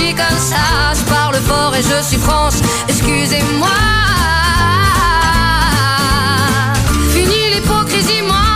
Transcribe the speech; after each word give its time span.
suis 0.00 0.14
comme 0.14 0.40
ça. 0.52 0.64
Je 0.98 1.04
parle 1.10 1.36
fort 1.36 1.74
et 1.74 1.82
je 1.82 2.02
suis 2.08 2.18
France, 2.18 2.58
excusez-moi. 2.88 3.76
Fini 7.14 7.40
l'hypocrisie, 7.54 8.22
moi, 8.26 8.46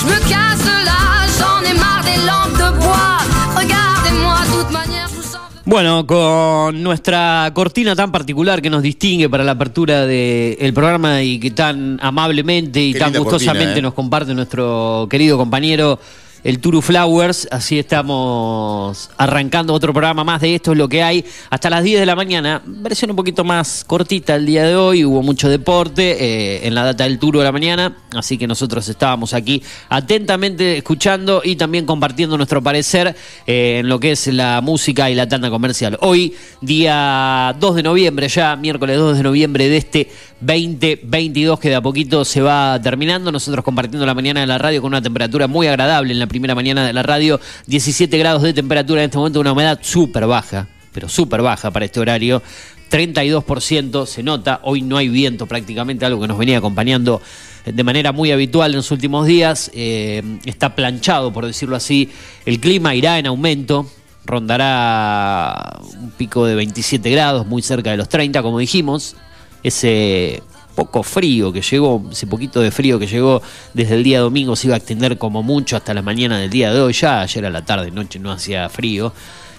je 0.00 0.06
me 0.06 0.18
casse 0.32 0.62
de 0.70 0.76
là. 0.88 1.00
J'en 1.38 1.60
ai 1.70 1.74
marre 1.84 2.04
des 2.10 2.18
lampes 2.28 2.58
de 2.62 2.68
bois. 2.80 3.18
Regardez-moi, 3.60 4.36
de 4.46 4.62
toute 4.62 4.72
manière, 4.72 5.08
je 5.08 5.16
vous 5.16 5.22
sens. 5.22 5.40
Bueno, 5.64 6.06
con 6.06 6.82
nuestra 6.82 7.50
cortina 7.54 7.94
tan 7.96 8.12
particular 8.12 8.60
que 8.60 8.70
nos 8.70 8.82
distingue 8.82 9.28
para 9.28 9.44
la 9.44 9.52
apertura 9.52 10.06
del 10.06 10.72
programa 10.74 11.22
y 11.22 11.38
que 11.38 11.50
tan 11.50 11.98
amablemente 12.02 12.82
y 12.82 12.92
Qué 12.92 12.98
tan 12.98 13.12
gustosamente 13.14 13.64
cortina, 13.64 13.78
¿eh? 13.78 13.82
nos 13.82 13.94
comparte 13.94 14.34
nuestro 14.34 15.06
querido 15.10 15.36
compañero 15.38 15.98
el 16.44 16.58
Turu 16.58 16.82
Flowers, 16.82 17.46
así 17.50 17.78
estamos 17.78 19.10
arrancando 19.16 19.72
otro 19.74 19.92
programa 19.92 20.24
más 20.24 20.40
de 20.40 20.56
esto 20.56 20.72
es 20.72 20.78
lo 20.78 20.88
que 20.88 21.02
hay 21.02 21.24
hasta 21.50 21.70
las 21.70 21.84
10 21.84 22.00
de 22.00 22.06
la 22.06 22.16
mañana, 22.16 22.62
versión 22.66 23.10
un 23.10 23.16
poquito 23.16 23.44
más 23.44 23.84
cortita 23.86 24.34
el 24.34 24.46
día 24.46 24.64
de 24.64 24.74
hoy, 24.74 25.04
hubo 25.04 25.22
mucho 25.22 25.48
deporte 25.48 26.16
eh, 26.18 26.66
en 26.66 26.74
la 26.74 26.84
data 26.84 27.04
del 27.04 27.18
Turu 27.18 27.38
de 27.38 27.44
la 27.44 27.52
mañana, 27.52 27.96
así 28.14 28.38
que 28.38 28.48
nosotros 28.48 28.88
estábamos 28.88 29.34
aquí 29.34 29.62
atentamente 29.88 30.78
escuchando 30.78 31.42
y 31.44 31.54
también 31.54 31.86
compartiendo 31.86 32.36
nuestro 32.36 32.60
parecer 32.60 33.14
eh, 33.46 33.78
en 33.80 33.88
lo 33.88 34.00
que 34.00 34.12
es 34.12 34.26
la 34.26 34.60
música 34.62 35.10
y 35.10 35.14
la 35.14 35.28
tanda 35.28 35.48
comercial. 35.48 35.96
Hoy, 36.00 36.34
día 36.60 37.54
2 37.60 37.76
de 37.76 37.82
noviembre, 37.84 38.28
ya 38.28 38.56
miércoles 38.56 38.96
2 38.96 39.18
de 39.18 39.22
noviembre 39.22 39.68
de 39.68 39.76
este 39.76 40.10
2022 40.42 41.60
que 41.60 41.68
de 41.68 41.76
a 41.76 41.80
poquito 41.80 42.24
se 42.24 42.40
va 42.40 42.80
terminando, 42.82 43.30
nosotros 43.30 43.64
compartiendo 43.64 44.04
la 44.04 44.14
mañana 44.14 44.40
de 44.40 44.46
la 44.48 44.58
radio 44.58 44.82
con 44.82 44.88
una 44.88 45.00
temperatura 45.00 45.46
muy 45.46 45.68
agradable 45.68 46.12
en 46.12 46.18
la 46.18 46.26
primera 46.26 46.56
mañana 46.56 46.84
de 46.84 46.92
la 46.92 47.04
radio, 47.04 47.38
17 47.66 48.18
grados 48.18 48.42
de 48.42 48.52
temperatura 48.52 49.02
en 49.02 49.06
este 49.06 49.18
momento, 49.18 49.38
una 49.38 49.52
humedad 49.52 49.78
súper 49.82 50.26
baja, 50.26 50.66
pero 50.92 51.08
súper 51.08 51.42
baja 51.42 51.70
para 51.70 51.84
este 51.84 52.00
horario. 52.00 52.42
32% 52.90 54.04
se 54.04 54.22
nota, 54.22 54.60
hoy 54.64 54.82
no 54.82 54.96
hay 54.96 55.08
viento 55.08 55.46
prácticamente, 55.46 56.04
algo 56.04 56.20
que 56.20 56.28
nos 56.28 56.36
venía 56.36 56.58
acompañando 56.58 57.22
de 57.64 57.84
manera 57.84 58.10
muy 58.10 58.32
habitual 58.32 58.72
en 58.72 58.78
los 58.78 58.90
últimos 58.90 59.26
días. 59.26 59.70
Eh, 59.74 60.22
está 60.44 60.74
planchado, 60.74 61.32
por 61.32 61.46
decirlo 61.46 61.76
así. 61.76 62.10
El 62.44 62.58
clima 62.58 62.96
irá 62.96 63.18
en 63.18 63.26
aumento, 63.26 63.86
rondará 64.24 65.78
un 66.00 66.10
pico 66.10 66.44
de 66.46 66.56
27 66.56 67.08
grados, 67.10 67.46
muy 67.46 67.62
cerca 67.62 67.92
de 67.92 67.96
los 67.96 68.08
30, 68.08 68.42
como 68.42 68.58
dijimos. 68.58 69.16
Ese 69.62 70.42
poco 70.74 71.02
frío 71.02 71.52
que 71.52 71.60
llegó, 71.60 72.02
ese 72.10 72.26
poquito 72.26 72.60
de 72.60 72.70
frío 72.70 72.98
que 72.98 73.06
llegó 73.06 73.42
desde 73.74 73.94
el 73.94 74.02
día 74.02 74.20
domingo 74.20 74.56
se 74.56 74.68
iba 74.68 74.74
a 74.74 74.78
extender 74.78 75.18
como 75.18 75.42
mucho 75.42 75.76
hasta 75.76 75.92
la 75.92 76.02
mañana 76.02 76.38
del 76.38 76.50
día 76.50 76.72
de 76.72 76.80
hoy. 76.80 76.92
Ya 76.92 77.20
ayer 77.20 77.46
a 77.46 77.50
la 77.50 77.64
tarde, 77.64 77.90
noche 77.90 78.18
no 78.18 78.32
hacía 78.32 78.68
frío. 78.68 79.12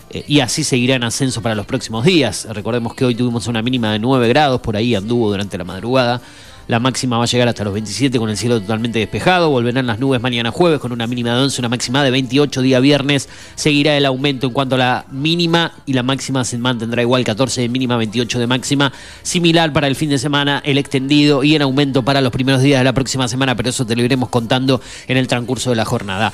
Eh, 0.09 0.23
y 0.27 0.39
así 0.41 0.63
seguirá 0.63 0.95
en 0.95 1.03
ascenso 1.03 1.41
para 1.41 1.55
los 1.55 1.65
próximos 1.65 2.05
días. 2.05 2.47
Recordemos 2.49 2.93
que 2.93 3.05
hoy 3.05 3.15
tuvimos 3.15 3.47
una 3.47 3.61
mínima 3.61 3.91
de 3.91 3.99
9 3.99 4.27
grados, 4.27 4.61
por 4.61 4.75
ahí 4.75 4.95
anduvo 4.95 5.29
durante 5.29 5.57
la 5.57 5.63
madrugada. 5.63 6.21
La 6.67 6.79
máxima 6.79 7.17
va 7.17 7.23
a 7.23 7.27
llegar 7.27 7.47
hasta 7.49 7.63
los 7.65 7.73
27 7.73 8.17
con 8.17 8.29
el 8.29 8.37
cielo 8.37 8.61
totalmente 8.61 8.99
despejado. 8.99 9.49
Volverán 9.49 9.85
las 9.85 9.99
nubes 9.99 10.21
mañana 10.21 10.51
jueves 10.51 10.79
con 10.79 10.93
una 10.93 11.07
mínima 11.07 11.35
de 11.35 11.41
11, 11.41 11.61
una 11.61 11.69
máxima 11.69 12.03
de 12.03 12.11
28 12.11 12.61
día 12.61 12.79
viernes. 12.79 13.27
Seguirá 13.55 13.97
el 13.97 14.05
aumento 14.05 14.47
en 14.47 14.53
cuanto 14.53 14.75
a 14.75 14.77
la 14.77 15.05
mínima 15.11 15.73
y 15.85 15.93
la 15.93 16.03
máxima 16.03 16.45
se 16.45 16.57
mantendrá 16.57 17.01
igual 17.01 17.23
14 17.23 17.61
de 17.61 17.69
mínima, 17.69 17.97
28 17.97 18.39
de 18.39 18.47
máxima. 18.47 18.93
Similar 19.23 19.73
para 19.73 19.87
el 19.87 19.95
fin 19.95 20.09
de 20.09 20.17
semana, 20.17 20.61
el 20.63 20.77
extendido 20.77 21.43
y 21.43 21.55
en 21.55 21.61
aumento 21.63 22.03
para 22.03 22.21
los 22.21 22.31
primeros 22.31 22.61
días 22.61 22.79
de 22.79 22.85
la 22.85 22.93
próxima 22.93 23.27
semana, 23.27 23.55
pero 23.55 23.69
eso 23.69 23.85
te 23.85 23.95
lo 23.95 24.03
iremos 24.03 24.29
contando 24.29 24.79
en 25.07 25.17
el 25.17 25.27
transcurso 25.27 25.69
de 25.69 25.75
la 25.75 25.85
jornada. 25.85 26.31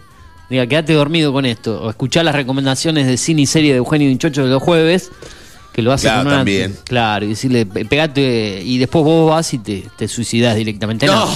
Diga, 0.51 0.67
quédate 0.67 0.93
dormido 0.93 1.33
con 1.33 1.47
esto. 1.47 1.83
O 1.83 1.91
escuchá 1.91 2.23
las 2.23 2.35
recomendaciones 2.35 3.07
de 3.07 3.17
cine 3.17 3.43
y 3.43 3.47
serie 3.47 3.73
de 3.73 3.79
Eugenio 3.79 4.09
Dinchocho 4.09 4.45
de 4.45 4.51
los 4.51 4.63
jueves, 4.63 5.11
que 5.73 5.81
lo 5.81 5.91
hace 5.91 6.07
Claro, 6.07 6.19
con 6.21 6.27
una. 6.29 6.37
también. 6.37 6.77
Claro, 6.85 7.25
y 7.25 7.29
decirle, 7.31 7.65
"Pe- 7.65 7.87
pegate, 7.87 8.61
y 8.63 8.77
después 8.79 9.05
vos 9.05 9.31
vas 9.31 9.55
y 9.55 9.59
te, 9.59 9.89
te 9.97 10.07
suicidás 10.07 10.55
directamente. 10.55 11.07
No. 11.07 11.27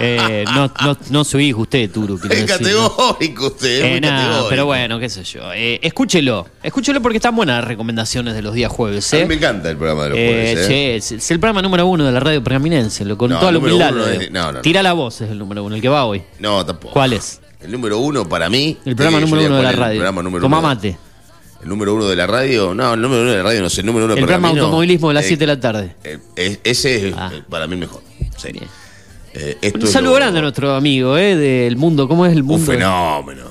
Eh, 0.00 0.44
no, 0.54 0.72
no, 0.84 0.96
no 1.10 1.24
su 1.24 1.38
hijo, 1.40 1.62
usted, 1.62 1.90
Turu. 1.90 2.18
Es 2.30 2.44
categórico 2.44 3.46
usted, 3.48 3.68
es 3.78 3.84
Eh, 3.84 3.90
muy 3.90 4.00
nada, 4.00 4.16
categórico. 4.16 4.48
pero 4.50 4.66
bueno, 4.66 4.98
qué 4.98 5.08
sé 5.10 5.24
yo. 5.24 5.52
Eh, 5.52 5.78
escúchelo, 5.82 6.46
escúchelo 6.62 7.00
porque 7.02 7.18
están 7.18 7.36
buenas 7.36 7.58
las 7.60 7.68
recomendaciones 7.68 8.34
de 8.34 8.42
los 8.42 8.54
días 8.54 8.70
jueves. 8.70 9.12
A 9.12 9.16
mí 9.16 9.22
¿eh? 9.22 9.26
me 9.26 9.34
encanta 9.34 9.70
el 9.70 9.76
programa 9.76 10.04
de 10.04 10.08
los 10.10 10.18
Eh, 10.18 10.26
jueves. 10.54 10.70
¿eh? 10.70 10.96
es, 10.96 11.12
es 11.12 11.30
el 11.30 11.38
programa 11.40 11.62
número 11.62 11.86
uno 11.86 12.04
de 12.04 12.12
la 12.12 12.20
radio 12.20 12.42
pergaminense, 12.42 13.04
lo 13.04 13.16
con 13.18 13.30
No, 13.30 13.38
toda 13.38 13.52
la 13.52 13.58
humildad. 13.58 13.92
no, 14.30 14.52
no. 14.52 14.60
Tira 14.60 14.82
la 14.82 14.92
voz 14.92 15.20
es 15.20 15.30
el 15.30 15.38
número 15.38 15.64
uno, 15.64 15.74
el 15.76 15.82
que 15.82 15.88
va 15.88 16.04
hoy. 16.04 16.22
No, 16.38 16.64
tampoco. 16.64 16.94
¿Cuál 16.94 17.12
es? 17.14 17.40
El 17.60 17.70
número 17.72 17.98
uno 17.98 18.28
para 18.28 18.48
mí. 18.48 18.76
El 18.84 18.96
programa 18.96 19.20
número 19.20 19.46
uno 19.46 19.56
de 19.56 19.62
la 19.62 19.72
radio. 19.72 20.10
uno. 20.46 20.60
mate. 20.62 20.96
El 21.62 21.68
número 21.68 21.94
uno 21.94 22.08
de 22.08 22.16
la 22.16 22.26
radio. 22.26 22.74
No, 22.74 22.94
el 22.94 23.00
número 23.00 23.22
uno 23.22 23.30
de 23.30 23.36
la 23.36 23.42
radio, 23.44 23.62
no 23.62 23.70
sé. 23.70 23.82
El 23.82 23.86
número 23.86 24.06
uno 24.06 24.14
de 24.14 24.20
El 24.20 24.26
programa 24.26 24.48
automovilismo 24.48 25.08
de 25.08 25.14
las 25.14 25.24
eh, 25.26 25.28
7 25.28 25.40
de 25.40 25.46
la 25.46 25.60
tarde. 25.60 25.94
ese 26.34 27.08
es 27.08 27.14
Ah. 27.16 27.30
para 27.48 27.68
mí 27.68 27.76
mejor. 27.76 28.02
Sí. 28.36 28.48
Eh, 29.34 29.56
esto 29.62 29.78
Un 29.78 29.84
es 29.84 29.90
saludo 29.92 30.12
lo- 30.12 30.16
grande 30.16 30.38
a 30.38 30.42
nuestro 30.42 30.74
amigo, 30.74 31.16
¿eh? 31.16 31.36
Del 31.36 31.76
mundo. 31.76 32.06
¿Cómo 32.08 32.26
es 32.26 32.32
el 32.32 32.42
Un 32.42 32.46
mundo? 32.48 32.70
fenómeno. 32.72 33.42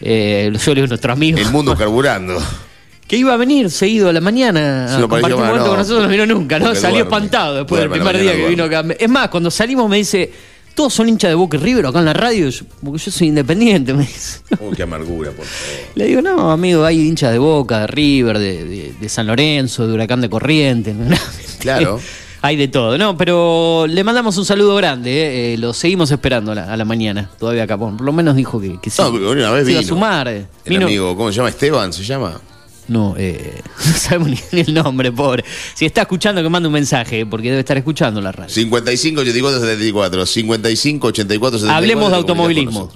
Eh, 0.00 0.50
yo 0.52 0.70
le 0.74 0.74
digo 0.80 0.86
nuestro 0.88 1.12
amigo. 1.12 1.38
El 1.38 1.50
mundo 1.50 1.76
carburando. 1.76 2.38
Que 3.10 3.16
iba 3.16 3.34
a 3.34 3.36
venir 3.36 3.70
seguido 3.72 4.08
a 4.08 4.12
la 4.12 4.20
mañana 4.20 4.84
a 4.96 5.00
compartir 5.00 5.34
un 5.34 5.40
momento 5.40 5.64
no. 5.64 5.70
con 5.70 5.78
nosotros, 5.78 6.04
no 6.04 6.08
vino 6.10 6.26
nunca, 6.26 6.60
¿no? 6.60 6.66
Salió 6.76 6.90
duerme. 6.90 7.00
espantado 7.00 7.54
después 7.56 7.80
Duerme, 7.80 7.96
del 7.98 8.06
primer 8.06 8.22
día 8.22 8.36
que 8.36 8.48
vino 8.48 8.62
acá. 8.62 8.84
Es 8.96 9.08
más, 9.08 9.28
cuando 9.30 9.50
salimos 9.50 9.90
me 9.90 9.96
dice, 9.96 10.30
todos 10.76 10.94
son 10.94 11.08
hinchas 11.08 11.28
de 11.32 11.34
Boca 11.34 11.56
y 11.56 11.60
River 11.60 11.86
acá 11.86 11.98
en 11.98 12.04
la 12.04 12.12
radio, 12.12 12.48
porque 12.84 12.98
yo 13.02 13.10
soy 13.10 13.26
independiente, 13.26 13.92
me 13.94 14.04
dice. 14.06 14.42
Uy, 14.60 14.76
qué 14.76 14.84
amargura, 14.84 15.32
por 15.32 15.44
favor. 15.44 15.86
Le 15.96 16.04
digo, 16.04 16.22
no, 16.22 16.52
amigo, 16.52 16.84
hay 16.84 17.00
hinchas 17.00 17.32
de 17.32 17.38
Boca, 17.40 17.80
de 17.80 17.86
River, 17.88 18.38
de, 18.38 18.64
de- 18.64 18.94
de 19.00 19.08
San 19.08 19.26
Lorenzo, 19.26 19.88
de 19.88 19.92
Huracán 19.94 20.20
de 20.20 20.30
Corrientes. 20.30 20.94
¿no? 20.94 21.16
Claro. 21.58 21.98
Hay 22.42 22.56
de 22.56 22.68
todo, 22.68 22.96
¿no? 22.98 23.16
Pero 23.16 23.86
le 23.88 24.02
mandamos 24.04 24.36
un 24.38 24.44
saludo 24.44 24.74
grande, 24.76 25.10
¿eh? 25.10 25.54
Eh, 25.54 25.58
lo 25.58 25.72
seguimos 25.72 26.10
esperando 26.10 26.52
a 26.52 26.54
la, 26.54 26.72
a 26.72 26.76
la 26.76 26.84
mañana, 26.84 27.30
todavía 27.38 27.64
acá. 27.64 27.76
Por 27.78 28.00
lo 28.00 28.12
menos 28.12 28.36
dijo 28.36 28.60
que, 28.60 28.78
que 28.80 28.90
sí. 28.90 29.02
No, 29.02 29.08
una 29.10 29.50
vez 29.50 29.64
se 29.66 29.70
iba 29.72 29.80
a 29.80 29.82
vino. 29.82 29.94
sumar. 29.94 30.28
eh. 30.28 30.46
El 30.64 30.72
Vino- 30.74 30.86
amigo, 30.86 31.16
¿cómo 31.16 31.30
se 31.30 31.36
llama? 31.36 31.48
Esteban, 31.50 31.92
¿se 31.92 32.02
llama? 32.04 32.40
No, 32.88 33.14
eh, 33.18 33.60
no 33.86 33.92
sabemos 33.92 34.30
ni, 34.52 34.60
el 34.60 34.74
nombre, 34.74 35.12
pobre. 35.12 35.44
Si 35.74 35.84
está 35.86 36.00
escuchando, 36.02 36.42
que 36.42 36.48
mande 36.48 36.66
un 36.66 36.72
mensaje, 36.72 37.24
porque 37.26 37.48
debe 37.50 37.60
estar 37.60 37.76
escuchando 37.76 38.20
la 38.20 38.32
radio. 38.32 38.48
55 38.52 39.20
84 39.20 39.60
74. 39.60 40.26
55 40.26 41.06
84 41.06 41.58
74. 41.58 41.76
Hablemos 41.76 42.10
de 42.10 42.16
automovilismo. 42.16 42.90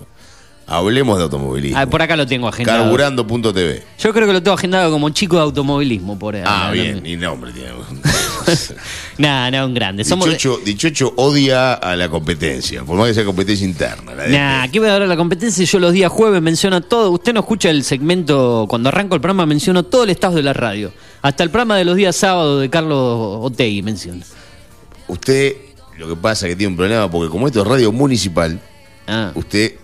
Hablemos 0.66 1.18
de 1.18 1.24
automovilismo. 1.24 1.78
Ah, 1.78 1.86
por 1.86 2.00
acá 2.00 2.16
lo 2.16 2.26
tengo 2.26 2.48
agendado. 2.48 2.84
Carburando.tv. 2.84 3.82
Yo 3.98 4.12
creo 4.14 4.26
que 4.26 4.32
lo 4.32 4.42
tengo 4.42 4.54
agendado 4.56 4.90
como 4.90 5.10
chico 5.10 5.36
de 5.36 5.42
automovilismo, 5.42 6.18
por 6.18 6.34
ahí. 6.36 6.42
Ah, 6.46 6.64
No, 6.68 6.72
bien, 6.72 7.02
ni 7.02 7.16
nombre 7.16 7.52
tiene. 7.52 7.68
Nah, 9.18 9.50
no, 9.50 9.66
un 9.66 9.74
grande. 9.74 10.04
Somos. 10.04 10.26
Dichocho, 10.26 10.60
Dichocho 10.64 11.12
odia 11.16 11.74
a 11.74 11.94
la 11.96 12.08
competencia, 12.08 12.82
por 12.84 12.96
más 12.96 13.08
que 13.08 13.14
sea 13.14 13.24
competencia 13.24 13.66
interna. 13.66 14.14
la 14.14 14.22
de- 14.24 14.30
Nah, 14.36 14.68
¿qué 14.68 14.78
voy 14.80 14.88
a 14.88 14.92
dar 14.92 15.02
a 15.02 15.06
la 15.06 15.16
competencia? 15.16 15.64
Yo 15.64 15.78
los 15.78 15.92
días 15.92 16.10
jueves 16.10 16.40
menciono 16.42 16.80
todo. 16.80 17.10
Usted 17.10 17.32
no 17.32 17.40
escucha 17.40 17.70
el 17.70 17.84
segmento, 17.84 18.66
cuando 18.68 18.88
arranco 18.88 19.14
el 19.14 19.20
programa 19.20 19.46
menciono 19.46 19.82
todo 19.84 20.04
el 20.04 20.10
estado 20.10 20.34
de 20.36 20.42
la 20.42 20.52
radio. 20.52 20.92
Hasta 21.22 21.42
el 21.42 21.50
programa 21.50 21.76
de 21.76 21.84
los 21.84 21.96
días 21.96 22.16
sábados 22.16 22.60
de 22.60 22.68
Carlos 22.70 23.38
Otegui 23.42 23.82
menciono. 23.82 24.24
Usted, 25.08 25.54
lo 25.98 26.08
que 26.08 26.16
pasa 26.16 26.46
es 26.46 26.52
que 26.52 26.56
tiene 26.56 26.72
un 26.72 26.76
problema, 26.76 27.10
porque 27.10 27.30
como 27.30 27.46
esto 27.46 27.62
es 27.62 27.66
radio 27.66 27.92
municipal, 27.92 28.60
Ah, 29.06 29.32
usted 29.34 29.74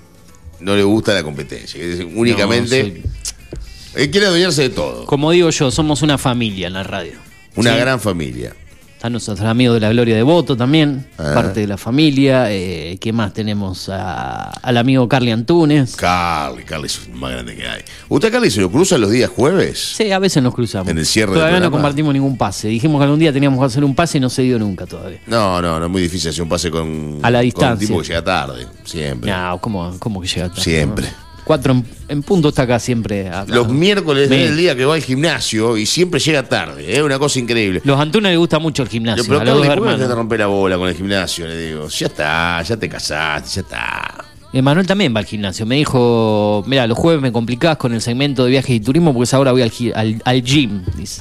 no 0.60 0.74
le 0.74 0.82
gusta 0.82 1.12
la 1.14 1.22
competencia. 1.22 1.80
Es 1.82 1.98
decir, 1.98 2.12
únicamente. 2.16 2.82
No, 2.84 2.88
soy- 2.90 4.02
Él 4.02 4.10
quiere 4.10 4.26
adueñarse 4.26 4.62
de 4.62 4.70
todo. 4.70 5.04
como 5.06 5.30
digo 5.30 5.50
yo, 5.50 5.70
somos 5.70 6.00
una 6.02 6.16
familia 6.18 6.66
en 6.68 6.72
la 6.74 6.82
radio. 6.84 7.14
Una 7.60 7.74
Sí. 7.74 7.78
gran 7.80 8.00
familia. 8.00 8.54
Están 8.96 9.12
nuestros 9.12 9.40
amigos 9.40 9.76
de 9.76 9.80
la 9.80 9.88
Gloria 9.88 10.14
de 10.14 10.22
Voto 10.22 10.58
también, 10.58 11.06
Ah. 11.16 11.32
parte 11.34 11.60
de 11.60 11.66
la 11.66 11.78
familia. 11.78 12.52
Eh, 12.52 12.98
¿Qué 13.00 13.14
más 13.14 13.32
tenemos? 13.32 13.88
A- 13.88 14.50
al 14.50 14.76
amigo 14.76 15.08
Carly 15.08 15.30
Antunes. 15.30 15.96
Carly, 15.96 16.64
Carly 16.64 16.84
es 16.84 17.00
el 17.06 17.14
más 17.14 17.30
grande 17.32 17.56
que 17.56 17.66
hay. 17.66 17.80
¿Usted 18.10 18.30
Carly 18.30 18.50
se 18.50 18.60
lo 18.60 18.70
cruza 18.70 18.98
los 18.98 19.10
días 19.10 19.30
jueves? 19.30 19.94
Sí, 19.96 20.12
a 20.12 20.18
veces 20.18 20.42
nos 20.42 20.54
cruzamos. 20.54 20.88
En 20.88 20.98
el 20.98 21.06
cierre 21.06 21.32
Todavía 21.32 21.60
no 21.60 21.70
compartimos 21.70 22.12
ningún 22.12 22.36
pase. 22.36 22.68
Dijimos 22.68 23.00
que 23.00 23.04
algún 23.04 23.18
día 23.20 23.32
teníamos 23.32 23.58
que 23.58 23.64
hacer 23.64 23.84
un 23.84 23.94
pase 23.94 24.18
y 24.18 24.20
no 24.20 24.28
se 24.28 24.42
dio 24.42 24.58
nunca 24.58 24.84
todavía. 24.84 25.20
No, 25.26 25.62
no, 25.62 25.78
no 25.80 25.86
es 25.86 25.90
muy 25.90 26.02
difícil 26.02 26.28
hacer 26.28 26.42
un 26.42 26.50
pase 26.50 26.70
con, 26.70 27.20
A 27.22 27.30
la 27.30 27.38
con 27.38 27.44
distancia. 27.46 27.86
un 27.86 27.92
tipo 27.92 28.00
que 28.02 28.08
llega 28.08 28.22
tarde. 28.22 28.66
Siempre. 28.84 29.30
No, 29.32 29.58
¿cómo, 29.62 29.96
cómo 29.98 30.20
que 30.20 30.28
llega 30.28 30.50
tarde? 30.50 30.60
Siempre. 30.60 31.06
Cuatro 31.50 31.72
en, 31.72 31.84
en 32.06 32.22
punto 32.22 32.50
está 32.50 32.62
acá 32.62 32.78
siempre. 32.78 33.28
acá. 33.28 33.44
Los 33.48 33.68
miércoles 33.68 34.30
Me- 34.30 34.44
es 34.44 34.50
el 34.52 34.56
día 34.56 34.76
que 34.76 34.84
va 34.84 34.94
al 34.94 35.02
gimnasio 35.02 35.76
y 35.76 35.84
siempre 35.84 36.20
llega 36.20 36.44
tarde. 36.48 36.92
Es 36.96 37.02
una 37.02 37.18
cosa 37.18 37.40
increíble. 37.40 37.80
Los 37.82 37.98
Antunes 37.98 38.30
les 38.30 38.38
gusta 38.38 38.60
mucho 38.60 38.84
el 38.84 38.88
gimnasio. 38.88 39.24
Pero 39.26 39.40
dos 39.40 39.66
¿cómo 39.66 39.90
me 39.90 39.96
te 39.98 40.14
romper 40.14 40.38
la 40.38 40.46
bola 40.46 40.78
con 40.78 40.88
el 40.88 40.94
gimnasio? 40.94 41.48
Le 41.48 41.58
digo, 41.66 41.88
ya 41.88 42.06
está, 42.06 42.62
ya 42.62 42.76
te 42.76 42.88
casaste, 42.88 43.48
ya 43.52 43.60
está. 43.62 44.24
Emanuel 44.52 44.86
también 44.86 45.12
va 45.12 45.18
al 45.18 45.26
gimnasio. 45.26 45.66
Me 45.66 45.74
dijo, 45.74 46.62
mira, 46.68 46.86
los 46.86 46.96
jueves 46.96 47.20
me 47.20 47.32
complicás 47.32 47.76
con 47.78 47.92
el 47.94 48.00
segmento 48.00 48.44
de 48.44 48.50
viajes 48.52 48.70
y 48.76 48.78
turismo 48.78 49.12
porque 49.12 49.34
ahora 49.34 49.50
voy 49.50 49.62
al, 49.62 49.72
gi- 49.72 49.90
al, 49.92 50.22
al 50.24 50.42
gym. 50.44 50.84
Dice. 50.96 51.20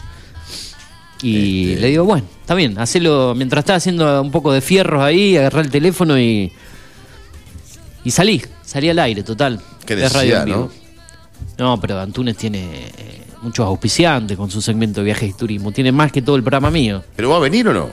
Y 1.24 1.70
Este- 1.72 1.82
le 1.82 1.88
digo, 1.88 2.04
bueno, 2.06 2.28
está 2.42 2.54
bien, 2.54 2.78
hacelo 2.78 3.34
mientras 3.36 3.64
estás 3.64 3.78
haciendo 3.78 4.22
un 4.22 4.30
poco 4.30 4.54
de 4.54 4.62
fierros 4.62 5.02
ahí, 5.02 5.38
agarrá 5.38 5.62
el 5.62 5.72
teléfono 5.72 6.20
y. 6.20 6.52
Y 8.04 8.12
salí, 8.12 8.44
salí 8.64 8.90
al 8.90 9.00
aire, 9.00 9.24
total. 9.24 9.60
Es 9.94 10.13
radio 10.13 10.38
en 10.39 10.45
vivo. 10.45 10.71
No, 11.57 11.80
pero 11.80 12.00
Antunes 12.00 12.38
tiene 12.38 12.88
eh, 12.97 13.21
muchos 13.41 13.65
auspiciantes 13.65 14.38
con 14.38 14.50
su 14.51 14.62
segmento 14.62 15.01
de 15.01 15.06
viajes 15.06 15.30
y 15.30 15.33
turismo. 15.33 15.71
Tiene 15.71 15.91
más 15.91 16.12
que 16.12 16.21
todo 16.21 16.36
el 16.36 16.44
programa 16.44 16.71
mío. 16.71 17.03
¿Pero 17.15 17.30
va 17.30 17.38
a 17.38 17.39
venir 17.39 17.68
o 17.68 17.74
no? 17.74 17.89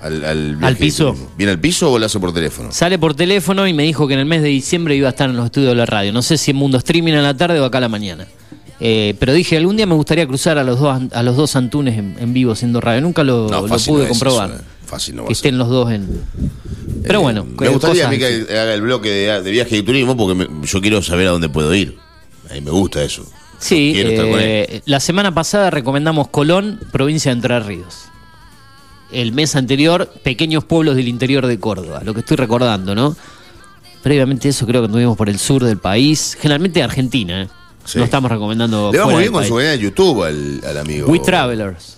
Al, 0.00 0.22
al, 0.62 0.76
piso. 0.76 1.12
de. 1.12 1.18
¿Viene 1.38 1.52
al 1.52 1.58
piso 1.58 1.90
o 1.90 1.98
lo 1.98 2.04
hace 2.06 2.20
por 2.20 2.32
teléfono? 2.32 2.70
Sale 2.70 2.98
por 2.98 3.14
teléfono 3.14 3.66
y 3.66 3.72
me 3.72 3.82
dijo 3.82 4.06
que 4.06 4.14
en 4.14 4.20
el 4.20 4.26
mes 4.26 4.42
de 4.42 4.48
diciembre 4.48 4.94
iba 4.94 5.08
a 5.08 5.10
estar 5.10 5.28
en 5.30 5.36
los 5.36 5.46
estudios 5.46 5.70
de 5.70 5.76
la 5.76 5.86
radio. 5.86 6.12
No 6.12 6.20
sé 6.22 6.36
si 6.36 6.50
en 6.50 6.58
Mundo 6.58 6.76
Streaming 6.78 7.14
a 7.14 7.22
la 7.22 7.34
tarde 7.34 7.58
o 7.60 7.64
acá 7.64 7.78
a 7.78 7.80
la 7.80 7.88
mañana. 7.88 8.26
Eh, 8.78 9.14
pero 9.18 9.32
dije, 9.32 9.56
algún 9.56 9.76
día 9.76 9.86
me 9.86 9.94
gustaría 9.94 10.26
cruzar 10.26 10.58
a 10.58 10.64
los 10.64 10.78
dos, 10.78 11.00
a 11.12 11.22
los 11.22 11.36
dos 11.36 11.56
Antunes 11.56 11.96
en, 11.96 12.14
en 12.20 12.34
vivo 12.34 12.54
siendo 12.54 12.80
radio. 12.82 13.00
Nunca 13.00 13.24
lo, 13.24 13.48
No, 13.48 13.66
lo 13.66 13.76
pude 13.78 14.02
no 14.02 14.08
comprobar. 14.10 14.50
eso, 14.50 14.58
eh. 14.60 14.64
Fácil 14.86 15.16
no 15.16 15.22
va 15.22 15.28
que 15.28 15.32
a 15.32 15.36
ser. 15.36 15.46
estén 15.46 15.58
los 15.58 15.68
dos 15.68 15.90
en... 15.90 16.22
Pero 17.02 17.20
bueno, 17.20 17.42
Eh, 17.42 17.54
me 17.60 17.66
eh, 17.66 17.70
gustaría 17.70 18.06
a 18.06 18.10
mí 18.10 18.18
que 18.18 18.46
haga 18.50 18.72
el 18.74 18.80
bloque 18.82 19.10
de, 19.10 19.42
de 19.42 19.50
viaje 19.50 19.76
y 19.76 19.82
turismo 19.82 20.16
porque 20.16 20.34
me- 20.48 20.66
yo 20.66 20.80
quiero 20.80 21.02
saber 21.02 21.28
a 21.28 21.30
dónde 21.30 21.48
puedo 21.48 21.72
ir. 21.74 21.98
A 22.50 22.54
mí 22.54 22.60
me 22.60 22.70
gusta 22.70 23.02
eso. 23.02 23.24
Sí, 23.58 23.92
Quiero 23.94 24.10
estar 24.10 24.30
con 24.30 24.38
él. 24.40 24.46
eh, 24.46 24.82
la 24.86 25.00
semana 25.00 25.32
pasada 25.34 25.70
recomendamos 25.70 26.28
Colón, 26.28 26.78
provincia 26.92 27.30
de 27.30 27.36
Entre 27.36 27.58
Ríos. 27.60 28.04
El 29.12 29.32
mes 29.32 29.54
anterior, 29.56 30.12
pequeños 30.24 30.64
pueblos 30.64 30.96
del 30.96 31.08
interior 31.08 31.46
de 31.46 31.58
Córdoba, 31.60 32.02
lo 32.04 32.12
que 32.12 32.20
estoy 32.20 32.36
recordando, 32.36 32.94
¿no? 32.94 33.16
Previamente 34.02 34.48
eso 34.48 34.66
creo 34.66 34.82
que 34.82 34.86
anduvimos 34.86 35.16
por 35.16 35.28
el 35.28 35.38
sur 35.38 35.64
del 35.64 35.78
país, 35.78 36.36
generalmente 36.40 36.82
Argentina, 36.82 37.42
¿eh? 37.42 37.48
Sí. 37.84 37.98
No 37.98 38.04
estamos 38.04 38.30
recomendando 38.30 38.90
Le 38.92 38.98
va 38.98 39.04
fuera 39.04 39.06
muy 39.06 39.14
del 39.14 39.22
bien 39.22 39.32
con 39.32 39.40
país. 39.42 39.48
su 39.48 39.56
canal 39.56 39.78
de 39.78 39.82
YouTube 39.84 40.22
al, 40.24 40.60
al 40.68 40.78
amigo. 40.78 41.08
We 41.08 41.20
Travelers. 41.20 41.95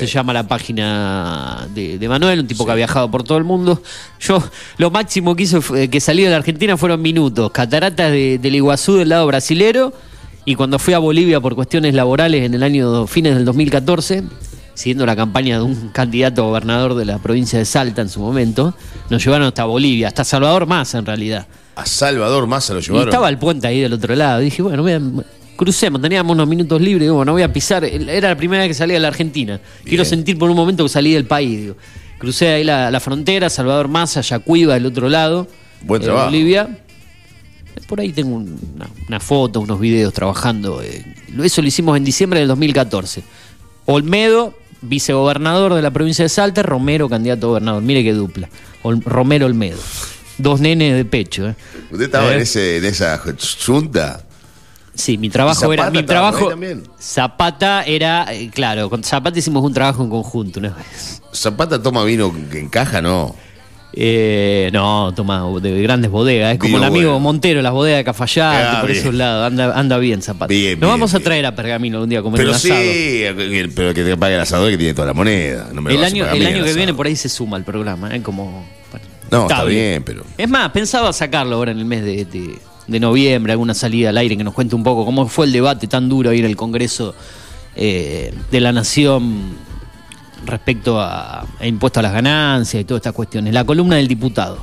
Sí. 0.00 0.06
Se 0.06 0.12
llama 0.12 0.32
la 0.32 0.46
página 0.48 1.66
de, 1.74 1.98
de 1.98 2.08
Manuel, 2.08 2.40
un 2.40 2.46
tipo 2.46 2.62
Sí. 2.62 2.66
que 2.66 2.72
ha 2.72 2.74
viajado 2.76 3.10
por 3.10 3.22
todo 3.24 3.38
el 3.38 3.44
mundo. 3.44 3.82
Yo, 4.20 4.42
lo 4.78 4.90
máximo 4.90 5.34
que 5.36 5.44
hizo 5.44 5.60
fue- 5.62 5.88
que 5.88 6.00
salí 6.00 6.22
de 6.24 6.30
la 6.30 6.36
Argentina 6.36 6.76
fueron 6.76 7.02
minutos. 7.02 7.50
Cataratas 7.50 8.10
de- 8.10 8.38
del 8.38 8.54
Iguazú 8.54 8.94
del 8.96 9.08
lado 9.10 9.26
brasilero. 9.26 9.92
Y 10.44 10.54
cuando 10.54 10.78
fui 10.78 10.94
a 10.94 10.98
Bolivia 10.98 11.40
por 11.40 11.54
cuestiones 11.56 11.92
laborales 11.94 12.44
en 12.44 12.54
el 12.54 12.62
año 12.62 13.06
fines 13.08 13.34
del 13.34 13.44
2014, 13.44 14.22
siguiendo 14.74 15.04
la 15.04 15.16
campaña 15.16 15.56
de 15.56 15.62
un 15.64 15.88
candidato 15.88 16.42
a 16.42 16.46
gobernador 16.46 16.94
de 16.94 17.04
la 17.04 17.18
provincia 17.18 17.58
de 17.58 17.64
Salta 17.64 18.02
en 18.02 18.08
su 18.08 18.20
momento, 18.20 18.74
nos 19.10 19.24
llevaron 19.24 19.48
hasta 19.48 19.64
Bolivia, 19.64 20.06
hasta 20.08 20.22
Salvador 20.22 20.66
Massa 20.66 20.98
en 20.98 21.06
realidad. 21.06 21.46
A 21.74 21.84
Salvador 21.84 22.46
Massa 22.46 22.74
lo 22.74 22.78
Y 22.80 22.82
llevaron. 22.84 23.08
estaba 23.08 23.28
el 23.28 23.38
puente 23.38 23.66
ahí 23.66 23.80
del 23.80 23.92
otro 23.94 24.14
lado. 24.14 24.38
Dije, 24.40 24.62
bueno, 24.62 24.86
a- 24.86 25.22
crucemos, 25.56 26.00
teníamos 26.00 26.32
unos 26.34 26.46
minutos 26.48 26.80
libres. 26.80 27.02
Digo, 27.06 27.16
bueno, 27.16 27.32
voy 27.32 27.42
a 27.42 27.52
pisar. 27.52 27.84
Era 27.84 28.28
la 28.28 28.36
primera 28.36 28.62
vez 28.62 28.70
que 28.70 28.74
salía 28.74 28.94
de 28.94 29.00
la 29.00 29.08
Argentina. 29.08 29.60
Quiero 29.82 30.02
Bien. 30.02 30.06
sentir 30.06 30.38
por 30.38 30.50
un 30.50 30.56
momento 30.56 30.84
que 30.84 30.88
salí 30.88 31.12
del 31.12 31.24
país. 31.26 31.60
Digo. 31.60 31.76
Crucé 32.18 32.48
ahí 32.48 32.64
la, 32.64 32.90
la 32.90 33.00
frontera, 33.00 33.50
Salvador 33.50 33.88
Massa, 33.88 34.20
Yacuiba, 34.22 34.74
del 34.74 34.86
otro 34.86 35.08
lado. 35.08 35.46
Buen 35.82 36.00
eh, 36.02 36.04
trabajo. 36.06 36.26
Bolivia. 36.26 36.78
Por 37.88 38.00
ahí 38.00 38.12
tengo 38.12 38.36
un- 38.36 38.58
una, 38.74 38.88
una 39.08 39.20
foto, 39.20 39.60
unos 39.60 39.78
videos 39.78 40.12
trabajando. 40.14 40.82
eh. 40.82 41.04
Eso 41.42 41.60
lo 41.62 41.68
hicimos 41.68 41.96
en 41.96 42.04
diciembre 42.04 42.40
del 42.40 42.48
2014. 42.48 43.22
Olmedo, 43.84 44.54
vicegobernador 44.82 45.74
de 45.74 45.82
la 45.82 45.90
provincia 45.90 46.24
de 46.24 46.28
Salta, 46.30 46.62
Romero, 46.62 47.08
candidato 47.08 47.46
a 47.46 47.48
gobernador. 47.50 47.82
Mire 47.82 48.02
qué 48.02 48.12
dupla. 48.12 48.48
Ol- 48.82 49.02
Romero 49.04 49.46
Olmedo. 49.46 49.78
Dos 50.38 50.60
nenes 50.60 50.94
de 50.96 51.04
pecho. 51.04 51.48
¿eh? 51.48 51.54
¿Usted 51.90 52.06
estaba 52.06 52.30
Eh. 52.32 52.36
en, 52.36 52.40
ese, 52.42 52.76
en 52.78 52.84
esa 52.86 53.20
junta? 53.64 54.25
Sí, 54.96 55.18
mi 55.18 55.28
trabajo 55.30 55.70
¿Y 55.70 55.74
era. 55.74 55.90
Mi 55.90 56.02
trabajo. 56.02 56.50
Zapata 56.98 57.82
era. 57.84 58.26
eh, 58.34 58.50
claro, 58.52 58.88
con 58.90 59.04
Zapata 59.04 59.38
hicimos 59.38 59.62
un 59.62 59.72
trabajo 59.74 60.02
en 60.02 60.10
conjunto 60.10 60.58
una 60.60 60.70
vez. 60.70 61.22
¿Zapata 61.32 61.80
toma 61.82 62.02
vino 62.04 62.32
que 62.50 62.58
encaja? 62.60 63.00
No. 63.02 63.34
Eh, 63.98 64.68
no, 64.74 65.12
toma 65.16 65.42
de 65.60 65.80
grandes 65.82 66.10
bodegas. 66.10 66.52
Es 66.54 66.58
como 66.58 66.76
el 66.76 66.84
amigo 66.84 67.10
bueno. 67.12 67.20
Montero, 67.20 67.62
las 67.62 67.72
bodegas 67.72 67.98
de 68.00 68.04
Cafayate, 68.04 68.62
Ah, 68.62 68.80
por 68.80 68.90
bien. 68.90 69.00
esos 69.00 69.14
lados. 69.14 69.46
Anda, 69.46 69.78
anda 69.78 69.96
bien 69.98 70.20
Zapata. 70.20 70.48
Bien, 70.48 70.72
Nos 70.78 70.88
bien, 70.88 70.90
vamos 70.90 71.14
a 71.14 71.20
traer 71.20 71.46
a 71.46 71.54
Pergamino 71.54 72.02
un 72.02 72.08
día 72.08 72.18
a 72.18 72.22
comer 72.22 72.38
Pero 72.38 72.52
un 72.52 72.58
sí, 72.58 73.24
pero 73.74 73.94
que 73.94 74.04
te 74.04 74.16
pague 74.18 74.34
el 74.34 74.40
asador 74.40 74.70
que 74.70 74.76
tiene 74.76 74.92
toda 74.92 75.06
la 75.08 75.14
moneda. 75.14 75.68
No 75.72 75.80
me 75.80 75.92
lo 75.92 75.98
El 75.98 76.04
año, 76.04 76.26
el 76.26 76.46
año 76.46 76.64
que 76.64 76.74
viene 76.74 76.92
por 76.92 77.06
ahí 77.06 77.16
se 77.16 77.28
suma 77.30 77.56
el 77.56 77.64
programa, 77.64 78.14
¿eh? 78.14 78.20
como. 78.22 78.66
bueno, 78.90 79.06
No, 79.30 79.42
está 79.42 79.64
bien, 79.64 80.02
pero- 80.04 80.24
Es 80.36 80.48
más, 80.48 80.70
pensaba 80.72 81.10
sacarlo 81.14 81.56
ahora 81.56 81.72
en 81.72 81.78
el 81.78 81.84
mes 81.86 82.04
de, 82.04 82.24
de- 82.26 82.58
de 82.86 83.00
noviembre, 83.00 83.52
alguna 83.52 83.74
salida 83.74 84.10
al 84.10 84.18
aire 84.18 84.36
que 84.36 84.44
nos 84.44 84.54
cuente 84.54 84.74
un 84.74 84.82
poco 84.84 85.04
cómo 85.04 85.26
fue 85.28 85.46
el 85.46 85.52
debate 85.52 85.86
tan 85.86 86.08
duro 86.08 86.30
ahí 86.30 86.38
en 86.38 86.44
el 86.44 86.56
Congreso 86.56 87.14
eh, 87.74 88.32
de 88.50 88.60
la 88.60 88.72
Nación 88.72 89.56
respecto 90.44 91.00
a, 91.00 91.40
a 91.58 91.66
impuesto 91.66 92.00
a 92.00 92.02
las 92.04 92.12
ganancias 92.12 92.80
y 92.80 92.84
todas 92.84 93.00
estas 93.00 93.12
cuestiones. 93.12 93.52
La 93.52 93.64
columna 93.64 93.96
del 93.96 94.06
diputado. 94.08 94.58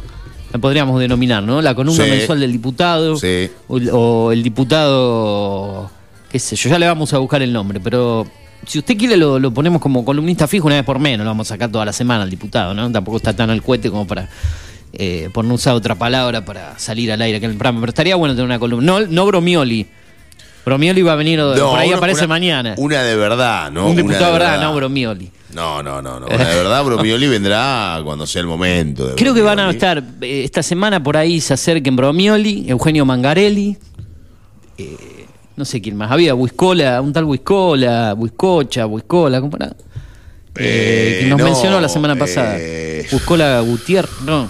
La 0.53 0.60
podríamos 0.60 1.00
denominar, 1.00 1.42
¿no? 1.44 1.62
La 1.62 1.74
columna 1.75 2.03
Sí. 2.06 2.10
mensual 2.10 2.39
del 2.39 2.51
diputado. 2.51 3.18
Sí. 3.18 3.50
O, 3.68 3.77
o 3.77 4.32
el 4.32 4.44
diputado, 4.44 5.89
qué 6.30 6.39
sé 6.39 6.56
yo, 6.56 6.70
ya 6.70 6.80
le 6.80 6.86
vamos 6.88 7.13
a 7.13 7.18
buscar 7.18 7.42
el 7.42 7.51
nombre, 7.51 7.80
pero 7.80 8.25
si 8.65 8.80
usted 8.80 8.96
quiere 8.98 9.18
lo, 9.18 9.39
lo 9.39 9.51
ponemos 9.53 9.82
como 9.82 10.06
columnista 10.06 10.48
fijo 10.48 10.68
una 10.68 10.75
vez 10.77 10.86
por 10.86 11.00
menos, 11.00 11.25
lo 11.25 11.32
vamos 11.32 11.48
a 11.48 11.56
sacar 11.56 11.70
toda 11.72 11.84
la 11.86 11.92
semana 11.94 12.24
al 12.24 12.30
diputado, 12.30 12.74
¿no? 12.74 12.89
Tampoco 12.92 13.18
está 13.18 13.36
tan 13.36 13.50
al 13.50 13.62
cohete 13.62 13.89
como 13.89 14.08
para, 14.08 14.30
eh, 14.94 15.30
por 15.34 15.44
no 15.46 15.56
usar 15.56 15.74
otra 15.76 15.96
palabra, 15.96 16.46
para 16.46 16.78
salir 16.80 17.12
al 17.12 17.22
aire 17.22 17.38
aquí 17.38 17.46
en 17.46 17.52
el 17.52 17.58
programa, 17.58 17.80
pero 17.82 17.90
estaría 17.90 18.16
bueno 18.16 18.34
tener 18.36 18.46
una 18.46 18.60
columna. 18.60 18.86
No, 18.86 19.00
no 19.08 19.26
Bromioli. 19.26 19.86
Bromioli 20.66 21.02
va 21.02 21.12
a 21.14 21.16
venir, 21.16 21.40
por 21.42 21.78
ahí 21.80 21.90
una- 21.90 21.98
aparece 21.98 22.22
una- 22.22 22.28
mañana. 22.28 22.76
Una 22.78 23.04
de 23.04 23.16
verdad, 23.18 23.70
¿no? 23.72 23.90
Un 23.90 23.96
diputado, 23.98 24.26
de 24.28 24.32
¿verdad? 24.40 24.62
No, 24.62 24.74
Bromioli. 24.76 25.30
No, 25.54 25.84
no, 25.84 26.02
no, 26.02 26.20
no. 26.22 26.28
Una 26.28 26.48
de 26.48 26.56
verdad, 26.56 26.84
Bromioli 26.86 27.28
vendrá 27.28 28.00
cuando 28.04 28.26
sea 28.26 28.42
el 28.42 28.48
momento. 28.48 29.08
de 29.10 29.16
Creo 29.16 29.34
que 29.34 29.42
van 29.42 29.60
a 29.60 29.70
estar 29.70 30.02
eh, 30.22 30.44
esta 30.46 30.64
semana 30.64 31.04
por 31.04 31.18
ahí 31.18 31.42
se 31.42 31.54
acerquen 31.54 31.96
Bromioli, 31.98 32.66
Eugenio 32.70 33.04
Mangarelli, 33.06 33.78
eh, 34.78 34.98
no 35.56 35.66
sé 35.66 35.82
quién 35.82 35.96
más. 35.98 36.12
Había 36.12 36.34
Huiscola, 36.34 37.02
un 37.02 37.12
tal 37.14 37.26
Huiscola, 37.26 38.14
Huiscocha, 38.18 38.86
Huiscola, 38.88 39.42
¿cómo 39.42 39.58
era? 39.58 39.68
Eh, 39.68 39.74
Eh, 40.56 41.18
que 41.24 41.30
nos 41.30 41.40
no, 41.40 41.46
mencionó 41.46 41.82
la 41.82 41.90
semana 41.90 42.16
pasada. 42.16 42.56
eh. 42.58 43.06
Huiscola 43.12 43.60
Gutiérrez, 43.60 44.12
no. 44.26 44.50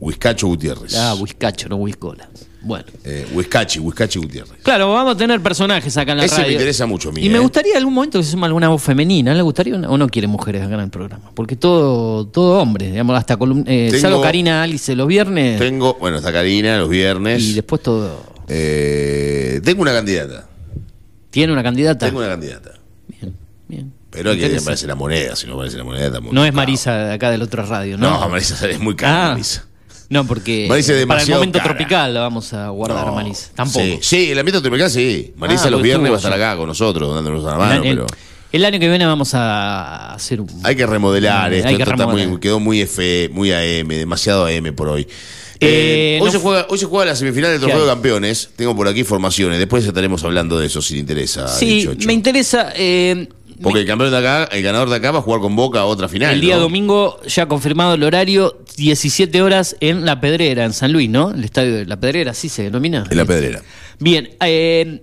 Huizcacho 0.00 0.46
Gutiérrez. 0.48 0.94
Ah, 0.96 1.14
Huiscacho, 1.14 1.68
no 1.68 1.76
Huiscola. 1.76 2.28
Bueno. 2.62 2.84
Eh, 3.04 3.26
Huizcachi, 3.34 3.78
Huizcachi 3.78 4.18
Gutiérrez. 4.18 4.52
Claro, 4.62 4.92
vamos 4.92 5.14
a 5.14 5.16
tener 5.16 5.40
personajes 5.42 5.96
acá 5.96 6.12
en 6.12 6.18
la 6.18 6.24
Ese 6.24 6.36
radio. 6.36 6.46
me 6.48 6.52
interesa 6.54 6.86
mucho 6.86 7.08
a 7.08 7.12
mí, 7.12 7.24
Y 7.24 7.28
me 7.30 7.36
¿eh? 7.36 7.40
gustaría 7.40 7.76
algún 7.76 7.94
momento 7.94 8.18
que 8.18 8.24
se 8.24 8.30
suma 8.32 8.46
alguna 8.46 8.68
voz 8.68 8.82
femenina. 8.82 9.32
¿Le 9.34 9.42
gustaría 9.42 9.74
o 9.76 9.96
no 9.98 10.08
quiere 10.08 10.26
mujeres 10.28 10.62
acá 10.62 10.74
en 10.74 10.80
el 10.80 10.90
programa? 10.90 11.30
Porque 11.34 11.56
todo, 11.56 12.26
todo 12.26 12.60
hombre, 12.60 12.90
digamos, 12.90 13.16
hasta 13.18 13.36
column 13.36 13.64
eh, 13.66 13.88
Tengo- 13.90 14.00
salvo 14.02 14.22
Karina 14.22 14.62
Alice 14.62 14.94
los 14.94 15.06
viernes 15.06 15.58
Tengo, 15.58 15.94
bueno, 16.00 16.18
está 16.18 16.32
Karina 16.32 16.78
los 16.78 16.88
viernes. 16.90 17.42
y 17.42 17.52
después 17.54 17.82
todo. 17.82 18.22
Eh, 18.48 19.60
tengo 19.64 19.82
una 19.82 19.92
candidata. 19.92 20.46
¿Tiene 21.30 21.52
una 21.52 21.62
candidata? 21.62 22.06
Tengo 22.06 22.18
una 22.18 22.28
candidata. 22.28 22.72
Bien, 23.08 23.34
bien. 23.68 23.92
Pero 24.10 24.32
aquí 24.32 24.44
aparece 24.44 24.86
la 24.86 24.96
moneda. 24.96 25.36
Si 25.36 25.46
no 25.46 25.54
aparece 25.54 25.76
la 25.78 25.84
moneda, 25.84 26.20
No 26.32 26.44
es. 26.44 26.52
Marisa 26.52 27.12
acá 27.12 27.30
del 27.30 27.42
otro 27.42 27.64
radio, 27.64 27.96
¿no? 27.96 28.10
No, 28.20 28.28
Marisa 28.28 28.68
es 28.68 28.80
muy 28.80 28.96
cara, 28.96 29.26
Ah, 29.26 29.30
Marisa. 29.30 29.64
No, 30.10 30.26
porque 30.26 30.66
para 30.68 30.80
el 30.80 30.86
demasiado 30.86 31.40
momento 31.40 31.58
cara. 31.60 31.70
tropical 31.76 32.12
la 32.14 32.20
vamos 32.20 32.52
a 32.52 32.68
guardar, 32.68 33.06
No. 33.06 33.14
Marisa. 33.14 33.50
Tampoco. 33.54 33.84
Sí, 33.84 33.98
sí, 34.02 34.30
el 34.32 34.38
ambiente 34.38 34.60
tropical 34.60 34.90
sí. 34.90 35.32
Marisa 35.36 35.68
Ah, 35.68 35.70
los 35.70 35.78
porque 35.78 35.84
viernes 35.88 36.10
va 36.10 36.16
a 36.16 36.18
estar 36.18 36.32
acá 36.32 36.56
con 36.56 36.66
nosotros, 36.66 37.14
dándonos 37.14 37.42
una 37.44 37.54
mano, 37.56 37.82
el, 37.82 37.88
el- 37.88 37.96
pero 37.98 38.06
el 38.52 38.64
año 38.64 38.80
que 38.80 38.88
viene 38.88 39.06
vamos 39.06 39.32
a 39.34 40.12
hacer 40.14 40.40
un. 40.40 40.48
hay 40.64 40.74
que 40.74 40.84
remodelar 40.84 41.52
Hay 41.52 41.58
esto. 41.58 41.68
que 41.68 41.72
esto 41.74 41.84
está 41.92 41.96
remodelar. 42.04 42.28
muy- 42.28 42.40
quedó 42.40 42.58
muy 42.60 42.80
F, 42.80 43.30
muy 43.32 43.52
AM, 43.52 43.88
demasiado 43.88 44.46
AM 44.46 44.72
por 44.74 44.88
hoy. 44.88 45.06
Eh, 45.62 46.16
Eh, 46.16 46.18
hoy, 46.20 46.26
no- 46.26 46.32
se 46.32 46.38
juega, 46.38 46.66
hoy 46.70 46.78
se 46.78 46.86
juega 46.86 47.04
la 47.04 47.14
semifinal 47.16 47.50
del 47.52 47.60
¿Qué 47.60 47.66
Trofeo 47.66 47.82
hay? 47.82 47.86
de 47.88 47.92
Campeones. 47.92 48.50
Tengo 48.56 48.74
por 48.74 48.88
aquí 48.88 49.04
formaciones. 49.04 49.58
Después 49.58 49.84
estaremos 49.84 50.24
hablando 50.24 50.58
de 50.58 50.66
eso 50.66 50.80
si 50.82 50.94
le 50.94 51.00
interesa. 51.00 51.46
sí, 51.48 51.66
18. 51.66 52.06
me 52.06 52.14
interesa. 52.14 52.72
eh, 52.74 53.28
Porque 53.62 53.80
el 53.80 53.86
campeón 53.86 54.10
de 54.10 54.16
acá, 54.18 54.44
el 54.44 54.62
ganador 54.62 54.88
de 54.88 54.96
acá 54.96 55.10
va 55.10 55.18
a 55.18 55.22
jugar 55.22 55.40
con 55.40 55.54
Boca 55.56 55.80
a 55.80 55.84
otra 55.84 56.08
final. 56.08 56.34
el 56.34 56.40
día 56.40 56.56
¿no? 56.56 56.62
domingo 56.62 57.20
ya 57.26 57.46
confirmado 57.46 57.94
el 57.94 58.02
horario, 58.02 58.58
17 58.76 59.42
horas 59.42 59.76
en 59.80 60.04
La 60.04 60.20
Pedrera, 60.20 60.64
en 60.64 60.72
San 60.72 60.92
Luis, 60.92 61.10
¿no? 61.10 61.30
El 61.30 61.44
estadio 61.44 61.74
de 61.74 61.86
La 61.86 61.98
Pedrera, 62.00 62.30
así 62.30 62.48
se 62.48 62.62
denomina. 62.64 63.04
En 63.10 63.16
la 63.16 63.24
pedrera. 63.24 63.62
Bien, 63.98 64.30
eh, 64.40 65.02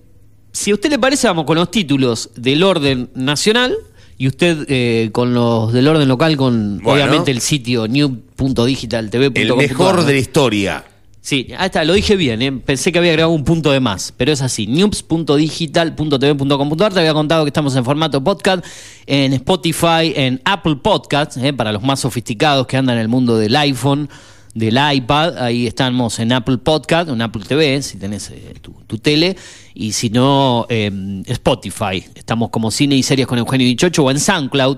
si 0.51 0.71
a 0.71 0.73
usted 0.73 0.89
le 0.89 0.97
parece, 0.99 1.27
vamos 1.27 1.45
con 1.45 1.55
los 1.57 1.69
títulos 1.69 2.31
del 2.35 2.63
orden 2.63 3.09
nacional 3.13 3.75
y 4.17 4.27
usted 4.27 4.65
eh, 4.67 5.09
con 5.11 5.33
los 5.35 5.71
del 5.71 5.87
orden 5.87 6.07
local, 6.07 6.35
con 6.35 6.79
Bueno. 6.79 6.93
obviamente 7.03 7.29
el 7.31 7.41
sitio 7.41 7.87
new.digitaltv.com. 7.87 9.31
El 9.35 9.55
mejor 9.55 10.03
de 10.03 10.13
la 10.13 10.19
historia. 10.19 10.83
Sí, 11.27 11.47
ahí 11.57 11.65
está, 11.65 11.83
lo 11.83 11.91
dije 11.91 12.15
bien, 12.15 12.41
eh, 12.41 12.53
pensé 12.53 12.93
que 12.93 12.99
había 12.99 13.11
agregado 13.11 13.33
un 13.33 13.43
punto 13.43 13.69
de 13.69 13.81
más, 13.81 14.13
pero 14.15 14.31
es 14.31 14.41
así, 14.41 14.65
news.digital.tv.com.ar, 14.65 16.93
te 16.93 16.99
había 17.01 17.13
contado 17.13 17.43
que 17.43 17.49
estamos 17.49 17.75
en 17.75 17.83
formato 17.83 18.23
podcast, 18.23 18.65
en 19.05 19.33
Spotify, 19.33 20.13
en 20.15 20.41
Apple 20.45 20.77
Podcasts, 20.77 21.35
eh, 21.35 21.51
para 21.51 21.73
los 21.73 21.83
más 21.83 21.99
sofisticados 21.99 22.65
que 22.65 22.77
andan 22.77 22.95
en 22.95 23.01
el 23.01 23.09
mundo 23.09 23.37
del 23.37 23.57
iPhone, 23.57 24.07
del 24.53 24.79
iPad, 24.93 25.37
ahí 25.39 25.67
estamos 25.67 26.17
en 26.19 26.31
Apple 26.31 26.59
Podcast, 26.59 27.09
en 27.09 27.21
Apple 27.21 27.43
TV, 27.45 27.81
si 27.81 27.97
tenés 27.97 28.29
eh, 28.29 28.53
tu, 28.61 28.71
tu 28.87 28.97
tele, 28.97 29.35
y 29.73 29.91
si 29.91 30.09
no, 30.09 30.65
eh, 30.69 30.89
Spotify, 31.25 32.05
estamos 32.15 32.51
como 32.51 32.71
cine 32.71 32.95
y 32.95 33.03
series 33.03 33.27
con 33.27 33.37
Eugenio 33.37 33.67
Dichocho 33.67 34.05
o 34.05 34.11
en 34.11 34.21
SoundCloud, 34.21 34.77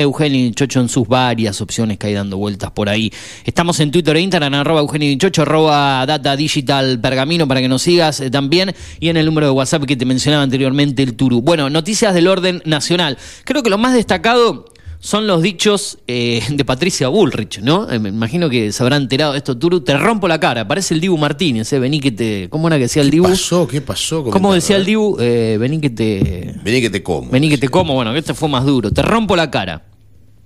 Eugenio 0.00 0.44
Dichocho 0.44 0.80
en 0.80 0.88
sus 0.88 1.06
varias 1.06 1.60
opciones 1.60 1.98
que 1.98 2.08
hay 2.08 2.14
dando 2.14 2.36
vueltas 2.36 2.70
por 2.70 2.88
ahí. 2.88 3.12
Estamos 3.44 3.78
en 3.80 3.90
Twitter 3.90 4.16
e 4.16 4.20
Instagram, 4.20 4.54
arroba 4.54 4.80
Eugenio 4.80 5.08
Dichocho, 5.08 5.42
arroba 5.42 6.04
Data 6.06 6.36
Digital 6.36 7.00
Pergamino 7.00 7.46
para 7.46 7.60
que 7.60 7.68
nos 7.68 7.82
sigas 7.82 8.20
eh, 8.20 8.30
también. 8.30 8.74
Y 8.98 9.08
en 9.08 9.16
el 9.16 9.26
número 9.26 9.46
de 9.46 9.52
WhatsApp 9.52 9.84
que 9.84 9.96
te 9.96 10.04
mencionaba 10.04 10.42
anteriormente, 10.42 11.02
el 11.02 11.14
Turu. 11.14 11.42
Bueno, 11.42 11.70
noticias 11.70 12.14
del 12.14 12.28
orden 12.28 12.62
nacional. 12.64 13.18
Creo 13.44 13.62
que 13.62 13.70
lo 13.70 13.78
más 13.78 13.94
destacado 13.94 14.66
son 15.02 15.26
los 15.26 15.40
dichos 15.40 15.98
eh, 16.06 16.42
de 16.50 16.62
Patricia 16.64 17.08
Bullrich, 17.08 17.60
¿no? 17.60 17.90
Eh, 17.90 17.98
me 17.98 18.10
imagino 18.10 18.50
que 18.50 18.70
se 18.70 18.82
habrá 18.82 18.96
enterado 18.96 19.32
de 19.32 19.38
esto, 19.38 19.56
Turu. 19.56 19.80
Te 19.80 19.96
rompo 19.96 20.28
la 20.28 20.38
cara, 20.38 20.68
parece 20.68 20.92
el 20.92 21.00
Dibu 21.00 21.16
Martínez, 21.16 21.72
¿eh? 21.72 21.78
Vení 21.78 22.00
que 22.00 22.12
te... 22.12 22.48
¿Cómo 22.50 22.68
era 22.68 22.76
que 22.76 22.82
decía 22.82 23.00
el 23.02 23.08
¿Qué 23.08 23.16
Dibu? 23.16 23.28
pasó? 23.28 23.66
¿Qué 23.66 23.80
pasó? 23.80 24.22
¿Cómo 24.24 24.52
decía 24.52 24.76
el. 24.76 24.84
Dibu? 24.84 25.16
Eh, 25.18 25.56
vení 25.58 25.80
que 25.80 25.88
te... 25.90 26.54
Vení 26.62 26.82
que 26.82 26.90
te 26.90 27.02
como. 27.02 27.30
Vení 27.30 27.48
que 27.48 27.56
te 27.58 27.68
como, 27.68 27.94
bueno, 27.94 28.12
que 28.12 28.18
este 28.18 28.34
fue 28.34 28.48
más 28.50 28.66
duro. 28.66 28.90
Te 28.90 29.00
rompo 29.00 29.36
la 29.36 29.50
cara. 29.50 29.84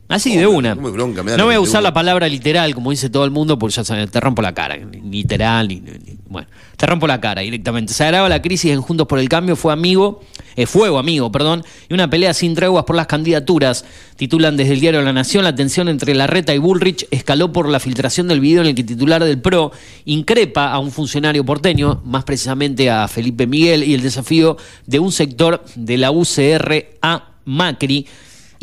Así, 0.06 0.36
de 0.36 0.44
Hombre, 0.44 0.72
una. 0.74 0.90
bronca 0.90 1.22
me 1.22 1.30
da 1.30 1.38
no 1.38 1.46
voy 1.46 1.54
a 1.54 1.60
usar 1.60 1.80
una. 1.80 1.88
la 1.88 1.94
palabra 1.94 2.28
literal, 2.28 2.74
como 2.74 2.90
dice 2.90 3.08
todo 3.08 3.24
el 3.24 3.30
mundo, 3.30 3.58
porque 3.58 3.76
ya 3.76 3.84
saben, 3.84 4.06
te 4.08 4.20
rompo 4.20 4.42
la 4.42 4.52
cara. 4.52 4.76
Literal, 4.76 5.66
ni, 5.66 5.80
ni- 5.80 6.18
bueno, 6.28 6.46
te 6.76 6.84
rompo 6.86 7.06
la 7.06 7.20
cara 7.20 7.40
directamente. 7.40 7.94
Se 7.94 8.04
agrava 8.04 8.28
la 8.28 8.42
crisis 8.42 8.70
en 8.72 8.82
Juntos 8.82 9.06
por 9.06 9.18
el 9.18 9.28
Cambio, 9.30 9.56
fue 9.56 9.72
amigo, 9.72 10.20
eh, 10.56 10.66
fuego 10.66 10.98
amigo, 10.98 11.32
perdón, 11.32 11.64
y 11.88 11.94
una 11.94 12.10
pelea 12.10 12.34
sin 12.34 12.54
treguas 12.54 12.84
por 12.84 12.96
las 12.96 13.06
candidaturas. 13.06 13.86
Titulan 14.16 14.56
desde 14.58 14.74
el 14.74 14.80
diario 14.80 15.00
La 15.00 15.12
Nación, 15.14 15.42
la 15.42 15.54
tensión 15.54 15.88
entre 15.88 16.14
Larreta 16.14 16.54
y 16.54 16.58
Bullrich 16.58 17.06
escaló 17.10 17.50
por 17.52 17.68
la 17.70 17.80
filtración 17.80 18.28
del 18.28 18.40
video 18.40 18.60
en 18.60 18.68
el 18.68 18.74
que 18.74 18.84
titular 18.84 19.24
del 19.24 19.40
PRO 19.40 19.72
increpa 20.04 20.70
a 20.70 20.78
un 20.80 20.90
funcionario 20.92 21.44
porteño, 21.46 22.02
más 22.04 22.24
precisamente 22.24 22.90
a 22.90 23.08
Felipe 23.08 23.46
Miguel, 23.46 23.82
y 23.84 23.94
el 23.94 24.02
desafío 24.02 24.58
de 24.86 24.98
un 24.98 25.12
sector 25.12 25.64
de 25.76 25.96
la 25.96 26.10
UCR 26.10 26.98
a 27.00 27.28
Macri. 27.46 28.06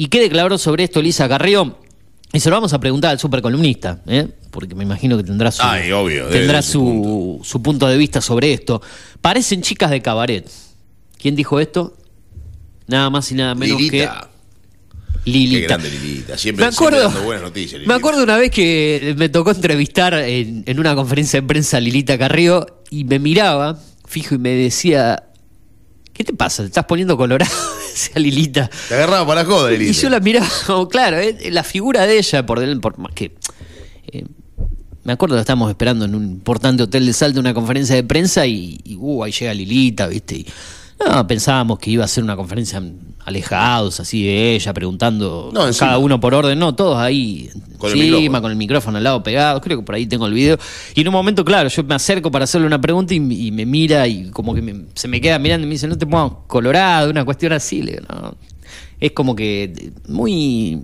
¿Y 0.01 0.07
qué 0.07 0.19
declaró 0.19 0.57
sobre 0.57 0.83
esto 0.85 0.99
Elisa 0.99 1.29
Carrió? 1.29 1.77
Y 2.33 2.39
se 2.39 2.49
lo 2.49 2.55
vamos 2.55 2.73
a 2.73 2.79
preguntar 2.79 3.11
al 3.11 3.19
supercolumnista, 3.19 4.01
¿eh? 4.07 4.29
porque 4.49 4.73
me 4.73 4.83
imagino 4.83 5.15
que 5.15 5.21
tendrá 5.23 5.51
su, 5.51 5.61
Ay, 5.61 5.91
obvio, 5.91 6.25
debe 6.25 6.39
tendrá 6.39 6.63
su, 6.63 7.39
su 7.43 7.61
punto 7.61 7.87
de 7.87 7.97
vista 7.97 8.19
sobre 8.19 8.51
esto. 8.51 8.81
Parecen 9.21 9.61
chicas 9.61 9.91
de 9.91 10.01
cabaret. 10.01 10.49
¿Quién 11.19 11.35
dijo 11.35 11.59
esto? 11.59 11.95
Nada 12.87 13.11
más 13.11 13.31
y 13.31 13.35
nada 13.35 13.53
menos 13.53 13.79
Lilita. 13.79 14.27
que 15.23 15.29
Lilita. 15.31 15.59
Qué 15.59 15.67
grande 15.67 15.91
Lilita. 15.91 16.35
Siempre, 16.35 16.65
Me 16.65 16.71
siempre 16.71 16.87
acuerdo, 16.97 17.09
dando 17.13 17.23
buenas 17.23 17.43
noticias. 17.43 17.81
me 17.85 17.93
acuerdo 17.93 18.23
una 18.23 18.37
vez 18.37 18.49
que 18.49 19.13
me 19.19 19.29
tocó 19.29 19.51
entrevistar 19.51 20.15
en, 20.15 20.63
en 20.65 20.79
una 20.79 20.95
conferencia 20.95 21.39
de 21.41 21.45
prensa 21.45 21.77
a 21.77 21.79
Lilita 21.79 22.17
Carrió 22.17 22.81
y 22.89 23.03
me 23.03 23.19
miraba, 23.19 23.77
fijo, 24.07 24.33
y 24.33 24.39
me 24.39 24.49
decía, 24.49 25.25
¿qué 26.13 26.23
te 26.23 26.33
pasa? 26.33 26.63
¿Te 26.63 26.67
estás 26.67 26.85
poniendo 26.85 27.15
colorado? 27.17 27.51
Decía 27.91 28.19
Lilita. 28.21 28.69
Te 28.89 28.95
agarraba 28.95 29.25
para 29.27 29.43
la 29.43 29.49
joda, 29.49 29.69
Lilita. 29.71 29.91
Y 29.91 29.93
yo 29.93 30.09
la 30.09 30.19
miraba, 30.19 30.47
como, 30.67 30.87
claro, 30.87 31.17
eh, 31.19 31.51
la 31.51 31.63
figura 31.63 32.05
de 32.07 32.17
ella, 32.17 32.45
por, 32.45 32.59
del- 32.59 32.79
por 32.79 32.97
más 32.97 33.13
que. 33.13 33.35
eh, 34.11 34.25
me 35.03 35.13
acuerdo 35.13 35.35
que 35.35 35.41
estábamos 35.41 35.69
esperando 35.69 36.05
en 36.05 36.13
un 36.13 36.23
importante 36.23 36.83
hotel 36.83 37.07
de 37.07 37.13
Salta 37.13 37.39
una 37.39 37.55
conferencia 37.55 37.95
de 37.95 38.03
prensa 38.03 38.45
y, 38.45 38.79
y, 38.83 38.95
uh, 38.97 39.23
ahí 39.23 39.31
llega 39.31 39.51
Lilita, 39.53 40.05
¿viste? 40.07 40.35
Y, 40.35 40.47
no, 41.09 41.27
pensábamos 41.27 41.79
que 41.79 41.91
iba 41.91 42.03
a 42.05 42.07
ser 42.07 42.23
una 42.23 42.35
conferencia 42.35 42.81
alejados, 43.25 43.99
así 43.99 44.23
de 44.25 44.55
ella, 44.55 44.73
preguntando 44.73 45.51
No, 45.53 45.65
cada 45.77 45.97
uno 45.99 46.19
por 46.19 46.33
orden, 46.33 46.57
no, 46.57 46.73
todos 46.75 46.97
ahí 46.97 47.49
Con 47.77 47.91
el 47.91 47.97
encima, 47.99 48.17
micrófono. 48.17 48.41
con 48.41 48.51
el 48.51 48.57
micrófono 48.57 48.97
al 48.97 49.03
lado 49.03 49.23
pegado, 49.23 49.61
creo 49.61 49.79
que 49.79 49.85
por 49.85 49.95
ahí 49.95 50.05
tengo 50.07 50.25
el 50.27 50.33
video. 50.33 50.57
Y 50.95 51.01
en 51.01 51.07
un 51.07 51.13
momento, 51.13 51.45
claro, 51.45 51.69
yo 51.69 51.83
me 51.83 51.95
acerco 51.95 52.31
para 52.31 52.45
hacerle 52.45 52.65
una 52.67 52.81
pregunta 52.81 53.13
y, 53.13 53.17
y 53.17 53.51
me 53.51 53.65
mira 53.65 54.07
y 54.07 54.31
como 54.31 54.53
que 54.55 54.61
me- 54.61 54.85
se 54.95 55.07
me 55.07 55.21
queda 55.21 55.37
mirando 55.39 55.65
y 55.65 55.67
me 55.67 55.73
dice, 55.75 55.87
no 55.87 55.97
te 55.97 56.05
pongas 56.07 56.31
colorado, 56.47 57.09
una 57.11 57.23
cuestión 57.23 57.53
así. 57.53 57.81
Le 57.83 57.91
digo, 57.93 58.03
no. 58.09 58.35
Es 58.99 59.11
como 59.11 59.35
que 59.35 59.91
muy... 60.07 60.81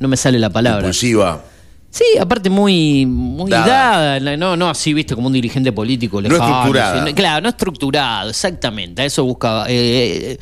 No 0.00 0.08
me 0.08 0.16
sale 0.16 0.38
la 0.40 0.50
palabra. 0.50 0.80
Impulsiva. 0.80 1.44
Sí, 1.94 2.04
aparte 2.18 2.48
muy, 2.48 3.04
muy 3.04 3.50
Dada. 3.50 4.18
dada. 4.18 4.36
no, 4.38 4.56
no 4.56 4.70
así, 4.70 4.94
viste, 4.94 5.14
como 5.14 5.26
un 5.26 5.34
dirigente 5.34 5.72
político 5.72 6.22
No 6.22 6.28
lejano. 6.30 6.48
estructurada. 6.50 7.06
sí, 7.06 7.12
claro, 7.12 7.42
no 7.42 7.48
estructurado, 7.50 8.30
exactamente. 8.30 9.02
A 9.02 9.04
eso 9.04 9.22
buscaba. 9.24 9.66
Eh, 9.68 10.32
eh, 10.32 10.38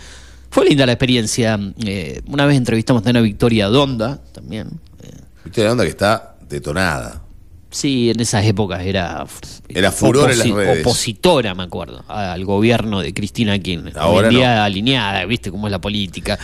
fue 0.49 0.65
linda 0.67 0.87
la 0.87 0.93
experiencia. 0.93 1.59
Eh, 1.85 2.23
una 2.29 2.47
vez 2.47 2.57
entrevistamos 2.57 3.03
también 3.03 3.17
a 3.25 3.27
Victoria 3.27 3.67
Donda, 3.67 4.21
también. 4.33 4.69
eh, 5.03 5.11
Viste 5.45 5.65
la 5.65 5.73
onda 5.73 5.83
que 5.83 5.91
está 5.91 6.37
detonada. 6.49 7.21
Sí, 7.69 8.11
en 8.11 8.21
esas 8.21 8.45
épocas 8.47 8.83
era. 8.85 9.27
Era 9.69 9.91
furor 9.91 10.31
en 10.31 10.39
las 10.39 10.49
redes. 10.51 10.81
Opositora, 10.87 11.55
me 11.57 11.65
acuerdo, 11.65 12.05
al 12.07 12.45
gobierno 12.45 13.01
de 13.01 13.13
Cristina 13.13 13.59
Kirchner. 13.59 13.99
Ahora 13.99 14.29
Hoy 14.29 14.35
en 14.35 14.41
día 14.41 14.55
no. 14.57 14.63
alineada, 14.63 15.25
¿viste 15.25 15.51
cómo 15.51 15.67
es 15.67 15.73
la 15.73 15.81
política? 15.81 16.39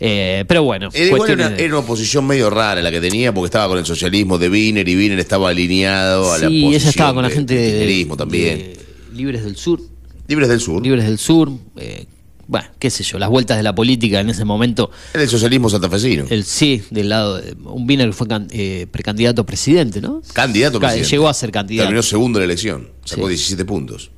Eh, 0.00 0.44
pero 0.46 0.62
bueno. 0.62 0.88
Era, 0.92 1.06
igual 1.06 1.36
de- 1.36 1.64
era 1.64 1.68
una 1.74 1.78
oposición 1.78 2.26
medio 2.26 2.50
rara 2.50 2.80
la 2.82 2.90
que 2.90 3.00
tenía 3.00 3.32
porque 3.34 3.46
estaba 3.46 3.68
con 3.68 3.78
el 3.78 3.84
socialismo 3.86 4.38
de 4.38 4.48
Wiener 4.48 4.88
y 4.88 4.96
Wiener 4.96 5.18
estaba 5.18 5.50
alineado 5.50 6.32
a 6.32 6.38
la 6.38 6.48
Sí, 6.48 6.60
posición 6.62 6.72
ella 6.74 6.88
estaba 6.90 7.14
con 7.14 7.22
la 7.24 7.30
gente 7.30 7.54
de, 7.54 7.66
kirchnerismo 7.70 8.16
también. 8.16 8.58
de 8.58 8.78
Libres 9.14 9.44
del 9.44 9.56
Sur. 9.56 9.80
Libres 10.28 10.48
del 10.48 10.60
Sur. 10.60 10.82
Libres 10.82 11.04
del 11.04 11.18
Sur. 11.18 11.50
eh, 11.76 12.06
bueno, 12.46 12.66
qué 12.78 12.88
sé 12.88 13.02
yo, 13.04 13.18
las 13.18 13.28
vueltas 13.28 13.56
de 13.58 13.62
la 13.62 13.74
política 13.74 14.20
en 14.20 14.30
ese 14.30 14.42
momento. 14.44 14.90
Era 15.12 15.22
el 15.22 15.28
socialismo 15.28 15.68
santafesino. 15.68 16.24
El 16.30 16.44
sí, 16.44 16.82
del 16.90 17.10
lado 17.10 17.36
de 17.38 17.52
un 17.64 17.86
Wiener 17.86 18.06
que 18.08 18.12
fue 18.14 18.26
can- 18.26 18.48
eh, 18.50 18.86
precandidato 18.90 19.42
a 19.42 19.46
presidente, 19.46 20.00
¿no? 20.00 20.22
Candidato 20.32 20.78
a 20.78 20.80
presidente. 20.80 21.10
Llegó 21.10 21.28
a 21.28 21.34
ser 21.34 21.50
candidato. 21.50 21.86
Terminó 21.88 22.02
segundo 22.02 22.38
en 22.38 22.42
la 22.42 22.44
elección. 22.46 22.88
Sacó 23.04 23.24
Sí. 23.24 23.30
17 23.30 23.64
puntos. 23.66 24.10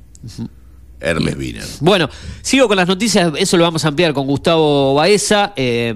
Hermes 1.01 1.35
Wiener. 1.37 1.65
Bueno, 1.79 2.09
sigo 2.41 2.67
con 2.67 2.77
las 2.77 2.87
noticias, 2.87 3.31
eso 3.37 3.57
lo 3.57 3.63
vamos 3.63 3.83
a 3.85 3.89
ampliar 3.89 4.13
con 4.13 4.27
Gustavo 4.27 4.93
Baeza. 4.93 5.53
Eh, 5.55 5.93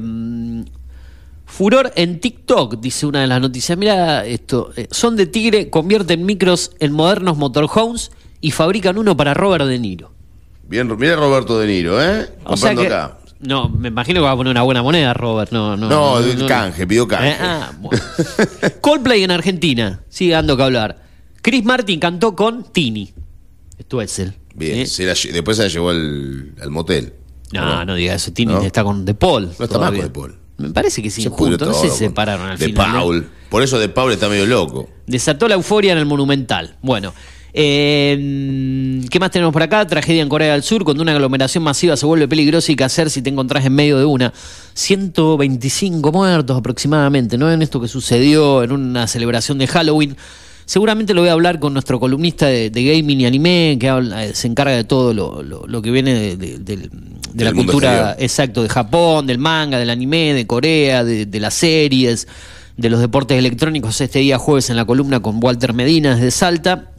furor 1.45 1.93
en 1.95 2.19
TikTok, 2.19 2.79
dice 2.81 3.05
una 3.05 3.21
de 3.21 3.27
las 3.27 3.39
noticias. 3.39 3.77
Mira 3.77 4.25
esto, 4.25 4.71
eh, 4.75 4.87
son 4.91 5.15
de 5.15 5.25
Tigre, 5.25 5.69
convierten 5.69 6.25
micros 6.25 6.71
en 6.79 6.91
modernos 6.91 7.37
motorhomes 7.37 8.11
y 8.41 8.51
fabrican 8.51 8.97
uno 8.97 9.15
para 9.15 9.33
Robert 9.33 9.65
De 9.65 9.79
Niro. 9.79 10.11
Bien, 10.67 10.87
mira 10.97 11.15
Roberto 11.15 11.59
De 11.59 11.67
Niro, 11.67 12.03
¿eh? 12.03 12.27
O 12.43 12.57
sea 12.57 12.75
que, 12.75 12.87
acá. 12.87 13.19
no, 13.39 13.69
me 13.69 13.89
imagino 13.89 14.19
que 14.19 14.25
va 14.25 14.31
a 14.31 14.35
poner 14.35 14.51
una 14.51 14.63
buena 14.63 14.81
moneda 14.83 15.13
Robert. 15.13 15.51
No, 15.51 15.77
no, 15.77 15.87
No, 15.87 16.19
el 16.19 16.45
canje, 16.45 16.87
pidió 16.87 17.07
canje. 17.07 17.29
Eh, 17.29 17.37
ah, 17.39 17.71
bueno. 17.79 18.03
Coldplay 18.81 19.23
en 19.23 19.31
Argentina, 19.31 20.01
sigue 20.09 20.33
dando 20.33 20.57
que 20.57 20.63
hablar. 20.63 21.05
Chris 21.41 21.63
Martin 21.63 21.99
cantó 21.99 22.35
con 22.35 22.63
Tini. 22.63 23.13
Esto 23.77 24.01
es 24.01 24.19
él. 24.19 24.33
Bien, 24.55 24.87
se 24.87 25.05
la 25.05 25.13
lle- 25.13 25.31
después 25.31 25.57
se 25.57 25.63
la 25.63 25.69
llevó 25.69 25.89
al, 25.89 26.53
al 26.61 26.69
motel. 26.71 27.13
No, 27.51 27.85
no, 27.85 27.95
diga 27.95 28.15
eso. 28.15 28.31
Tini 28.33 28.53
¿No? 28.53 28.61
está 28.63 28.83
con 28.83 29.05
De 29.05 29.13
Paul. 29.13 29.43
No 29.45 29.49
está 29.51 29.63
más 29.65 29.69
todavía. 29.69 30.03
con 30.03 30.07
De 30.13 30.19
Paul. 30.19 30.35
Me 30.57 30.69
parece 30.69 31.01
que 31.03 31.09
sí, 31.09 31.21
Se 31.21 31.29
pudrió. 31.31 31.57
No 31.57 31.65
todo 31.65 31.73
se 31.81 31.89
con- 31.89 31.97
separaron 31.97 32.47
al 32.49 32.57
De 32.57 32.65
final. 32.67 32.87
¿eh? 32.87 32.91
Paul. 32.93 33.27
Por 33.49 33.61
eso 33.63 33.77
De 33.77 33.89
Paul 33.89 34.11
está 34.13 34.29
medio 34.29 34.45
loco. 34.45 34.89
Desató 35.05 35.47
la 35.47 35.55
euforia 35.55 35.91
en 35.91 35.97
el 35.99 36.05
Monumental. 36.05 36.77
Bueno, 36.81 37.13
eh, 37.53 39.01
¿qué 39.09 39.19
más 39.19 39.31
tenemos 39.31 39.53
por 39.53 39.61
acá? 39.63 39.85
Tragedia 39.87 40.21
en 40.21 40.29
Corea 40.29 40.53
del 40.53 40.63
Sur, 40.63 40.83
cuando 40.83 41.03
una 41.03 41.11
aglomeración 41.13 41.63
masiva 41.63 41.95
se 41.97 42.05
vuelve 42.05 42.27
peligrosa 42.27 42.71
y 42.71 42.75
qué 42.75 42.83
hacer 42.83 43.09
si 43.09 43.21
te 43.21 43.29
encontrás 43.29 43.65
en 43.65 43.73
medio 43.75 43.97
de 43.97 44.05
una. 44.05 44.33
125 44.73 46.11
muertos 46.11 46.57
aproximadamente, 46.57 47.37
¿no? 47.37 47.51
En 47.51 47.61
esto 47.61 47.79
que 47.79 47.87
sucedió 47.87 48.63
en 48.63 48.71
una 48.71 49.07
celebración 49.07 49.57
de 49.57 49.67
Halloween. 49.67 50.17
Seguramente 50.65 51.13
lo 51.13 51.21
voy 51.21 51.29
a 51.29 51.33
hablar 51.33 51.59
con 51.59 51.73
nuestro 51.73 51.99
columnista 51.99 52.47
de, 52.47 52.69
de 52.71 52.83
gaming 52.83 53.21
y 53.21 53.25
anime, 53.25 53.77
que 53.79 53.87
habla- 53.89 54.25
eh, 54.25 54.33
se 54.33 54.47
encarga 54.47 54.75
de 54.75 54.83
todo 54.83 55.13
lo, 55.13 55.43
lo- 55.43 55.67
lo 55.67 55.81
que 55.81 55.91
viene 55.91 56.13
de, 56.13 56.37
de- 56.37 56.57
del- 56.57 56.89
de 57.33 57.43
la 57.45 57.53
cultura 57.53 57.91
exterior. 57.91 58.15
exacto 58.23 58.63
de 58.63 58.69
Japón, 58.69 59.27
del 59.27 59.37
manga, 59.37 59.77
del 59.77 59.89
anime, 59.89 60.33
de 60.33 60.47
Corea, 60.47 61.03
de, 61.03 61.39
las 61.39 61.53
series, 61.53 62.27
de 62.77 62.89
los 62.89 62.99
deportes 62.99 63.37
electrónicos. 63.37 63.99
Este 64.01 64.19
día 64.19 64.37
jueves 64.39 64.69
en 64.69 64.75
la 64.77 64.85
columna 64.85 65.19
con 65.19 65.39
Walter 65.43 65.73
Medina 65.73 66.15
desde 66.15 66.31
Salta, 66.31 66.91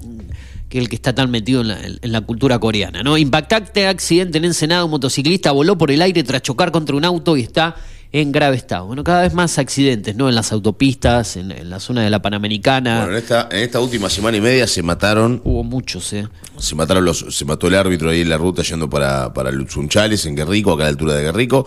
que 0.69 0.79
es 0.79 0.83
el 0.83 0.89
que 0.89 0.97
está 0.97 1.15
tan 1.15 1.31
metido 1.31 1.63
en 1.63 1.69
la, 1.69 1.79
en 1.85 2.13
la 2.13 2.21
cultura 2.21 2.59
coreana. 2.59 3.03
¿no? 3.03 3.17
Impactante 3.19 3.87
accidente 3.89 4.39
en 4.39 4.45
Ensenada, 4.45 4.85
un 4.85 4.91
motociclista 4.93 5.51
voló 5.53 5.77
por 5.79 5.91
el 5.91 6.03
aire 6.03 6.23
tras 6.23 6.43
chocar 6.43 6.71
contra 6.71 6.95
un 6.97 7.05
auto 7.05 7.37
y 7.37 7.41
está 7.43 7.75
en 8.13 8.33
grave 8.33 8.57
estado. 8.57 8.87
Bueno, 8.87 9.05
cada 9.05 9.23
vez 9.23 9.35
más 9.35 9.59
accidentes, 9.59 10.17
¿no? 10.17 10.29
En 10.29 10.35
las 10.35 10.53
autopistas, 10.53 11.37
en, 11.37 11.51
en 11.51 11.71
la 11.71 11.81
zona 11.81 12.03
de 12.03 12.11
la 12.11 12.23
Panamericana. 12.23 13.01
Bueno, 13.01 13.13
en 13.13 13.19
esta, 13.23 13.49
en 13.51 13.59
esta 13.59 13.81
última 13.81 14.09
semana 14.09 14.37
y 14.37 14.41
media 14.41 14.67
se 14.67 14.83
mataron, 14.83 15.41
Hubo 15.45 15.65
muchos, 15.65 16.13
¿eh? 16.13 16.29
se 16.59 16.75
mataron 16.75 17.05
los, 17.05 17.27
se 17.31 17.45
mató 17.45 17.69
el 17.69 17.75
árbitro 17.75 18.11
ahí 18.11 18.23
en 18.23 18.29
la 18.29 18.39
ruta 18.39 18.63
yendo 18.63 18.89
para, 18.89 19.33
para 19.33 19.51
Lutzunchales, 19.51 20.25
en 20.27 20.37
Guerrico, 20.37 20.73
acá 20.73 20.83
a 20.83 20.87
la 20.87 20.91
altura 20.91 21.15
de 21.15 21.25
Guerrico, 21.25 21.67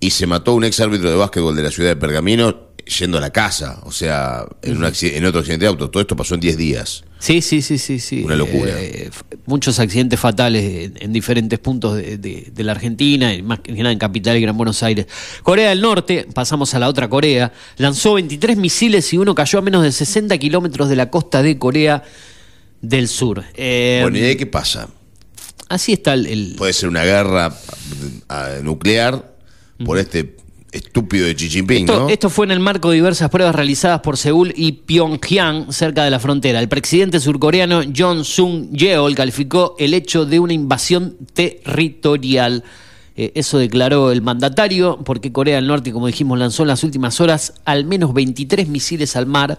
y 0.00 0.10
se 0.10 0.26
mató 0.26 0.54
un 0.54 0.64
ex 0.64 0.80
árbitro 0.80 1.10
de 1.10 1.16
básquetbol 1.16 1.54
de 1.54 1.62
la 1.62 1.70
ciudad 1.70 1.90
de 1.90 1.96
Pergamino 1.96 2.71
yendo 2.84 3.18
a 3.18 3.20
la 3.20 3.30
casa, 3.30 3.80
o 3.84 3.92
sea, 3.92 4.44
en, 4.62 4.76
un 4.76 4.82
acci- 4.84 5.12
en 5.14 5.24
otro 5.24 5.40
accidente 5.40 5.64
de 5.64 5.68
auto. 5.68 5.90
Todo 5.90 6.00
esto 6.00 6.16
pasó 6.16 6.34
en 6.34 6.40
10 6.40 6.56
días. 6.56 7.04
Sí, 7.18 7.40
sí, 7.40 7.62
sí, 7.62 7.78
sí, 7.78 8.00
sí. 8.00 8.22
Una 8.24 8.34
locura. 8.36 8.72
Eh, 8.80 9.08
f- 9.08 9.22
muchos 9.46 9.78
accidentes 9.78 10.18
fatales 10.18 10.64
en, 10.64 10.94
en 11.00 11.12
diferentes 11.12 11.58
puntos 11.58 11.96
de, 11.96 12.18
de- 12.18 12.50
de 12.52 12.64
la 12.64 12.72
Argentina, 12.72 13.32
más 13.44 13.60
que 13.60 13.72
nada 13.72 13.92
en 13.92 13.98
Capital 13.98 14.36
y 14.36 14.40
Gran 14.40 14.56
Buenos 14.56 14.82
Aires. 14.82 15.06
Corea 15.42 15.68
del 15.70 15.80
Norte, 15.80 16.26
pasamos 16.34 16.74
a 16.74 16.78
la 16.78 16.88
otra 16.88 17.08
Corea, 17.08 17.52
lanzó 17.76 18.14
23 18.14 18.56
misiles 18.56 19.12
y 19.12 19.18
uno 19.18 19.34
cayó 19.34 19.60
a 19.60 19.62
menos 19.62 19.82
de 19.82 19.92
60 19.92 20.36
kilómetros 20.38 20.88
de 20.88 20.96
la 20.96 21.10
costa 21.10 21.42
de 21.42 21.58
Corea 21.58 22.02
del 22.80 23.06
Sur. 23.08 23.44
Eh, 23.54 24.00
bueno, 24.02 24.18
¿y 24.18 24.22
ahí 24.22 24.36
qué 24.36 24.46
pasa? 24.46 24.88
así 25.68 25.92
está 25.94 26.12
el... 26.14 26.26
el- 26.26 26.54
Puede 26.58 26.72
ser 26.74 26.88
una 26.88 27.04
guerra 27.04 27.56
ah, 28.28 28.50
nuclear 28.62 29.32
por 29.86 29.98
este 29.98 30.36
estúpido 30.72 31.26
de 31.26 31.34
Xi 31.34 31.50
Jinping, 31.50 31.80
Esto, 31.84 32.00
¿no? 32.00 32.08
esto 32.08 32.30
fue 32.30 32.46
en 32.46 32.52
el 32.52 32.60
marco 32.60 32.88
de 32.90 32.96
diversas 32.96 33.28
pruebas 33.30 33.54
realizadas 33.54 34.00
por 34.00 34.16
Seúl 34.16 34.52
y 34.56 34.72
Pyongyang 34.72 35.72
cerca 35.72 36.02
de 36.02 36.10
la 36.10 36.18
frontera. 36.18 36.58
El 36.60 36.68
presidente 36.68 37.20
surcoreano 37.20 37.82
John 37.94 38.24
Sung 38.24 38.70
Yeol 38.72 39.14
calificó 39.14 39.76
el 39.78 39.92
hecho 39.94 40.24
de 40.24 40.40
una 40.40 40.54
invasión 40.54 41.16
territorial. 41.34 42.64
Eh, 43.14 43.32
eso 43.34 43.58
declaró 43.58 44.10
el 44.10 44.22
mandatario, 44.22 44.98
porque 45.04 45.30
Corea 45.30 45.56
del 45.56 45.66
Norte, 45.66 45.92
como 45.92 46.06
dijimos, 46.06 46.38
lanzó 46.38 46.62
en 46.62 46.68
las 46.68 46.82
últimas 46.82 47.20
horas 47.20 47.52
al 47.66 47.84
menos 47.84 48.14
23 48.14 48.66
misiles 48.68 49.14
al 49.16 49.26
mar. 49.26 49.58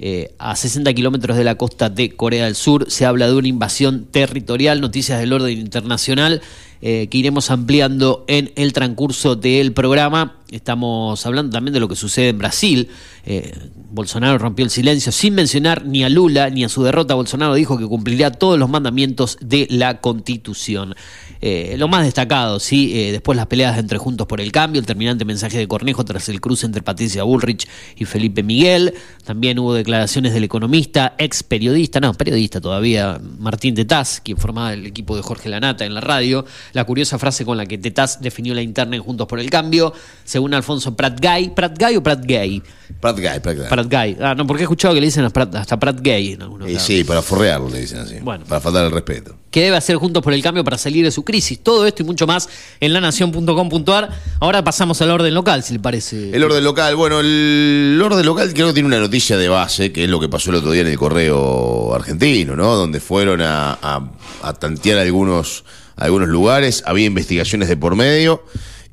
eh, 0.00 0.32
a 0.38 0.54
60 0.54 0.94
kilómetros 0.94 1.36
de 1.36 1.42
la 1.42 1.56
costa 1.56 1.90
de 1.90 2.14
Corea 2.14 2.44
del 2.44 2.54
Sur 2.54 2.88
se 2.88 3.04
habla 3.04 3.26
de 3.26 3.34
una 3.34 3.48
invasión 3.48 4.04
territorial, 4.04 4.80
noticias 4.80 5.18
del 5.18 5.32
orden 5.32 5.58
internacional 5.58 6.40
eh, 6.80 7.08
que 7.10 7.18
iremos 7.18 7.50
ampliando 7.50 8.24
en 8.28 8.52
el 8.54 8.72
transcurso 8.72 9.34
del 9.34 9.72
programa. 9.72 10.36
Estamos 10.50 11.26
hablando 11.26 11.52
también 11.52 11.74
de 11.74 11.80
lo 11.80 11.88
que 11.88 11.96
sucede 11.96 12.28
en 12.28 12.38
Brasil. 12.38 12.88
Eh, 13.26 13.52
Bolsonaro 13.90 14.38
rompió 14.38 14.64
el 14.64 14.70
silencio 14.70 15.10
sin 15.10 15.34
mencionar 15.34 15.84
ni 15.84 16.04
a 16.04 16.08
Lula 16.08 16.50
ni 16.50 16.62
a 16.62 16.68
su 16.68 16.84
derrota. 16.84 17.14
Bolsonaro 17.14 17.54
dijo 17.54 17.78
que 17.78 17.84
cumplirá 17.84 18.30
todos 18.30 18.58
los 18.58 18.70
mandamientos 18.70 19.38
de 19.40 19.66
la 19.70 20.00
Constitución. 20.00 20.94
Eh, 21.40 21.74
lo 21.78 21.88
más 21.88 22.04
destacado, 22.04 22.60
sí, 22.60 23.10
después 23.12 23.36
las 23.36 23.46
peleas 23.46 23.76
entre 23.78 23.98
Juntos 23.98 24.26
por 24.26 24.40
el 24.40 24.50
Cambio, 24.52 24.80
el 24.80 24.86
terminante 24.86 25.24
mensaje 25.24 25.58
de 25.58 25.68
Cornejo 25.68 26.04
tras 26.04 26.28
el 26.28 26.40
cruce 26.40 26.64
entre 26.64 26.82
Patricia 26.82 27.24
Bullrich 27.24 27.68
y 27.96 28.04
Felipe 28.04 28.42
Miguel. 28.42 28.94
También 29.24 29.58
hubo 29.58 29.74
declaraciones 29.74 30.32
del 30.32 30.44
economista, 30.44 31.14
ex 31.18 31.42
periodista, 31.42 32.00
no, 32.00 32.14
periodista 32.14 32.60
todavía, 32.60 33.20
Martín 33.38 33.74
Tetaz, 33.74 34.20
quien 34.20 34.38
formaba 34.38 34.72
el 34.72 34.86
equipo 34.86 35.16
de 35.16 35.22
Jorge 35.22 35.48
Lanata 35.48 35.84
en 35.84 35.92
la 35.92 36.00
radio. 36.00 36.46
La 36.72 36.84
curiosa 36.84 37.18
frase 37.18 37.44
con 37.44 37.56
la 37.56 37.66
que 37.66 37.78
Tetaz 37.78 38.20
definió 38.20 38.54
la 38.54 38.62
interna 38.62 38.96
en 38.96 39.02
Juntos 39.02 39.26
por 39.26 39.40
el 39.40 39.50
Cambio, 39.50 39.92
según 40.24 40.54
Alfonso 40.54 40.94
Prat 40.96 41.18
Gay. 41.20 41.50
¿Prat 41.50 41.76
Gay 41.78 41.96
o 41.96 42.02
Prat 42.02 42.24
Gay? 42.24 42.62
Prat 43.00 43.16
Guy, 43.16 43.40
Prat 43.40 43.56
Guy. 43.56 43.66
Prat 43.68 43.86
Gay. 43.88 44.16
Ah, 44.20 44.34
no, 44.34 44.46
porque 44.46 44.62
he 44.62 44.64
escuchado 44.64 44.94
que 44.94 45.00
le 45.00 45.06
dicen 45.06 45.24
hasta 45.24 45.32
Prat, 45.34 45.54
hasta 45.56 45.78
Prat 45.78 46.00
Gay 46.00 46.32
en 46.32 46.42
algunos 46.42 46.68
lados. 46.68 46.82
sí, 46.82 47.04
para 47.04 47.22
forrearlo 47.22 47.68
le 47.70 47.80
dicen 47.80 47.98
así. 48.00 48.16
Bueno. 48.22 48.44
Para 48.48 48.60
faltar 48.60 48.84
el 48.86 48.90
respeto. 48.92 49.36
¿Qué 49.50 49.62
debe 49.62 49.76
hacer 49.76 49.96
Juntos 49.96 50.22
por 50.22 50.32
el 50.34 50.42
Cambio 50.42 50.62
para 50.62 50.76
salir 50.78 51.04
de 51.04 51.10
su 51.10 51.24
crisis? 51.24 51.58
Todo 51.62 51.86
esto 51.86 52.02
y 52.02 52.06
mucho 52.06 52.26
más 52.26 52.48
en 52.80 52.92
lanación.com.ar. 52.92 54.10
Ahora 54.40 54.62
pasamos 54.62 55.00
al 55.00 55.10
orden 55.10 55.32
local, 55.34 55.62
si 55.62 55.72
le 55.74 55.78
parece. 55.80 56.30
El 56.36 56.42
orden 56.44 56.62
local, 56.64 56.96
bueno, 56.96 57.20
el 57.20 57.98
orden 58.02 58.24
local 58.26 58.52
creo 58.52 58.68
que 58.68 58.72
tiene 58.74 58.86
una 58.88 58.98
noticia 58.98 59.36
de 59.38 59.48
base, 59.48 59.90
que 59.92 60.04
es 60.04 60.10
lo 60.10 60.20
que 60.20 60.28
pasó 60.28 60.50
el 60.50 60.56
otro 60.56 60.70
día 60.70 60.82
en 60.82 60.88
el 60.88 60.98
correo 60.98 61.94
argentino, 61.94 62.56
¿no? 62.56 62.74
Donde 62.76 63.00
fueron 63.00 63.40
a, 63.40 63.72
a- 63.80 64.10
a 64.42 64.52
tantear 64.54 64.98
algunos, 64.98 65.64
algunos 65.98 66.28
lugares, 66.28 66.82
había 66.86 67.06
investigaciones 67.06 67.68
de 67.68 67.76
por 67.76 67.96
medio, 67.96 68.44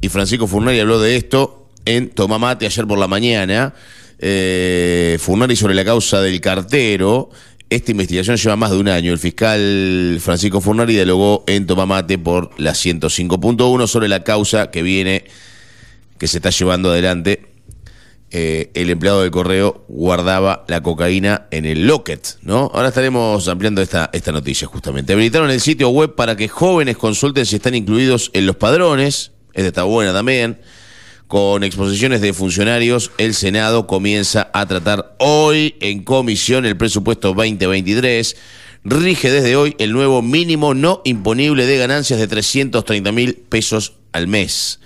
y 0.01 0.09
Francisco 0.09 0.47
Furnari 0.47 0.79
habló 0.79 0.99
de 0.99 1.15
esto 1.15 1.69
en 1.85 2.09
Tomamate 2.09 2.65
ayer 2.65 2.85
por 2.85 2.97
la 2.97 3.07
mañana. 3.07 3.73
Eh, 4.19 5.17
Furnari 5.19 5.55
sobre 5.55 5.75
la 5.75 5.85
causa 5.85 6.21
del 6.21 6.41
cartero. 6.41 7.29
Esta 7.69 7.91
investigación 7.91 8.37
lleva 8.37 8.55
más 8.55 8.71
de 8.71 8.77
un 8.77 8.87
año. 8.87 9.11
El 9.11 9.19
fiscal 9.19 10.17
Francisco 10.21 10.61
Furnari 10.61 10.93
dialogó 10.93 11.43
en 11.47 11.65
Tomamate 11.65 12.17
por 12.17 12.51
la 12.59 12.71
105.1 12.71 13.87
sobre 13.87 14.07
la 14.07 14.23
causa 14.23 14.71
que 14.71 14.83
viene 14.83 15.25
que 16.17 16.27
se 16.27 16.37
está 16.37 16.49
llevando 16.49 16.91
adelante, 16.91 17.54
eh, 18.37 18.69
el 18.73 18.89
empleado 18.89 19.21
del 19.21 19.31
correo 19.31 19.85
guardaba 19.87 20.65
la 20.67 20.83
cocaína 20.83 21.47
en 21.51 21.63
el 21.63 21.87
locket, 21.87 22.37
¿no? 22.41 22.69
Ahora 22.73 22.89
estaremos 22.89 23.47
ampliando 23.47 23.81
esta, 23.81 24.09
esta 24.11 24.33
noticia 24.33 24.67
justamente. 24.67 25.13
Habilitaron 25.13 25.49
el 25.51 25.61
sitio 25.61 25.87
web 25.87 26.15
para 26.15 26.35
que 26.35 26.49
jóvenes 26.49 26.97
consulten 26.97 27.45
si 27.45 27.55
están 27.55 27.75
incluidos 27.75 28.31
en 28.33 28.45
los 28.45 28.57
padrones, 28.57 29.31
esta 29.53 29.69
está 29.69 29.83
buena 29.83 30.11
también. 30.11 30.59
Con 31.27 31.63
exposiciones 31.63 32.19
de 32.19 32.33
funcionarios, 32.33 33.11
el 33.19 33.35
Senado 33.35 33.87
comienza 33.87 34.49
a 34.53 34.65
tratar 34.65 35.15
hoy 35.19 35.77
en 35.79 36.03
comisión 36.03 36.65
el 36.65 36.75
presupuesto 36.75 37.33
2023. 37.33 38.35
Rige 38.83 39.31
desde 39.31 39.55
hoy 39.55 39.77
el 39.79 39.93
nuevo 39.93 40.21
mínimo 40.21 40.73
no 40.73 41.01
imponible 41.05 41.65
de 41.65 41.77
ganancias 41.77 42.19
de 42.19 42.27
330 42.27 43.13
mil 43.13 43.35
pesos 43.35 43.93
al 44.11 44.27
mes. 44.27 44.81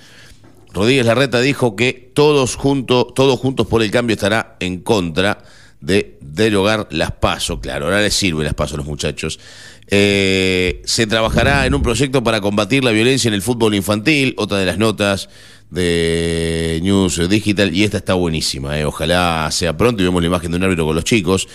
Rodríguez 0.73 1.05
Larreta 1.05 1.41
dijo 1.41 1.75
que 1.75 2.11
todos, 2.13 2.55
juntos 2.55 3.07
todos 3.15 3.39
juntos 3.39 3.67
por 3.67 3.81
el 3.81 3.91
cambio 3.91 4.13
estará 4.13 4.55
en 4.59 4.81
contra 4.81 5.43
de 5.81 6.17
derogar 6.21 6.87
las 6.91 7.11
pasos. 7.11 7.59
Claro, 7.59 7.85
ahora 7.85 8.01
les 8.01 8.13
sirve 8.13 8.43
las 8.43 8.53
pasos 8.53 8.75
a 8.75 8.77
los 8.77 8.85
muchachos. 8.85 9.39
Eh, 9.87 10.81
se 10.85 11.07
trabajará 11.07 11.65
en 11.65 11.73
un 11.73 11.81
proyecto 11.81 12.23
para 12.23 12.41
combatir 12.41 12.83
la 12.83 12.91
violencia 12.91 13.27
en 13.27 13.33
el 13.33 13.41
fútbol 13.41 13.73
infantil, 13.73 14.35
otra 14.37 14.57
de 14.57 14.65
las 14.65 14.77
notas 14.77 15.29
de 15.71 16.79
News 16.83 17.27
Digital, 17.29 17.73
y 17.73 17.83
esta 17.83 17.97
está 17.97 18.13
buenísima, 18.13 18.79
eh. 18.79 18.85
ojalá 18.85 19.49
sea 19.51 19.77
pronto 19.77 20.01
y 20.01 20.05
vemos 20.05 20.21
la 20.21 20.27
imagen 20.27 20.51
de 20.51 20.57
un 20.57 20.63
árbitro 20.63 20.85
con 20.85 20.95
los 20.95 21.03
chicos. 21.03 21.47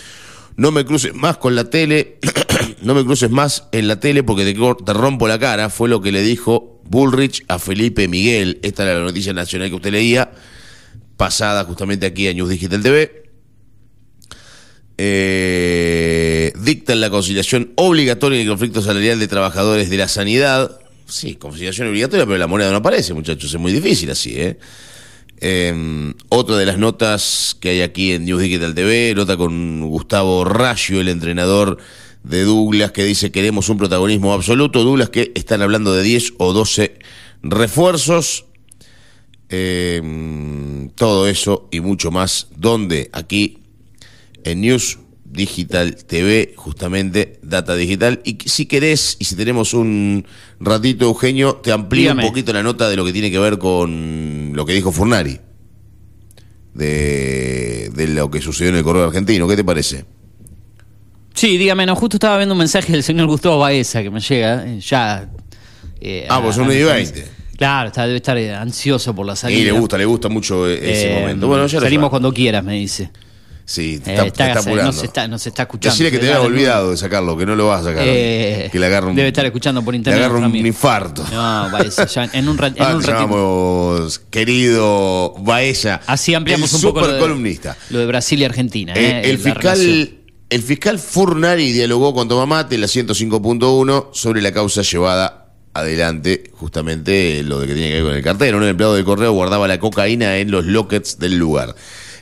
No 0.56 0.70
me 0.70 0.84
cruces 0.84 1.14
más 1.14 1.36
con 1.36 1.54
la 1.54 1.68
tele, 1.68 2.18
no 2.82 2.94
me 2.94 3.04
cruces 3.04 3.30
más 3.30 3.68
en 3.72 3.88
la 3.88 3.98
tele 3.98 4.22
porque 4.22 4.44
te 4.84 4.92
rompo 4.92 5.28
la 5.28 5.38
cara, 5.38 5.68
fue 5.68 5.88
lo 5.88 6.00
que 6.00 6.12
le 6.12 6.22
dijo 6.22 6.73
Bullrich 6.88 7.44
a 7.48 7.58
Felipe 7.58 8.08
Miguel. 8.08 8.58
Esta 8.62 8.84
era 8.84 8.94
la 8.98 9.04
noticia 9.04 9.32
nacional 9.32 9.68
que 9.68 9.76
usted 9.76 9.92
leía, 9.92 10.32
pasada 11.16 11.64
justamente 11.64 12.06
aquí 12.06 12.28
a 12.28 12.34
News 12.34 12.50
Digital 12.50 12.82
TV. 12.82 13.24
Eh, 14.96 16.52
dictan 16.60 17.00
la 17.00 17.10
conciliación 17.10 17.72
obligatoria 17.74 18.38
del 18.38 18.48
conflicto 18.48 18.80
salarial 18.80 19.18
de 19.18 19.28
trabajadores 19.28 19.90
de 19.90 19.96
la 19.96 20.08
sanidad. 20.08 20.78
Sí, 21.06 21.34
conciliación 21.34 21.88
obligatoria, 21.88 22.26
pero 22.26 22.38
la 22.38 22.46
moneda 22.46 22.70
no 22.70 22.76
aparece, 22.76 23.12
muchachos. 23.12 23.52
Es 23.52 23.60
muy 23.60 23.72
difícil 23.72 24.10
así, 24.10 24.34
¿eh? 24.36 24.58
Eh, 25.40 26.14
otra 26.28 26.56
de 26.56 26.64
las 26.64 26.78
notas 26.78 27.56
que 27.60 27.70
hay 27.70 27.80
aquí 27.82 28.12
en 28.12 28.24
News 28.24 28.40
Digital 28.40 28.74
TV, 28.74 29.12
nota 29.14 29.36
con 29.36 29.80
Gustavo 29.88 30.44
Rayo, 30.44 31.00
el 31.00 31.08
entrenador 31.08 31.78
de 32.24 32.42
Douglas, 32.44 32.90
que 32.90 33.04
dice 33.04 33.30
queremos 33.30 33.68
un 33.68 33.76
protagonismo 33.76 34.32
absoluto. 34.32 34.82
Douglas 34.82 35.10
que 35.10 35.32
están 35.34 35.62
hablando 35.62 35.94
de 35.94 36.02
10 36.02 36.34
o 36.38 36.52
12 36.52 36.98
refuerzos. 37.42 38.46
Eh, 39.50 40.88
todo 40.96 41.28
eso 41.28 41.68
y 41.70 41.80
mucho 41.80 42.10
más. 42.10 42.48
¿Dónde? 42.56 43.10
Aquí 43.12 43.58
en 44.42 44.62
News 44.62 44.98
Digital 45.24 45.96
TV, 45.96 46.54
justamente 46.56 47.40
Data 47.42 47.74
Digital. 47.76 48.22
Y 48.24 48.38
si 48.46 48.66
querés, 48.66 49.16
y 49.18 49.24
si 49.24 49.36
tenemos 49.36 49.74
un 49.74 50.26
ratito, 50.60 51.04
Eugenio, 51.06 51.56
te 51.56 51.72
amplío 51.72 52.02
Dígame. 52.02 52.22
un 52.22 52.28
poquito 52.28 52.52
la 52.52 52.62
nota 52.62 52.88
de 52.88 52.96
lo 52.96 53.04
que 53.04 53.12
tiene 53.12 53.30
que 53.30 53.38
ver 53.38 53.58
con 53.58 54.52
lo 54.54 54.64
que 54.64 54.72
dijo 54.72 54.92
Furnari. 54.92 55.40
De, 56.72 57.90
de 57.94 58.08
lo 58.08 58.30
que 58.30 58.40
sucedió 58.40 58.70
en 58.70 58.76
el 58.76 58.82
correo 58.82 59.04
argentino. 59.04 59.46
¿Qué 59.46 59.56
te 59.56 59.64
parece? 59.64 60.04
Sí, 61.34 61.58
dígame, 61.58 61.84
no, 61.86 61.96
justo 61.96 62.16
estaba 62.16 62.36
viendo 62.36 62.54
un 62.54 62.58
mensaje 62.58 62.92
del 62.92 63.02
señor 63.02 63.26
Gustavo 63.26 63.58
Baeza 63.58 64.02
que 64.02 64.10
me 64.10 64.20
llega, 64.20 64.64
eh, 64.66 64.80
ya... 64.80 65.28
eh, 66.00 66.26
Ah, 66.28 66.40
pues 66.40 66.52
a- 66.54 66.58
son 66.60 66.64
a- 66.64 66.68
1 66.68 66.74
y 66.74 66.82
20. 66.84 67.28
Claro, 67.56 67.88
está, 67.88 68.04
debe 68.06 68.16
estar 68.16 68.36
eh, 68.38 68.54
ansioso 68.54 69.14
por 69.14 69.26
la 69.26 69.36
salida. 69.36 69.60
Y 69.60 69.64
le 69.64 69.72
gusta, 69.72 69.96
le 69.98 70.04
gusta 70.04 70.28
mucho 70.28 70.68
eh, 70.68 70.74
ese 70.92 71.12
Eh, 71.16 71.20
momento. 71.20 71.46
Bueno, 71.48 71.66
ya 71.66 71.78
lo 71.78 71.84
salimos 71.86 72.10
cuando 72.10 72.32
quieras, 72.32 72.62
me 72.64 72.74
dice. 72.74 73.10
Sí, 73.66 73.98
te 73.98 74.10
Eh, 74.10 74.14
está, 74.14 74.22
te 74.24 74.28
está- 74.48 74.58
apurando. 74.60 74.92
no 74.92 74.92
se 74.92 75.06
está, 75.06 75.24
está 75.24 75.62
escuchando. 75.62 75.92
Decirle 75.94 76.10
que 76.12 76.18
te 76.18 76.32
no. 76.34 76.42
olvidado 76.42 76.90
de 76.90 76.96
sacarlo, 76.98 77.36
que 77.36 77.46
no 77.46 77.56
lo 77.56 77.68
vas 77.68 77.80
a 77.80 77.84
sacar. 77.84 78.02
Eh, 78.06 78.68
que 78.70 78.78
le 78.78 78.86
agarra 78.86 79.06
un, 79.08 79.16
debe 79.16 79.28
estar 79.28 79.44
escuchando 79.46 79.82
por 79.82 79.94
internet 79.94 80.20
Le 80.20 80.28
nuestro 80.28 80.38
un 80.38 80.44
amigo. 80.44 80.66
infarto. 80.66 81.24
No, 81.32 81.70
Baeza, 81.70 82.06
ya 82.06 82.28
en 82.32 82.48
un, 82.48 82.58
ra- 82.58 82.66
en 82.68 82.74
Ah, 82.78 82.94
un 82.96 83.00
te 83.00 83.06
ratito. 83.10 83.12
llamamos, 83.30 84.18
querido 84.30 85.34
Baeza. 85.38 86.00
Así 86.06 86.34
ampliamos 86.34 86.70
el 86.72 86.76
un 86.76 86.82
poco 86.82 87.00
lo 87.00 87.06
de, 87.06 87.12
supercolumnista. 87.14 87.76
lo 87.90 87.98
de 88.00 88.06
Brasil 88.06 88.40
y 88.40 88.44
Argentina. 88.44 88.92
Eh, 88.94 89.22
eh, 89.24 89.30
el, 89.30 89.42
la 89.42 89.54
relación. 89.54 90.08
El 90.50 90.62
fiscal 90.62 90.98
Furnari 90.98 91.72
dialogó 91.72 92.14
con 92.14 92.28
Tomamate 92.28 92.78
la 92.78 92.86
105.1 92.86 94.08
sobre 94.12 94.42
la 94.42 94.52
causa 94.52 94.82
llevada 94.82 95.52
adelante, 95.72 96.50
justamente 96.52 97.42
lo 97.42 97.58
de 97.58 97.66
que 97.66 97.74
tiene 97.74 97.88
que 97.88 97.94
ver 97.96 98.04
con 98.04 98.14
el 98.14 98.22
cartero. 98.22 98.58
Un 98.58 98.64
empleado 98.64 98.94
de 98.94 99.04
correo 99.04 99.32
guardaba 99.32 99.66
la 99.66 99.80
cocaína 99.80 100.38
en 100.38 100.50
los 100.50 100.64
lockets 100.64 101.18
del 101.18 101.36
lugar. 101.36 101.74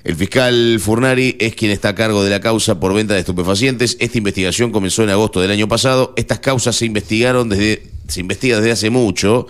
El 0.05 0.17
fiscal 0.17 0.81
Furnari 0.81 1.37
es 1.39 1.55
quien 1.55 1.71
está 1.71 1.91
a 1.91 1.95
cargo 1.95 2.25
de 2.25 2.31
la 2.31 2.41
causa 2.41 2.81
por 2.81 2.93
venta 2.95 3.15
de 3.15 3.21
estupefacientes. 3.21 3.97
Esta 4.01 4.19
investigación 4.19 4.73
comenzó 4.73 5.05
en 5.05 5.11
agosto 5.11 5.41
del 5.41 5.51
año 5.51 5.69
pasado. 5.69 6.13
Estas 6.17 6.41
causas 6.41 6.75
se 6.75 6.87
investigaron 6.87 7.49
desde, 7.49 7.89
se 8.09 8.21
investiga 8.21 8.57
desde 8.57 8.73
hace 8.73 8.91
mucho. 8.91 9.47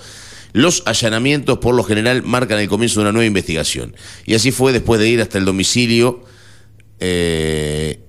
Los 0.52 0.82
allanamientos, 0.84 1.58
por 1.58 1.74
lo 1.74 1.84
general, 1.84 2.22
marcan 2.22 2.58
el 2.58 2.68
comienzo 2.68 3.00
de 3.00 3.04
una 3.04 3.12
nueva 3.12 3.26
investigación. 3.26 3.96
Y 4.26 4.34
así 4.34 4.50
fue 4.50 4.72
después 4.72 5.00
de 5.00 5.08
ir 5.08 5.22
hasta 5.22 5.38
el 5.38 5.46
domicilio 5.46 6.22
eh, 7.00 8.00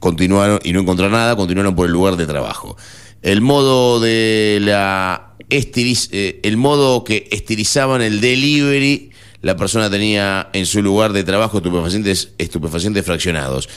continuaron 0.00 0.58
y 0.64 0.72
no 0.72 0.80
encontrar 0.80 1.12
nada, 1.12 1.36
continuaron 1.36 1.76
por 1.76 1.86
el 1.86 1.92
lugar 1.92 2.16
de 2.16 2.26
trabajo. 2.26 2.76
El 3.22 3.40
modo 3.40 4.00
de 4.00 4.58
la 4.60 5.34
estiliz- 5.48 6.08
eh, 6.10 6.40
el 6.42 6.56
modo 6.56 7.04
que 7.04 7.28
estilizaban 7.30 8.02
el 8.02 8.20
delivery, 8.20 9.10
la 9.42 9.56
persona 9.56 9.88
tenía 9.88 10.48
en 10.52 10.66
su 10.66 10.82
lugar 10.82 11.12
de 11.12 11.22
trabajo 11.22 11.58
estupefacientes, 11.58 12.32
estupefacientes 12.38 13.04
fraccionados. 13.04 13.68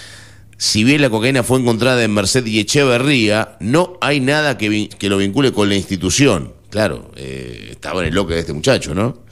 Si 0.58 0.84
bien 0.84 1.02
la 1.02 1.10
cocaína 1.10 1.44
fue 1.44 1.60
encontrada 1.60 2.04
en 2.04 2.14
Merced 2.14 2.46
y 2.46 2.60
Echeverría, 2.60 3.58
no 3.60 3.98
hay 4.02 4.20
nada 4.20 4.58
que, 4.58 4.88
que 4.90 5.10
lo 5.10 5.18
vincule 5.18 5.52
con 5.52 5.68
la 5.68 5.76
institución. 5.76 6.54
Claro, 6.70 7.12
eh, 7.16 7.70
estaba 7.72 8.02
en 8.02 8.08
el 8.08 8.16
loque 8.16 8.34
de 8.34 8.40
este 8.40 8.54
muchacho, 8.54 8.96
¿no? 8.96 9.24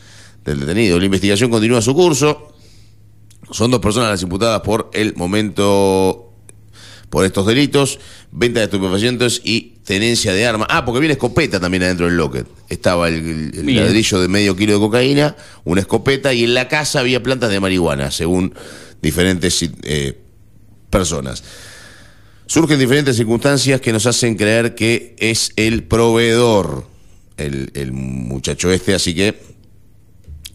Del 0.44 0.60
detenido. 0.60 1.00
La 1.00 1.06
investigación 1.06 1.50
continúa 1.50 1.82
su 1.82 1.94
curso. 1.94 2.54
Son 3.52 3.72
dos 3.72 3.80
personas 3.80 4.10
las 4.10 4.22
imputadas 4.24 4.62
por 4.62 4.90
el 4.94 5.16
momento 5.16 6.31
por 7.12 7.26
estos 7.26 7.46
delitos, 7.46 8.00
venta 8.32 8.62
de 8.62 8.66
estupefacientes 8.66 9.42
y 9.44 9.74
tenencia 9.84 10.34
de 10.34 10.48
armas. 10.48 10.70
Ah, 10.72 10.86
porque 10.86 11.02
viene 11.02 11.14
escopeta 11.14 11.60
también 11.60 11.84
adentro 11.84 12.06
del 12.06 12.16
locket. 12.16 12.48
Estaba 12.70 13.10
el, 13.10 13.52
ladrillo 13.76 14.22
de 14.22 14.30
medio 14.30 14.56
kilo 14.56 14.74
de 14.74 14.80
cocaína, 14.80 15.36
una 15.66 15.82
escopeta 15.82 16.34
y 16.34 16.46
en 16.46 16.54
la 16.54 16.70
casa 16.70 17.02
había 17.02 17.22
plantas 17.22 17.52
de 17.52 17.60
marihuana, 17.60 18.12
según 18.12 18.54
diferentes 19.02 19.62
eh, 19.84 20.18
personas. 20.90 21.44
Surgen 22.46 22.80
diferentes 22.80 23.18
circunstancias 23.18 23.82
que 23.82 23.92
nos 23.92 24.06
hacen 24.06 24.36
creer 24.36 24.74
que 24.74 25.18
es 25.20 25.52
el 25.58 25.84
proveedor, 25.84 26.88
el, 27.36 27.72
el 27.74 27.92
muchacho 27.92 28.72
este, 28.72 28.96
así 28.96 29.14
que 29.14 29.38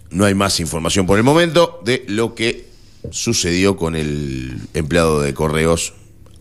no 0.09 0.25
hay 0.25 0.35
más 0.35 0.59
información 0.61 1.07
por 1.07 1.19
el 1.19 1.25
momento 1.25 1.83
de 1.85 2.03
lo 2.09 2.35
que 2.35 2.65
sucedió 3.11 3.77
con 3.77 3.95
el 3.95 4.59
empleado 4.73 5.21
de 5.21 5.35
correos 5.35 5.93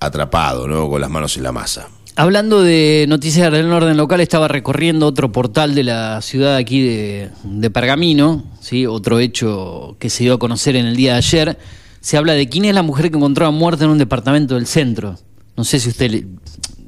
atrapado, 0.06 0.68
¿no? 0.68 0.90
Con 0.90 1.02
las 1.02 1.10
manos 1.10 1.38
en 1.38 1.44
la 1.44 1.52
masa. 1.52 1.88
Hablando 2.18 2.62
de 2.62 3.06
noticias 3.10 3.52
del 3.52 3.70
orden 3.72 3.98
local, 3.98 4.22
estaba 4.22 4.48
recorriendo 4.48 5.06
otro 5.06 5.34
portal 5.34 5.76
de 5.76 5.84
la 5.84 6.22
ciudad 6.22 6.56
aquí 6.56 6.82
de, 6.82 7.30
de 7.44 7.70
Pergamino, 7.70 8.46
¿sí? 8.62 8.86
otro 8.86 9.20
hecho 9.20 9.98
que 10.00 10.10
se 10.10 10.24
dio 10.24 10.36
a 10.36 10.40
conocer 10.40 10.78
en 10.78 10.86
el 10.86 10.96
día 10.96 11.14
de 11.14 11.18
ayer. 11.18 11.60
Se 12.00 12.16
habla 12.16 12.32
de 12.32 12.48
quién 12.48 12.64
es 12.64 12.74
la 12.74 12.84
mujer 12.84 13.12
que 13.12 13.18
encontraba 13.18 13.52
muerta 13.52 13.84
en 13.84 13.90
un 13.90 13.98
departamento 13.98 14.56
del 14.56 14.66
centro. 14.66 15.18
No 15.58 15.66
sé 15.66 15.80
si 15.82 15.90
usted 15.90 16.24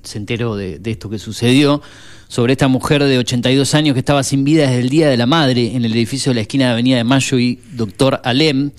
se 0.04 0.18
enteró 0.18 0.56
de, 0.56 0.80
de 0.80 0.92
esto 0.92 1.10
que 1.10 1.20
sucedió, 1.20 1.82
sobre 2.30 2.54
esta 2.54 2.70
mujer 2.70 3.04
de 3.04 3.18
82 3.18 3.74
años 3.76 3.94
que 3.94 4.00
estaba 4.00 4.24
sin 4.24 4.44
vida 4.44 4.64
desde 4.64 4.80
el 4.80 4.90
Día 4.90 5.10
de 5.10 5.18
la 5.18 5.26
Madre 5.26 5.76
en 5.76 5.86
el 5.86 5.94
edificio 5.94 6.32
de 6.32 6.36
la 6.36 6.42
esquina 6.42 6.68
de 6.68 6.72
Avenida 6.72 6.98
de 6.98 7.04
Mayo 7.04 7.38
y 7.38 7.60
Doctor 7.74 8.22
Alem. 8.24 8.72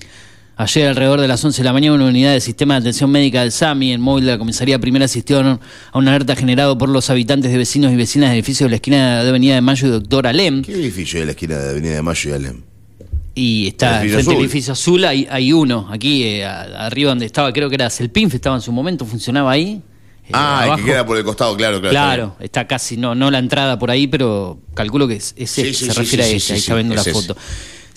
Ayer, 0.61 0.89
alrededor 0.89 1.21
de 1.21 1.27
las 1.29 1.41
11 1.45 1.61
de 1.61 1.63
la 1.63 1.71
mañana, 1.71 1.95
una 1.95 2.07
unidad 2.07 2.33
de 2.33 2.41
sistema 2.41 2.73
de 2.73 2.81
atención 2.81 3.09
médica 3.09 3.39
del 3.39 3.53
SAMI, 3.53 3.93
en 3.93 4.01
móvil 4.01 4.25
de 4.25 4.31
la 4.33 4.37
comisaría 4.37 4.77
primera, 4.77 5.05
asistió 5.05 5.39
a 5.39 5.57
una 5.97 6.11
alerta 6.11 6.35
generado 6.35 6.77
por 6.77 6.89
los 6.89 7.09
habitantes 7.09 7.49
de 7.49 7.57
vecinos 7.57 7.93
y 7.93 7.95
vecinas 7.95 8.31
del 8.31 8.39
edificio 8.39 8.65
de 8.65 8.71
la 8.71 8.75
esquina 8.75 9.23
de 9.23 9.29
Avenida 9.29 9.55
de 9.55 9.61
Mayo 9.61 9.87
y 9.87 9.91
Doctor 9.91 10.27
Alem. 10.27 10.61
¿Qué 10.63 10.73
edificio 10.73 11.21
de 11.21 11.27
la 11.27 11.31
esquina 11.31 11.57
de 11.57 11.69
Avenida 11.69 11.93
de 11.93 12.01
Mayo 12.01 12.29
y 12.29 12.33
Alem? 12.33 12.61
Y 13.35 13.67
está 13.67 14.01
El 14.01 14.09
edificio 14.09 14.15
frente 14.15 14.29
al 14.31 14.35
azul. 14.35 14.43
edificio 14.43 14.73
azul, 14.73 15.05
hay, 15.05 15.27
hay 15.31 15.53
uno. 15.53 15.87
Aquí, 15.89 16.23
eh, 16.25 16.45
arriba 16.45 17.11
donde 17.11 17.25
estaba, 17.25 17.53
creo 17.53 17.69
que 17.69 17.75
era 17.75 17.89
Celpinf, 17.89 18.35
estaba 18.35 18.57
en 18.57 18.61
su 18.61 18.73
momento, 18.73 19.05
funcionaba 19.05 19.51
ahí. 19.51 19.81
Eh, 20.25 20.31
ah, 20.33 20.63
abajo. 20.63 20.83
que 20.83 20.91
queda 20.91 21.05
por 21.05 21.15
el 21.17 21.23
costado, 21.23 21.55
claro, 21.55 21.79
claro. 21.79 21.93
Claro, 21.93 22.35
está 22.41 22.67
casi, 22.67 22.97
no, 22.97 23.15
no 23.15 23.31
la 23.31 23.39
entrada 23.39 23.79
por 23.79 23.91
ahí, 23.91 24.07
pero 24.07 24.59
calculo 24.73 25.07
que 25.07 25.15
es, 25.15 25.33
es 25.37 25.51
Sí, 25.51 25.61
ese, 25.61 25.73
sí, 25.73 25.85
se 25.85 25.91
sí, 25.93 25.97
refiere 25.97 26.23
a 26.25 26.27
ese, 26.27 26.51
ahí 26.51 26.59
está 26.59 26.75
viendo 26.75 26.95
la 26.95 27.01
ese. 27.01 27.13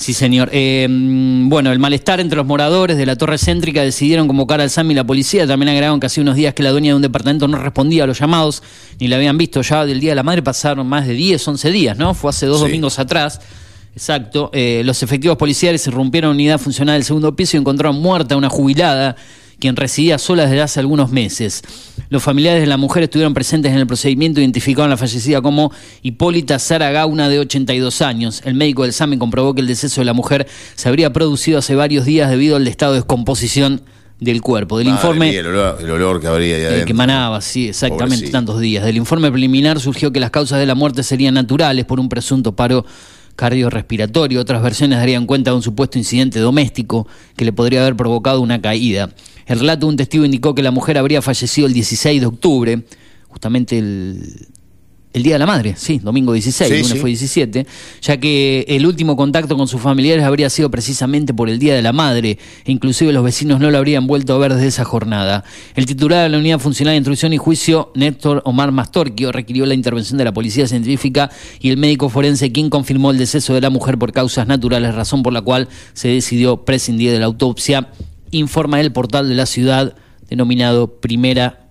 Sí, 0.03 0.15
señor. 0.15 0.49
Eh, 0.53 0.88
mm, 0.91 1.49
bueno, 1.49 1.71
el 1.71 1.79
malestar 1.79 2.19
entre 2.19 2.37
los 2.37 2.45
moradores 2.45 2.97
de 2.97 3.07
la 3.07 3.15
torre 3.15 3.38
céntrica 3.38 3.83
decidieron 3.85 4.27
convocar 4.27 4.61
al 4.61 4.69
SAMI 4.69 4.95
y 4.95 4.97
la 4.97 5.05
policía. 5.05 5.47
También 5.47 5.69
agregaron 5.69 6.01
que 6.01 6.07
hace 6.07 6.21
unos 6.21 6.35
días 6.35 6.55
que 6.55 6.65
la 6.65 6.71
dueña 6.73 6.88
de 6.91 6.97
un 6.97 7.03
departamento 7.03 7.47
no 7.47 7.57
respondía 7.57 8.03
a 8.03 8.07
los 8.09 8.19
llamados, 8.19 8.65
ni 8.99 9.07
la 9.07 9.15
habían 9.15 9.38
visto 9.38 9.62
ya 9.62 9.87
del 9.87 10.01
Día 10.01 10.11
de 10.11 10.17
la 10.17 10.25
Madre. 10.25 10.43
Pasaron 10.43 10.88
más 10.88 11.07
de 11.07 11.15
10, 11.15 11.47
11 11.47 11.71
días, 11.71 11.97
¿no? 11.97 12.15
Fue 12.15 12.31
hace 12.31 12.47
dos 12.47 12.59
Sí. 12.59 12.65
domingos 12.65 12.99
atrás. 12.99 13.41
Exacto. 13.95 14.51
Eh, 14.53 14.83
los 14.85 15.05
efectivos 15.05 15.37
policiales 15.37 15.87
irrumpieron 15.87 16.31
en 16.33 16.35
unidad 16.35 16.59
funcional 16.59 16.97
del 16.97 17.05
segundo 17.05 17.37
piso 17.37 17.57
y 17.57 17.61
encontraron 17.61 18.01
muerta 18.03 18.35
a 18.35 18.38
una 18.38 18.49
jubilada 18.49 19.15
quien 19.62 19.77
residía 19.77 20.18
sola 20.18 20.42
desde 20.42 20.61
hace 20.61 20.81
algunos 20.81 21.12
meses. 21.12 21.62
Los 22.09 22.20
familiares 22.20 22.61
de 22.62 22.66
la 22.66 22.77
mujer 22.77 23.05
estuvieron 23.05 23.33
presentes 23.33 23.70
en 23.70 23.79
el 23.79 23.87
procedimiento 23.87 24.40
e 24.40 24.42
identificaron 24.42 24.90
a 24.90 24.94
la 24.94 24.96
fallecida 24.96 25.40
como 25.40 25.70
Hipólita 26.03 26.59
Sara 26.59 26.90
Gauna, 26.90 27.29
de 27.29 27.38
82 27.38 28.03
años. 28.03 28.42
El 28.44 28.55
médico 28.55 28.83
del 28.83 28.92
SAMI 28.92 29.18
comprobó 29.18 29.55
que 29.55 29.61
el 29.61 29.68
deceso 29.68 30.01
de 30.01 30.05
la 30.05 30.14
mujer 30.14 30.48
se 30.75 30.88
habría 30.88 31.12
producido 31.12 31.61
hace 31.61 31.77
varios 31.77 32.05
días 32.05 32.29
debido 32.29 32.57
al 32.57 32.66
estado 32.66 32.94
de 32.94 32.98
descomposición 32.98 33.83
del 34.18 34.42
cuerpo. 34.42 34.79
Del 34.79 34.88
Madre 34.88 34.98
informe 34.98 35.31
mía, 35.31 35.38
el, 35.38 35.46
olor, 35.46 35.79
el 35.81 35.90
olor 35.92 36.20
que 36.20 36.27
habría 36.27 36.57
ahí 36.57 36.64
adentro. 36.64 36.87
que 36.87 36.94
manaba, 36.94 37.40
sí, 37.40 37.68
exactamente, 37.68 38.16
Pobrecito. 38.16 38.33
tantos 38.33 38.59
días. 38.59 38.85
Del 38.85 38.96
informe 38.96 39.31
preliminar 39.31 39.79
surgió 39.79 40.12
que 40.12 40.18
las 40.18 40.33
causas 40.33 40.59
de 40.59 40.66
la 40.66 40.75
muerte 40.75 41.05
serían 41.05 41.35
naturales 41.35 41.85
por 41.85 42.01
un 42.01 42.09
presunto 42.09 42.57
paro 42.57 42.85
cardiorrespiratorio. 43.37 44.40
Otras 44.40 44.61
versiones 44.61 44.98
darían 44.98 45.27
cuenta 45.27 45.53
de 45.53 45.57
un 45.57 45.62
supuesto 45.62 45.98
incidente 45.98 46.40
doméstico 46.40 47.07
que 47.37 47.44
le 47.44 47.53
podría 47.53 47.83
haber 47.83 47.94
provocado 47.94 48.40
una 48.40 48.61
caída. 48.61 49.11
El 49.46 49.61
relato 49.61 49.87
de 49.87 49.90
un 49.90 49.96
testigo 49.96 50.24
indicó 50.24 50.55
que 50.55 50.62
la 50.62 50.70
mujer 50.70 50.98
habría 50.98 51.22
fallecido 51.22 51.66
el 51.66 51.72
16 51.72 52.20
de 52.20 52.26
octubre, 52.26 52.83
justamente 53.28 53.78
el, 53.78 54.48
el 55.12 55.22
Día 55.22 55.35
de 55.35 55.38
la 55.40 55.46
Madre, 55.46 55.74
sí, 55.76 55.98
domingo 55.98 56.33
16, 56.33 56.68
Sí, 56.68 56.74
el 56.74 56.81
lunes 56.81 56.94
sí. 56.94 56.98
fue 57.00 57.11
17, 57.11 57.66
ya 58.00 58.16
que 58.16 58.64
el 58.68 58.87
último 58.87 59.14
contacto 59.14 59.57
con 59.57 59.68
sus 59.68 59.81
familiares 59.81 60.24
habría 60.24 60.48
sido 60.48 60.70
precisamente 60.70 61.35
por 61.35 61.50
el 61.50 61.59
Día 61.59 61.74
de 61.74 61.83
la 61.83 61.92
Madre, 61.92 62.38
e 62.64 62.72
inclusive 62.72 63.12
los 63.12 63.22
vecinos 63.22 63.61
no 63.61 63.70
lo 63.70 63.76
habrían 63.76 64.07
vuelto 64.07 64.35
a 64.35 64.38
ver 64.38 64.55
desde 64.55 64.68
esa 64.68 64.85
jornada. 64.85 65.44
El 65.74 65.85
titular 65.85 66.22
de 66.22 66.28
la 66.31 66.38
Unidad 66.38 66.59
Funcional 66.61 66.92
de 66.92 66.98
Instrucción 66.98 67.33
y 67.35 67.37
Juicio, 67.37 67.92
Néstor 67.94 68.40
Omar 68.46 68.72
Mastorquio, 68.72 69.33
requirió 69.33 69.66
la 69.66 69.74
intervención 69.74 70.16
de 70.16 70.24
la 70.24 70.33
Policía 70.33 70.66
Científica 70.66 71.31
y 71.61 71.68
el 71.68 71.76
médico 71.76 72.09
forense, 72.09 72.50
quien 72.50 72.70
confirmó 72.70 73.11
el 73.11 73.18
deceso 73.18 73.52
de 73.55 73.61
la 73.61 73.70
mujer 73.70 73.98
por 73.98 74.12
causas 74.12 74.46
naturales, 74.46 74.94
razón 74.94 75.22
por 75.22 75.35
la 75.35 75.42
cual 75.42 75.68
se 75.92 76.09
decidió 76.09 76.64
prescindir 76.64 77.12
de 77.12 77.18
la 77.18 77.26
autopsia, 77.26 77.88
informa 78.33 78.81
el 78.81 78.92
portal 78.92 79.29
de 79.29 79.37
la 79.37 79.47
ciudad 79.47 79.95
denominado 80.29 81.01
Primera 81.01 81.68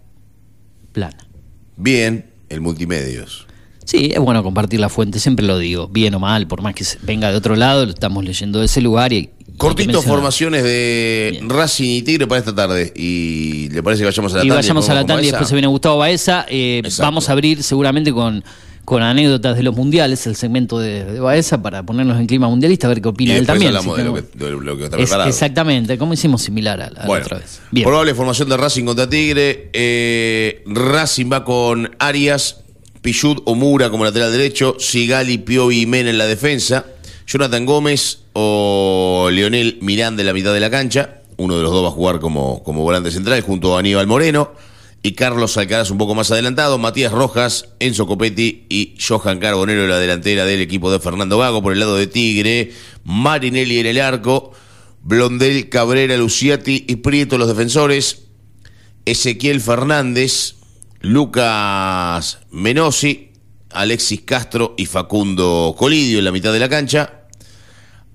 Plana. 0.93 1.27
Bien, 1.75 2.29
el 2.47 2.61
multimedios. 2.61 3.47
Sí, 3.83 4.11
es 4.13 4.19
bueno 4.19 4.43
compartir 4.43 4.79
la 4.79 4.87
fuente, 4.87 5.19
siempre 5.19 5.45
lo 5.45 5.57
digo, 5.57 5.87
bien 5.87 6.13
o 6.13 6.19
mal, 6.19 6.47
por 6.47 6.61
más 6.61 6.73
que 6.75 6.85
venga 7.01 7.29
de 7.29 7.35
otro 7.35 7.55
lado, 7.55 7.85
lo 7.85 7.91
estamos 7.91 8.23
leyendo 8.23 8.59
de 8.59 8.65
ese 8.65 8.79
lugar 8.79 9.11
y... 9.11 9.17
y 9.17 9.57
Cortito, 9.57 10.01
formaciones 10.01 10.63
de 10.63 11.29
Bien. 11.31 11.49
Racing 11.49 11.89
y 11.89 12.01
Tigre 12.03 12.27
para 12.27 12.39
esta 12.39 12.55
tarde. 12.55 12.93
Y 12.95 13.69
le 13.69 13.83
parece 13.83 14.01
que 14.01 14.05
vayamos 14.05 14.33
a 14.33 14.37
la 14.37 14.43
Y 14.43 14.47
tanda 14.47 14.55
vayamos 14.61 14.89
a 14.89 14.93
la 14.93 15.05
tanda 15.05 15.21
y 15.21 15.25
después 15.25 15.49
se 15.49 15.55
viene 15.55 15.67
Gustavo 15.67 15.97
Baeza. 15.97 16.45
Eh, 16.47 16.81
vamos 16.99 17.27
a 17.27 17.33
abrir 17.33 17.61
seguramente 17.61 18.13
con, 18.13 18.43
con 18.85 19.03
anécdotas 19.03 19.55
de 19.55 19.63
los 19.63 19.75
mundiales, 19.75 20.25
el 20.27 20.35
segmento 20.35 20.79
de, 20.79 21.05
de 21.05 21.19
Baeza, 21.19 21.61
para 21.61 21.83
ponernos 21.83 22.19
en 22.19 22.25
clima 22.27 22.47
mundialista, 22.49 22.87
a 22.87 22.89
ver 22.89 23.01
qué 23.01 23.09
Y 23.09 23.11
opina 23.11 23.33
él 23.35 23.45
después 23.45 23.59
también. 23.59 23.75
hablamos 23.77 23.97
de 23.97 24.03
lo, 24.03 24.13
que- 24.15 24.23
que, 24.37 24.45
de 24.45 24.51
lo 24.51 24.77
que 24.77 24.83
está 24.85 24.97
Es- 24.97 25.03
preparado. 25.03 25.29
exactamente, 25.29 25.97
como 25.97 26.13
hicimos 26.13 26.41
similar 26.41 26.81
a, 26.81 26.89
la- 26.89 26.97
a 26.97 27.01
la 27.01 27.05
Bueno, 27.07 27.25
otra 27.25 27.37
vez. 27.39 27.61
Bien. 27.71 27.85
probable 27.87 28.15
formación 28.15 28.49
de 28.49 28.57
Racing 28.57 28.85
contra 28.85 29.09
Tigre. 29.09 29.69
Eh, 29.71 30.63
Racing 30.65 31.31
va 31.31 31.43
con 31.45 31.91
Arias, 31.99 32.57
Pichut 33.01 33.41
o 33.45 33.55
Mura 33.55 33.89
como 33.89 34.03
lateral 34.03 34.31
derecho, 34.31 34.75
Sigali, 34.79 35.37
Piovi 35.37 35.81
y 35.81 35.85
Mena 35.85 36.09
en 36.09 36.17
la 36.17 36.25
defensa, 36.25 36.85
Jonathan 37.27 37.65
Gómez 37.65 38.19
o 38.33 39.29
Leonel 39.31 39.77
Miranda 39.81 40.21
en 40.21 40.27
la 40.27 40.33
mitad 40.33 40.53
de 40.53 40.59
la 40.59 40.69
cancha. 40.69 41.17
Uno 41.37 41.55
de 41.57 41.63
los 41.63 41.71
dos 41.71 41.83
va 41.83 41.87
a 41.87 41.91
jugar 41.91 42.19
como, 42.19 42.61
como 42.63 42.83
volante 42.83 43.09
central 43.11 43.41
junto 43.41 43.75
a 43.75 43.79
Aníbal 43.79 44.05
Moreno. 44.05 44.51
Y 45.03 45.13
Carlos 45.13 45.57
Alcaraz 45.57 45.89
un 45.89 45.97
poco 45.97 46.13
más 46.13 46.29
adelantado, 46.29 46.77
Matías 46.77 47.11
Rojas, 47.11 47.69
Enzo 47.79 48.05
Copetti 48.05 48.65
y 48.69 48.95
Johan 48.99 49.39
Carbonero 49.39 49.83
en 49.83 49.89
la 49.89 49.97
delantera 49.97 50.45
del 50.45 50.61
equipo 50.61 50.91
de 50.91 50.99
Fernando 50.99 51.39
Gago 51.39 51.63
por 51.63 51.73
el 51.73 51.79
lado 51.79 51.95
de 51.95 52.05
Tigre, 52.05 52.71
Marinelli 53.03 53.79
en 53.79 53.87
el 53.87 53.99
arco, 53.99 54.51
Blondel, 55.01 55.69
Cabrera, 55.69 56.15
Luciati 56.17 56.85
y 56.87 56.97
Prieto 56.97 57.39
los 57.39 57.47
defensores, 57.47 58.27
Ezequiel 59.05 59.59
Fernández, 59.59 60.55
Lucas 60.99 62.37
Menosi, 62.51 63.31
Alexis 63.71 64.21
Castro 64.21 64.75
y 64.77 64.85
Facundo 64.85 65.75
Colidio 65.77 66.19
en 66.19 66.25
la 66.25 66.31
mitad 66.31 66.53
de 66.53 66.59
la 66.59 66.69
cancha. 66.69 67.20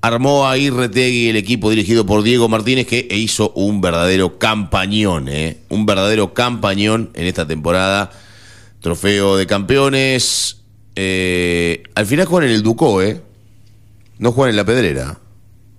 Armó 0.07 0.47
a 0.49 0.57
Irretegui 0.57 1.29
el 1.31 1.37
equipo 1.37 1.69
dirigido 1.71 2.07
por 2.07 2.23
Diego 2.23 2.49
Martínez 2.49 2.87
que 2.87 3.09
hizo 3.11 3.51
un 3.57 3.81
verdadero 3.81 4.39
campañón, 4.39 5.29
¿eh? 5.29 5.59
un 5.69 5.85
verdadero 5.85 6.33
campañón 6.33 7.11
en 7.15 7.27
esta 7.27 7.47
temporada. 7.47 8.11
Trofeo 8.81 9.37
de 9.37 9.47
campeones. 9.47 10.59
eh, 10.95 11.83
al 11.95 12.07
final 12.07 12.27
juegan 12.27 12.49
en 12.51 12.55
el 12.55 12.63
Ducó, 12.63 13.03
¿eh? 13.03 13.21
No 14.19 14.31
juegan 14.33 14.51
en 14.51 14.57
la 14.57 14.65
Pedrera. 14.65 15.19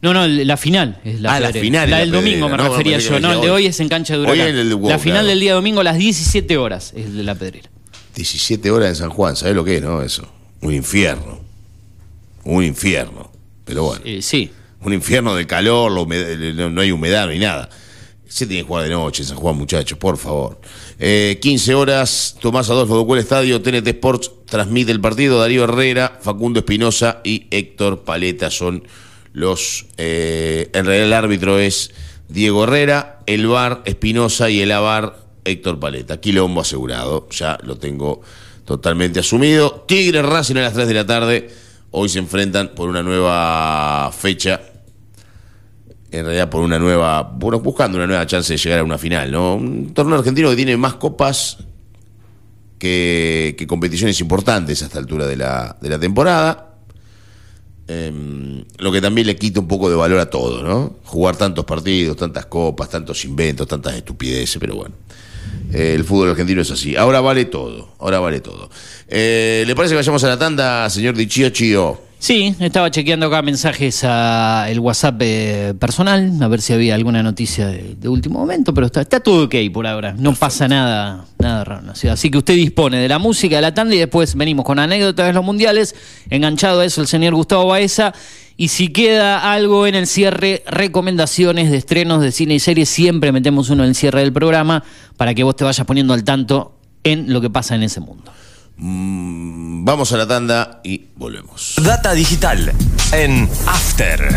No, 0.01 0.13
no, 0.13 0.27
la 0.27 0.57
final 0.57 0.99
es 1.03 1.21
la 1.21 1.35
Ah, 1.35 1.39
la 1.39 1.51
final 1.53 1.89
La 1.89 1.95
la 1.97 1.99
del 2.01 2.11
domingo 2.11 2.49
me 2.49 2.57
No, 2.57 2.69
refería 2.69 2.99
yo. 2.99 3.19
No, 3.19 3.31
el 3.33 3.41
de 3.41 3.49
hoy 3.49 3.65
es 3.65 3.79
en 3.79 3.87
cancha 3.89 4.13
de 4.13 4.19
Hoy 4.19 4.25
Huracán. 4.39 4.47
en 4.49 4.57
el 4.57 4.69
Ducó, 4.69 4.89
La 4.89 4.99
final 4.99 5.19
claro. 5.19 5.27
del 5.29 5.39
día 5.39 5.53
domingo 5.53 5.79
a 5.81 5.83
las 5.83 5.97
17 5.97 6.57
horas 6.57 6.93
es 6.95 7.13
de 7.13 7.23
la 7.23 7.33
Pedrera. 7.35 7.69
17 8.15 8.69
horas 8.71 8.89
en 8.89 8.95
San 8.95 9.09
Juan, 9.09 9.35
¿sabes 9.35 9.55
lo 9.55 9.63
que 9.63 9.77
es, 9.77 9.81
no? 9.81 10.01
Eso. 10.01 10.27
Un 10.61 10.73
infierno. 10.73 11.39
Un 12.43 12.63
infierno. 12.63 13.31
Pero 13.67 13.83
bueno. 13.83 14.01
Eh, 14.05 14.21
sí. 14.23 14.49
Un 14.81 14.93
infierno 14.93 15.35
de 15.35 15.45
calor, 15.45 15.91
la 15.91 16.01
humedad- 16.01 16.69
no, 16.71 16.81
hay 16.81 16.91
humedad, 16.91 17.25
no 17.25 17.31
hay 17.31 17.39
nada. 17.39 17.69
Se 18.27 18.45
tiene 18.45 18.63
que 18.63 18.67
jugar 18.67 18.83
de 18.83 18.89
noche 18.89 19.21
en 19.23 19.29
San 19.29 19.37
Juan, 19.37 19.55
muchachos, 19.55 19.97
por 19.97 20.17
favor. 20.17 20.59
Eh, 20.99 21.37
15 21.41 21.75
horas, 21.75 22.35
Tomás 22.41 22.69
Adolfo 22.69 22.95
Ducuel 22.95 23.21
Estadio, 23.21 23.61
TNT 23.61 23.87
Sports 23.89 24.31
transmite 24.45 24.91
el 24.91 24.99
partido. 24.99 25.39
Darío 25.39 25.63
Herrera, 25.63 26.19
Facundo 26.21 26.59
Espinosa 26.59 27.21
y 27.23 27.47
Héctor 27.51 28.03
Paleta 28.03 28.49
son 28.51 28.83
los. 29.33 29.85
eh, 29.97 30.69
en 30.73 30.85
realidad, 30.85 31.07
el 31.07 31.13
árbitro 31.13 31.57
es 31.59 31.91
Diego 32.27 32.65
Herrera, 32.65 33.19
el 33.27 33.47
VAR 33.47 33.81
Espinosa 33.85 34.49
y 34.49 34.59
el 34.61 34.71
AVAR 34.73 35.17
Héctor 35.45 35.79
Paleta. 35.79 36.19
Quilombo 36.19 36.61
asegurado, 36.61 37.27
ya 37.31 37.57
lo 37.63 37.77
tengo 37.77 38.21
totalmente 38.65 39.21
asumido. 39.21 39.85
Tigre 39.87 40.21
Racing 40.21 40.57
a 40.57 40.61
las 40.63 40.73
3 40.73 40.87
de 40.89 40.93
la 40.93 41.05
tarde. 41.05 41.49
Hoy 41.91 42.09
se 42.09 42.19
enfrentan 42.19 42.71
por 42.75 42.89
una 42.89 43.01
nueva 43.01 44.11
fecha 44.11 44.61
en 46.11 46.25
realidad 46.25 46.49
por 46.49 46.61
una 46.61 46.79
nueva, 46.79 47.21
bueno, 47.21 47.59
buscando 47.59 47.97
una 47.97 48.07
nueva 48.07 48.25
chance 48.25 48.53
de 48.53 48.57
llegar 48.57 48.79
a 48.79 48.83
una 48.83 48.97
final, 48.97 49.31
¿no? 49.31 49.55
Un 49.55 49.93
torneo 49.93 50.17
argentino 50.17 50.49
que 50.49 50.55
tiene 50.55 50.77
más 50.77 50.95
copas 50.95 51.57
que, 52.79 53.65
competiciones 53.67 54.19
importantes 54.21 54.81
a 54.81 54.85
esta 54.85 54.99
altura 54.99 55.27
de 55.27 55.35
la, 55.35 55.75
de 55.81 55.89
la 55.89 55.99
temporada. 55.99 56.63
Em, 57.89 58.65
lo 58.79 58.91
que 58.91 59.01
también 59.01 59.27
le 59.27 59.35
quita 59.37 59.59
un 59.59 59.67
poco 59.67 59.89
de 59.89 59.95
valor 59.95 60.19
a 60.19 60.29
todo, 60.29 60.63
¿no? 60.63 60.97
Jugar 61.05 61.37
tantos 61.37 61.65
partidos, 61.65 62.17
tantas 62.17 62.45
copas, 62.45 62.89
tantos 62.89 63.23
inventos, 63.25 63.67
tantas 63.67 63.95
estupideces, 63.95 64.57
pero 64.59 64.75
bueno. 64.75 64.95
Eh, 65.73 65.93
el 65.95 66.03
fútbol 66.03 66.29
argentino 66.29 66.61
es 66.61 66.71
así. 66.71 66.95
Ahora 66.95 67.21
vale 67.21 67.45
todo, 67.45 67.89
ahora 67.99 68.19
vale 68.19 68.39
todo. 68.39 68.69
Eh, 69.07 69.63
¿Le 69.67 69.75
parece 69.75 69.93
que 69.93 69.97
vayamos 69.97 70.23
a 70.23 70.27
la 70.27 70.39
tanda, 70.39 70.89
señor 70.89 71.15
Dichio 71.15 71.49
Chio? 71.49 72.06
Sí, 72.19 72.55
estaba 72.59 72.89
chequeando 72.89 73.27
acá 73.27 73.43
mensajes 73.43 74.03
a 74.03 74.65
el 74.69 74.79
WhatsApp 74.79 75.21
eh, 75.21 75.73
personal, 75.79 76.33
a 76.41 76.47
ver 76.47 76.61
si 76.61 76.73
había 76.73 76.95
alguna 76.95 77.21
noticia 77.21 77.67
de, 77.67 77.95
de 77.95 78.09
último 78.09 78.39
momento, 78.39 78.73
pero 78.73 78.87
está, 78.87 79.01
está 79.01 79.19
todo 79.19 79.45
ok 79.45 79.55
por 79.71 79.85
ahora. 79.85 80.15
No 80.17 80.33
pasa 80.33 80.67
nada, 80.67 81.25
nada 81.37 81.63
raro 81.63 81.81
en 81.81 81.87
la 81.87 81.95
ciudad. 81.95 82.15
Así 82.15 82.31
que 82.31 82.39
usted 82.39 82.55
dispone 82.55 82.97
de 82.97 83.07
la 83.07 83.19
música, 83.19 83.57
de 83.57 83.61
la 83.61 83.73
tanda 83.73 83.93
y 83.93 83.99
después 83.99 84.33
venimos 84.33 84.65
con 84.65 84.79
anécdotas 84.79 85.27
de 85.27 85.33
los 85.33 85.45
mundiales. 85.45 85.95
Enganchado 86.31 86.79
a 86.79 86.85
eso 86.85 87.01
el 87.01 87.07
señor 87.07 87.35
Gustavo 87.35 87.67
Baeza. 87.67 88.13
Y 88.59 88.69
si 88.69 88.89
queda 88.89 89.53
algo 89.53 89.85
en 89.85 89.93
el 89.93 90.07
cierre, 90.07 90.63
recomendaciones 90.65 91.69
de 91.69 91.77
estrenos 91.77 92.21
de 92.21 92.31
cine 92.31 92.55
y 92.55 92.59
series, 92.59 92.89
siempre 92.89 93.31
metemos 93.31 93.69
uno 93.69 93.83
en 93.83 93.89
el 93.89 93.95
cierre 93.95 94.21
del 94.21 94.33
programa 94.33 94.83
para 95.17 95.35
que 95.35 95.43
vos 95.43 95.55
te 95.55 95.63
vayas 95.63 95.85
poniendo 95.85 96.15
al 96.15 96.23
tanto 96.23 96.79
en 97.03 97.31
lo 97.31 97.41
que 97.41 97.51
pasa 97.51 97.75
en 97.75 97.83
ese 97.83 97.99
mundo. 97.99 98.31
Mm, 98.77 99.83
vamos 99.83 100.11
a 100.13 100.17
la 100.17 100.27
tanda 100.27 100.81
y 100.83 101.07
volvemos. 101.15 101.75
Data 101.83 102.13
digital 102.13 102.73
en 103.11 103.49
After 103.65 104.29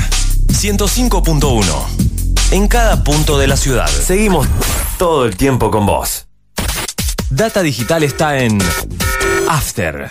105.1. 0.48 1.62
En 2.53 2.66
cada 2.66 3.05
punto 3.05 3.38
de 3.38 3.46
la 3.46 3.57
ciudad. 3.57 3.88
Seguimos 3.88 4.46
todo 4.98 5.26
el 5.26 5.37
tiempo 5.37 5.70
con 5.70 5.87
vos. 5.87 6.26
Data 7.31 7.62
digital 7.62 8.03
está 8.03 8.38
en 8.38 8.59
After. 9.48 10.11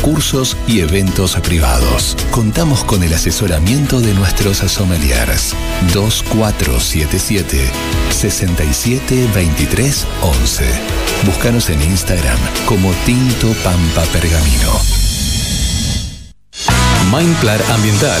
cursos 0.00 0.56
y 0.66 0.80
eventos 0.80 1.36
privados. 1.36 2.16
Contamos 2.30 2.82
con 2.84 3.02
el 3.02 3.12
asesoramiento 3.14 4.00
de 4.00 4.14
nuestros 4.14 4.58
sommeliers. 4.58 5.54
2477 5.92 7.70
672311. 8.10 10.64
Búscanos 11.24 11.68
en 11.70 11.82
Instagram 11.82 12.38
como 12.66 12.92
Tinto 13.04 13.48
Pampa 13.62 14.02
Pergamino. 14.12 14.80
Mindplar 17.12 17.60
Ambiental. 17.72 18.20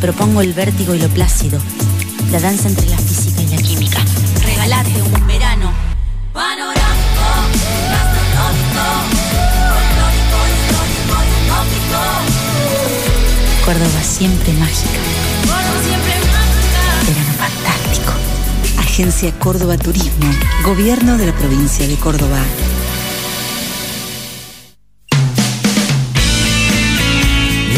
Propongo 0.00 0.42
el 0.42 0.52
vértigo 0.52 0.94
y 0.94 1.00
lo 1.00 1.08
plácido, 1.08 1.58
la 2.30 2.38
danza 2.38 2.68
entre 2.68 2.88
la 2.88 2.98
física 2.98 3.42
y 3.42 3.48
la 3.48 3.56
química. 3.56 3.98
Regalate 4.44 5.02
un 5.02 5.26
verano 5.26 5.72
panorámico, 6.32 7.26
gastronómico, 7.90 8.84
histórico 9.74 11.18
y 11.26 11.34
utópico. 11.46 12.00
Córdoba 13.64 14.02
siempre 14.04 14.52
mágica. 14.52 15.00
Córdoba 15.42 15.82
siempre 15.82 16.14
mágica. 16.30 16.82
Verano 17.08 17.32
fantástico. 17.36 18.12
Agencia 18.78 19.32
Córdoba 19.40 19.76
Turismo, 19.76 20.30
Gobierno 20.64 21.18
de 21.18 21.26
la 21.26 21.32
provincia 21.32 21.88
de 21.88 21.96
Córdoba. 21.96 22.38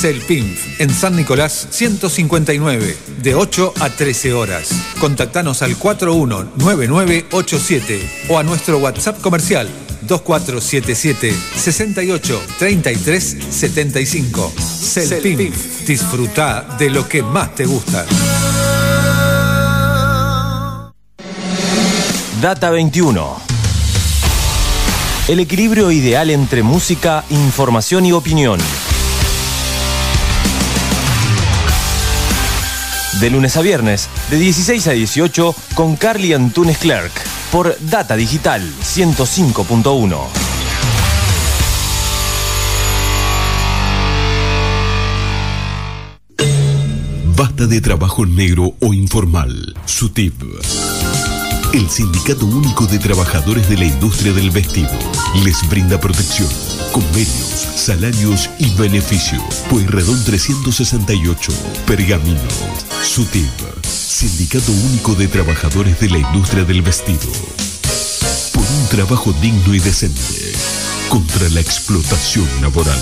Celpinf, 0.00 0.80
en 0.80 0.88
San 0.88 1.14
Nicolás 1.14 1.68
159, 1.68 2.96
de 3.22 3.34
8 3.34 3.74
a 3.80 3.90
13 3.90 4.32
horas. 4.32 4.70
Contactanos 4.98 5.60
al 5.60 5.76
419987 5.76 8.24
o 8.30 8.38
a 8.38 8.42
nuestro 8.42 8.78
WhatsApp 8.78 9.20
comercial 9.20 9.68
2477 10.00 11.36
68 11.54 12.42
33 12.58 13.36
75. 13.50 14.50
Celpinf, 14.56 15.86
disfruta 15.86 16.62
de 16.78 16.88
lo 16.88 17.06
que 17.06 17.22
más 17.22 17.54
te 17.54 17.66
gusta. 17.66 18.06
Data 22.40 22.70
21. 22.70 23.36
El 25.28 25.40
equilibrio 25.40 25.90
ideal 25.90 26.30
entre 26.30 26.62
música, 26.62 27.22
información 27.28 28.06
y 28.06 28.12
opinión. 28.12 28.58
De 33.20 33.28
lunes 33.28 33.54
a 33.58 33.60
viernes, 33.60 34.08
de 34.30 34.38
16 34.38 34.86
a 34.86 34.92
18, 34.92 35.54
con 35.74 35.96
Carly 35.96 36.32
Antunes 36.32 36.78
Clerk, 36.78 37.12
por 37.52 37.76
Data 37.80 38.16
Digital 38.16 38.62
105.1. 38.82 40.18
Basta 47.36 47.66
de 47.66 47.80
trabajo 47.82 48.24
negro 48.24 48.74
o 48.80 48.94
informal. 48.94 49.74
SUTIP. 49.84 50.42
El 51.74 51.90
Sindicato 51.90 52.46
Único 52.46 52.86
de 52.86 52.98
Trabajadores 52.98 53.68
de 53.68 53.76
la 53.76 53.84
Industria 53.84 54.32
del 54.32 54.50
Vestido 54.50 54.98
les 55.44 55.68
brinda 55.68 56.00
protección, 56.00 56.48
convenios, 56.90 57.68
salarios 57.76 58.48
y 58.58 58.74
beneficio. 58.76 59.40
Pueyrredón 59.68 60.24
368, 60.24 61.52
Pergamino. 61.86 62.89
SUTIP. 63.02 63.48
Sindicato 63.86 64.70
Único 64.72 65.14
de 65.14 65.26
Trabajadores 65.26 65.98
de 66.00 66.10
la 66.10 66.18
Industria 66.18 66.64
del 66.64 66.82
Vestido. 66.82 67.32
Por 68.52 68.62
un 68.62 68.88
trabajo 68.88 69.32
digno 69.40 69.74
y 69.74 69.80
decente. 69.80 70.52
Contra 71.08 71.48
la 71.48 71.60
explotación 71.60 72.46
laboral. 72.60 73.00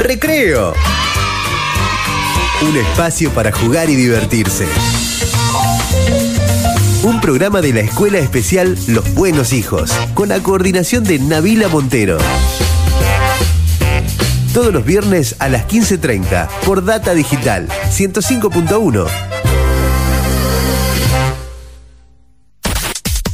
Recreo. 0.00 0.72
Un 2.62 2.76
espacio 2.76 3.30
para 3.32 3.52
jugar 3.52 3.90
y 3.90 3.96
divertirse. 3.96 4.66
Un 7.02 7.20
programa 7.20 7.60
de 7.60 7.72
la 7.72 7.80
Escuela 7.80 8.18
Especial 8.18 8.76
Los 8.88 9.14
Buenos 9.14 9.52
Hijos, 9.52 9.92
con 10.14 10.28
la 10.30 10.42
coordinación 10.42 11.04
de 11.04 11.18
Nabila 11.18 11.68
Montero. 11.68 12.18
Todos 14.52 14.72
los 14.72 14.84
viernes 14.84 15.36
a 15.38 15.48
las 15.48 15.68
15.30 15.68 16.48
por 16.66 16.84
Data 16.84 17.14
Digital 17.14 17.68
105.1. 17.68 19.06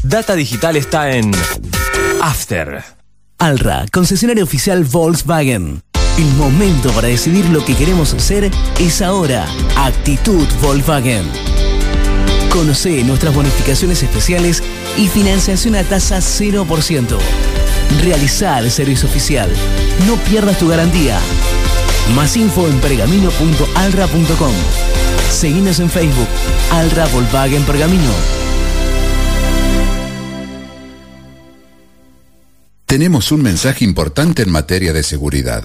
Data 0.02 0.34
Digital 0.34 0.76
está 0.76 1.10
en 1.16 1.32
After. 2.20 2.84
Alra, 3.38 3.86
concesionario 3.90 4.44
oficial 4.44 4.84
Volkswagen. 4.84 5.80
El 6.18 6.34
momento 6.34 6.90
para 6.90 7.08
decidir 7.08 7.46
lo 7.46 7.64
que 7.64 7.74
queremos 7.74 8.12
hacer 8.12 8.50
es 8.78 9.00
ahora. 9.00 9.46
Actitud 9.76 10.46
Volkswagen. 10.60 11.24
Conoce 12.50 13.02
nuestras 13.04 13.34
bonificaciones 13.34 14.02
especiales 14.02 14.62
y 14.98 15.08
financiación 15.08 15.76
a 15.76 15.82
tasa 15.82 16.18
0%. 16.18 17.18
Realizar 18.02 18.64
el 18.64 18.70
servicio 18.70 19.08
oficial. 19.08 19.50
No 20.06 20.16
pierdas 20.16 20.58
tu 20.58 20.68
garantía. 20.68 21.18
Más 22.14 22.36
info 22.36 22.68
en 22.68 22.78
pergamino.alra.com. 22.80 24.52
Seguinos 25.30 25.80
en 25.80 25.90
Facebook. 25.90 26.28
Alra 26.70 27.06
Volkswagen 27.06 27.62
Pergamino. 27.64 28.12
Tenemos 32.86 33.32
un 33.32 33.42
mensaje 33.42 33.84
importante 33.84 34.42
en 34.42 34.50
materia 34.50 34.92
de 34.92 35.02
seguridad. 35.02 35.64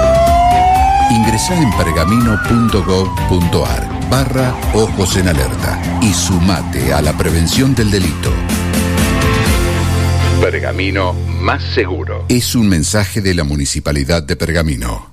Ingresá 1.11 1.55
en 1.55 1.69
pergamino.gov.ar 1.71 4.09
barra 4.09 4.55
Ojos 4.73 5.17
en 5.17 5.27
Alerta 5.27 5.81
y 6.01 6.13
sumate 6.13 6.93
a 6.93 7.01
la 7.01 7.17
prevención 7.17 7.75
del 7.75 7.91
delito. 7.91 8.31
Pergamino 10.39 11.11
más 11.11 11.61
seguro. 11.75 12.23
Es 12.29 12.55
un 12.55 12.69
mensaje 12.69 13.19
de 13.19 13.33
la 13.33 13.43
Municipalidad 13.43 14.23
de 14.23 14.37
Pergamino. 14.37 15.11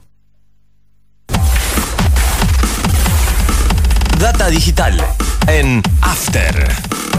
Data 4.21 4.51
Digital 4.51 5.05
En 5.49 5.83
After 6.01 6.69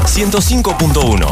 105.1. 0.05 1.30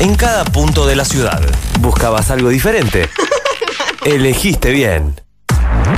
En 0.00 0.16
cada 0.16 0.44
punto 0.44 0.86
de 0.86 0.96
la 0.96 1.04
ciudad. 1.04 1.40
¿Buscabas 1.78 2.32
algo 2.32 2.48
diferente? 2.48 3.08
Elegiste 4.04 4.72
bien. 4.72 5.23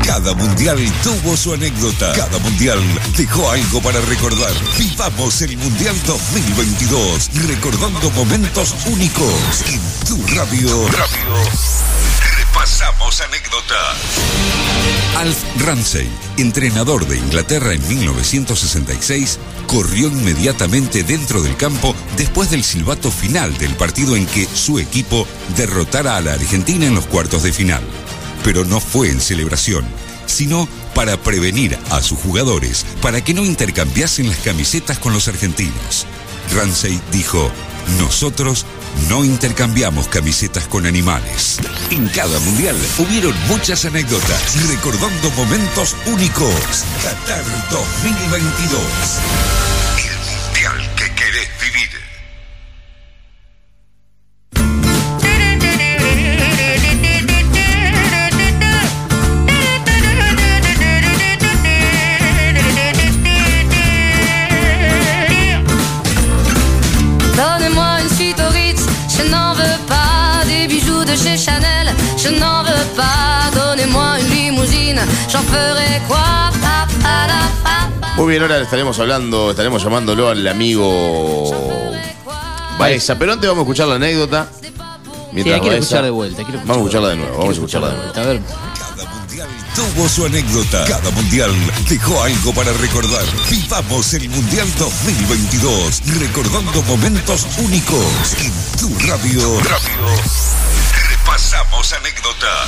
Cada 0.07 0.35
mundial 0.35 0.79
tuvo 1.03 1.37
su 1.37 1.53
anécdota. 1.53 2.13
Cada 2.13 2.39
mundial 2.39 2.79
dejó 3.17 3.51
algo 3.51 3.83
para 3.83 4.01
recordar. 4.03 4.53
Vivamos 4.79 5.43
el 5.43 5.57
Mundial 5.57 5.97
2022, 6.07 7.31
recordando 7.49 8.11
momentos 8.13 8.75
únicos. 8.87 9.65
En 9.67 9.81
tu 10.07 10.17
radio. 10.37 10.89
Repasamos 12.39 13.21
anécdota. 13.21 13.75
Alf 15.19 15.39
Ramsey, 15.65 16.09
entrenador 16.37 17.07
de 17.09 17.19
Inglaterra 17.19 17.73
en 17.73 17.89
1966, 17.89 19.41
corrió 19.67 20.07
inmediatamente 20.07 21.03
dentro 21.03 21.43
del 21.43 21.57
campo 21.57 21.97
después 22.17 22.51
del 22.51 22.63
silbato 22.63 23.11
final 23.11 23.59
del 23.59 23.75
partido 23.75 24.15
en 24.15 24.27
que 24.27 24.47
su 24.47 24.79
equipo 24.79 25.27
derrotara 25.57 26.17
a 26.17 26.21
la 26.21 26.35
Argentina 26.35 26.87
en 26.87 26.95
los 26.95 27.07
cuartos 27.07 27.43
de 27.43 27.53
final. 27.53 27.83
Pero 28.45 28.65
no 28.65 28.81
fue 28.81 29.11
en 29.11 29.21
celebración, 29.21 29.85
sino 30.27 30.69
para 30.95 31.17
prevenir 31.17 31.79
a 31.91 32.03
sus 32.03 32.19
jugadores 32.19 32.85
para 33.03 33.23
que 33.23 33.35
no 33.35 33.45
intercambiasen 33.45 34.29
las 34.29 34.39
camisetas 34.39 34.99
con 34.99 35.13
los 35.13 35.29
argentinos. 35.29 36.07
Ramsey 36.55 37.01
dijo, 37.13 37.51
nosotros 37.99 38.67
no 39.09 39.25
intercambiamos 39.25 40.09
camisetas 40.09 40.67
con 40.67 40.87
animales. 40.87 41.59
En 41.91 42.09
cada 42.09 42.39
mundial 42.41 42.77
hubieron 42.99 43.35
muchas 43.49 43.85
anécdotas 43.85 44.67
recordando 44.69 45.31
momentos 45.33 45.95
únicos. 46.07 46.85
Qatar 47.03 47.45
2022. 47.71 50.06
Muy 78.27 78.33
bien, 78.33 78.43
ahora 78.43 78.61
estaremos 78.61 78.99
hablando, 78.99 79.53
estaremos 79.53 79.81
llamándolo 79.85 80.29
al 80.29 80.45
amigo 80.49 81.93
Baeza. 82.77 83.17
Pero 83.17 83.33
antes 83.35 83.49
vamos 83.49 83.61
a 83.63 83.65
escuchar 83.67 83.87
la 83.87 83.95
anécdota. 83.95 84.49
Sí, 84.61 84.69
Mientras 85.31 85.59
la 85.59 85.61
quiero 85.61 85.77
Baeza- 85.77 85.79
escuchar 85.79 86.03
de 86.03 86.11
vuelta. 86.11 86.43
quiero 86.43 86.59
Vamos 86.59 86.77
a 86.77 86.81
escucharla 86.81 87.09
de 87.11 87.17
nuevo, 87.19 87.33
vamos 87.35 87.51
a 87.51 87.53
escucharla 87.53 87.89
de 87.91 87.95
nuevo. 87.99 88.13
A 88.17 88.23
ver. 88.25 88.41
Tuvo 89.77 90.09
su 90.09 90.27
anécdota. 90.27 90.85
Cada 90.89 91.09
mundial 91.13 91.53
dejó 91.89 92.21
algo 92.21 92.53
para 92.53 92.73
recordar. 92.73 93.23
Vivamos 93.49 94.13
el 94.15 94.29
Mundial 94.29 94.67
2022, 94.77 96.03
recordando 96.19 96.83
momentos 96.83 97.47
únicos. 97.59 98.35
En 98.41 98.53
tu 98.77 98.89
radio. 99.07 99.61
Repasamos 101.11 101.93
anécdota. 101.93 102.67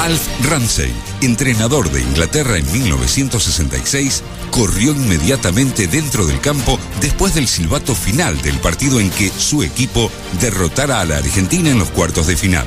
Alf 0.00 0.26
Ramsey, 0.48 0.92
entrenador 1.20 1.90
de 1.90 2.00
Inglaterra 2.00 2.56
en 2.56 2.70
1966, 2.72 4.22
corrió 4.50 4.92
inmediatamente 4.92 5.86
dentro 5.86 6.24
del 6.24 6.40
campo 6.40 6.78
después 7.00 7.34
del 7.34 7.48
silbato 7.48 7.94
final 7.94 8.40
del 8.40 8.58
partido 8.58 9.00
en 9.00 9.10
que 9.10 9.30
su 9.30 9.62
equipo 9.62 10.10
derrotara 10.40 11.00
a 11.00 11.04
la 11.04 11.18
Argentina 11.18 11.70
en 11.70 11.78
los 11.78 11.90
cuartos 11.90 12.26
de 12.26 12.36
final. 12.36 12.66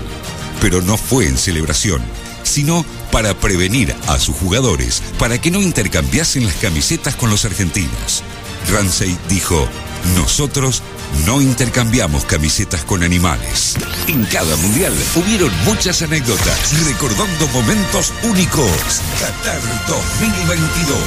Pero 0.59 0.81
no 0.81 0.97
fue 0.97 1.25
en 1.25 1.37
celebración, 1.37 2.01
sino 2.43 2.85
para 3.11 3.33
prevenir 3.33 3.95
a 4.07 4.19
sus 4.19 4.35
jugadores 4.35 5.01
para 5.17 5.39
que 5.39 5.51
no 5.51 5.61
intercambiasen 5.61 6.45
las 6.45 6.55
camisetas 6.55 7.15
con 7.15 7.29
los 7.29 7.45
argentinos. 7.45 8.23
Ramsey 8.71 9.17
dijo, 9.29 9.67
nosotros 10.15 10.83
no 11.25 11.41
intercambiamos 11.41 12.25
camisetas 12.25 12.83
con 12.83 13.03
animales. 13.03 13.75
En 14.07 14.23
cada 14.25 14.55
mundial 14.57 14.93
hubieron 15.15 15.51
muchas 15.65 16.01
anécdotas 16.01 16.87
recordando 16.87 17.47
momentos 17.53 18.13
únicos. 18.23 19.01
Qatar 19.19 19.61
2022. 19.87 20.97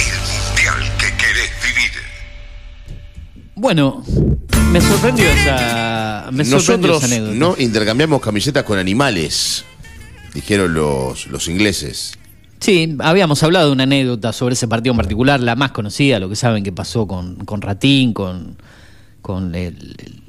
El 0.00 0.18
mundial 0.32 0.96
que 0.98 1.16
querés 1.16 1.50
vivir. 1.62 1.92
Bueno, 3.54 4.04
me 4.70 4.80
sorprendió 4.80 5.26
esa. 5.26 6.28
Me 6.32 6.44
sorprendió 6.44 6.56
Nosotros 6.56 7.04
esa 7.04 7.06
anécdota. 7.06 7.34
no 7.34 7.54
intercambiamos 7.58 8.20
camisetas 8.20 8.64
con 8.64 8.78
animales, 8.78 9.64
dijeron 10.34 10.74
los, 10.74 11.26
los 11.28 11.48
ingleses. 11.48 12.18
Sí, 12.58 12.96
habíamos 13.00 13.42
hablado 13.42 13.66
de 13.66 13.72
una 13.72 13.84
anécdota 13.84 14.32
sobre 14.32 14.54
ese 14.54 14.66
partido 14.66 14.92
en 14.92 14.96
particular, 14.96 15.40
la 15.40 15.54
más 15.56 15.72
conocida, 15.72 16.18
lo 16.18 16.28
que 16.28 16.36
saben 16.36 16.64
que 16.64 16.72
pasó 16.72 17.06
con, 17.06 17.36
con 17.44 17.60
Ratín, 17.60 18.12
con, 18.12 18.56
con 19.26 19.54
el- 19.56 19.74
el- 19.98 20.22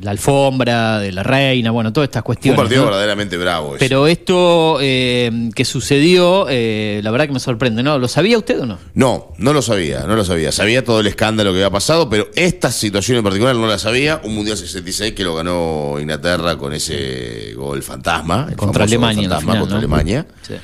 la 0.00 0.10
alfombra 0.12 0.98
de 0.98 1.10
la 1.12 1.22
reina, 1.22 1.70
bueno, 1.70 1.92
todas 1.92 2.08
estas 2.08 2.22
Fue 2.22 2.32
un 2.32 2.34
cuestiones. 2.34 2.56
partido 2.60 2.80
¿no? 2.82 2.86
verdaderamente 2.86 3.36
bravo. 3.36 3.76
ese. 3.76 3.84
Pero 3.84 4.06
esto 4.08 4.78
eh, 4.80 5.50
que 5.54 5.64
sucedió, 5.64 6.46
eh, 6.48 7.00
la 7.04 7.10
verdad 7.12 7.26
que 7.28 7.32
me 7.32 7.38
sorprende, 7.40 7.82
¿no? 7.84 7.98
¿Lo 7.98 8.08
sabía 8.08 8.36
usted 8.36 8.60
o 8.60 8.66
no? 8.66 8.78
No, 8.94 9.32
no 9.38 9.52
lo 9.52 9.62
sabía, 9.62 10.00
no 10.06 10.16
lo 10.16 10.24
sabía. 10.24 10.50
Sabía 10.50 10.84
todo 10.84 10.98
el 11.00 11.06
escándalo 11.06 11.50
que 11.52 11.58
había 11.58 11.70
pasado, 11.70 12.08
pero 12.10 12.28
esta 12.34 12.72
situación 12.72 13.18
en 13.18 13.24
particular 13.24 13.54
no 13.54 13.66
la 13.68 13.78
sabía. 13.78 14.20
Un 14.24 14.34
Mundial 14.34 14.56
66 14.56 15.12
que 15.14 15.22
lo 15.24 15.34
ganó 15.36 15.96
Inglaterra 16.00 16.56
con 16.58 16.72
ese 16.72 17.52
gol 17.56 17.82
fantasma. 17.84 18.46
el 18.50 18.56
Contra 18.56 18.84
Alemania 18.84 19.22
fantasma 19.28 19.40
final, 19.52 19.58
contra 19.60 19.74
¿no? 19.74 19.78
Alemania. 19.78 20.26
Sí. 20.46 20.54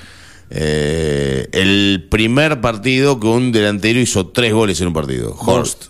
Eh, 0.51 1.47
el 1.53 2.07
primer 2.11 2.61
partido 2.61 3.21
que 3.21 3.27
un 3.27 3.53
delantero 3.53 4.01
hizo 4.01 4.29
tres 4.29 4.53
goles 4.53 4.81
en 4.81 4.89
un 4.89 4.95
partido. 4.95 5.37
Horst. 5.39 5.85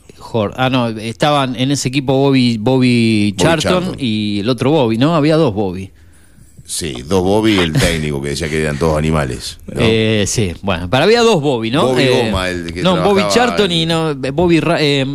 Ah, 0.56 0.70
no, 0.70 0.88
estaban 0.88 1.56
en 1.56 1.70
ese 1.70 1.88
equipo 1.88 2.12
Bobby, 2.14 2.56
Bobby, 2.58 3.34
Charlton, 3.36 3.72
Charlton. 3.84 3.96
y 3.98 4.40
el 4.40 4.48
otro 4.48 4.70
Bobby, 4.70 4.98
¿no? 4.98 5.14
Había 5.16 5.36
dos 5.36 5.54
Bobby. 5.54 5.90
Sí, 6.64 6.96
dos 7.06 7.22
Bobby 7.22 7.52
y 7.54 7.58
el 7.60 7.72
técnico 7.72 8.20
que 8.20 8.28
decía 8.28 8.46
que 8.50 8.60
eran 8.60 8.78
todos 8.78 8.98
animales. 8.98 9.58
¿no? 9.66 9.80
Eh, 9.80 10.24
sí, 10.26 10.52
bueno, 10.60 10.90
para 10.90 11.04
había 11.04 11.22
dos 11.22 11.40
Bobby, 11.40 11.70
¿no? 11.70 11.86
Bobby 11.88 12.02
Eh, 12.02 12.24
Goma, 12.26 12.50
el 12.50 12.72
que 12.74 12.82
No, 12.82 13.02
Bobby 13.02 13.22
Charlton 13.30 13.72
en- 13.72 13.78
y 13.78 13.86
no, 13.86 14.14
Bobby. 14.34 14.60
Ra- 14.60 14.76
eh, 14.78 15.06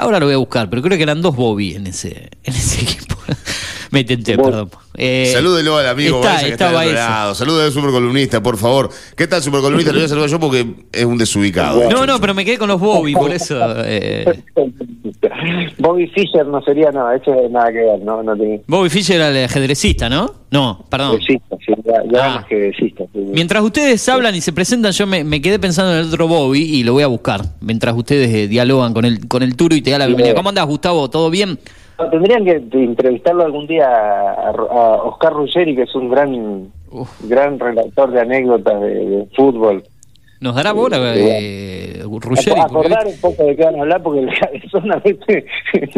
ahora 0.00 0.18
lo 0.18 0.26
voy 0.26 0.34
a 0.34 0.38
buscar, 0.38 0.68
pero 0.68 0.82
creo 0.82 0.96
que 0.96 1.04
eran 1.04 1.22
dos 1.22 1.36
Bobby 1.36 1.74
en 1.74 1.86
ese, 1.86 2.28
en 2.42 2.54
ese 2.54 2.80
equipo. 2.82 3.15
Me 3.90 4.02
tenté, 4.04 4.36
perdón. 4.36 4.70
Eh, 4.98 5.30
Salúdelo 5.32 5.76
al 5.78 5.86
amigo 5.88 6.16
está, 6.16 6.28
Baeza 6.30 6.46
que 6.46 6.52
está 6.52 6.80
del 6.80 6.94
lado. 6.94 7.28
Al 7.30 7.72
supercolumnista, 7.72 8.42
por 8.42 8.56
favor. 8.56 8.90
¿Qué 9.14 9.26
tal, 9.26 9.42
supercolumnista? 9.42 9.92
Lo 9.92 9.98
voy 9.98 10.06
a 10.06 10.08
saludar 10.08 10.28
yo 10.30 10.40
porque 10.40 10.66
es 10.92 11.04
un 11.04 11.16
desubicado. 11.18 11.88
No, 11.90 12.04
no, 12.06 12.20
pero 12.20 12.34
me 12.34 12.44
quedé 12.44 12.58
con 12.58 12.68
los 12.68 12.80
Bobby, 12.80 13.12
por 13.14 13.32
eso. 13.32 13.56
eh, 13.84 14.42
Bobby 15.78 16.06
Fischer 16.08 16.46
no 16.46 16.62
sería, 16.62 16.90
no, 16.90 17.10
eso 17.12 17.32
nada 17.50 17.68
que 17.70 17.78
ver, 17.78 18.00
no, 18.00 18.22
no. 18.22 18.34
Bobby 18.66 18.90
Fischer 18.90 19.16
era 19.16 19.28
el 19.28 19.44
ajedrecista, 19.44 20.08
¿no? 20.08 20.34
No, 20.50 20.84
perdón. 20.90 21.16
Ajedrecista, 21.16 21.56
sí, 21.64 21.72
ya, 21.84 21.92
ya 22.12 22.24
Ah. 22.24 22.36
ajedrecista, 22.38 23.04
sí. 23.12 23.20
Mientras 23.32 23.62
ustedes 23.62 24.08
hablan 24.08 24.34
y 24.34 24.40
se 24.40 24.52
presentan, 24.52 24.92
yo 24.92 25.06
me, 25.06 25.24
me 25.24 25.40
quedé 25.40 25.58
pensando 25.58 25.92
en 25.92 25.98
el 26.00 26.06
otro 26.08 26.26
Bobby 26.28 26.60
y 26.62 26.82
lo 26.84 26.94
voy 26.94 27.02
a 27.02 27.06
buscar. 27.08 27.42
Mientras 27.60 27.94
ustedes 27.96 28.30
eh, 28.34 28.48
dialogan 28.48 28.92
con 28.94 29.04
el, 29.04 29.28
con 29.28 29.42
el 29.42 29.54
Turo 29.56 29.74
y 29.76 29.82
te 29.82 29.90
da 29.90 29.98
la 29.98 30.06
bienvenida. 30.06 30.34
¿Cómo 30.34 30.48
andás, 30.48 30.66
Gustavo? 30.66 31.08
¿Todo 31.10 31.30
bien? 31.30 31.58
No, 31.98 32.10
Tendrían 32.10 32.44
que 32.44 32.52
entrevistarlo 32.72 33.44
algún 33.44 33.66
día 33.66 33.86
a, 33.88 34.50
a 34.50 35.02
Oscar 35.04 35.32
Ruggeri, 35.32 35.74
que 35.74 35.82
es 35.82 35.94
un 35.94 36.10
gran 36.10 36.70
gran 37.24 37.58
relator 37.58 38.10
de 38.12 38.20
anécdotas 38.20 38.80
de, 38.80 38.88
de 38.88 39.26
fútbol. 39.34 39.82
¿Nos 40.40 40.54
dará 40.54 40.72
bola, 40.72 40.98
eh, 41.16 42.02
Ruggeri? 42.04 42.60
A- 42.60 42.64
acordar 42.64 43.06
un 43.06 43.16
poco 43.20 43.44
de 43.44 43.56
qué 43.56 43.64
van 43.64 43.76
a 43.76 43.80
hablar, 43.82 44.02
porque 44.02 44.20
el 44.20 44.38
cabezón 44.38 44.92
a 44.92 44.96
veces... 44.96 45.44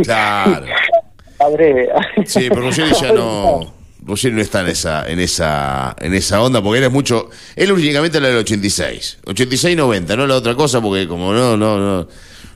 Claro. 0.04 0.66
Abre. 1.40 1.88
Sí, 2.24 2.46
pero 2.48 2.62
Ruggeri 2.62 2.90
ya 3.00 3.12
no. 3.12 3.60
Ruggeri 4.04 4.34
no 4.34 4.40
está 4.40 4.60
en 4.62 4.68
esa, 4.68 5.08
en 5.08 5.20
esa, 5.20 5.94
en 6.00 6.14
esa 6.14 6.42
onda, 6.42 6.62
porque 6.62 6.78
él 6.78 6.84
es 6.84 6.92
mucho. 6.92 7.28
Él 7.56 7.70
únicamente 7.72 8.20
la 8.20 8.28
del 8.28 8.38
86. 8.38 9.18
86-90, 9.26 10.16
no 10.16 10.26
la 10.26 10.34
otra 10.36 10.54
cosa, 10.54 10.80
porque 10.80 11.06
como 11.06 11.32
no, 11.32 11.56
no, 11.56 11.78
no, 11.78 12.08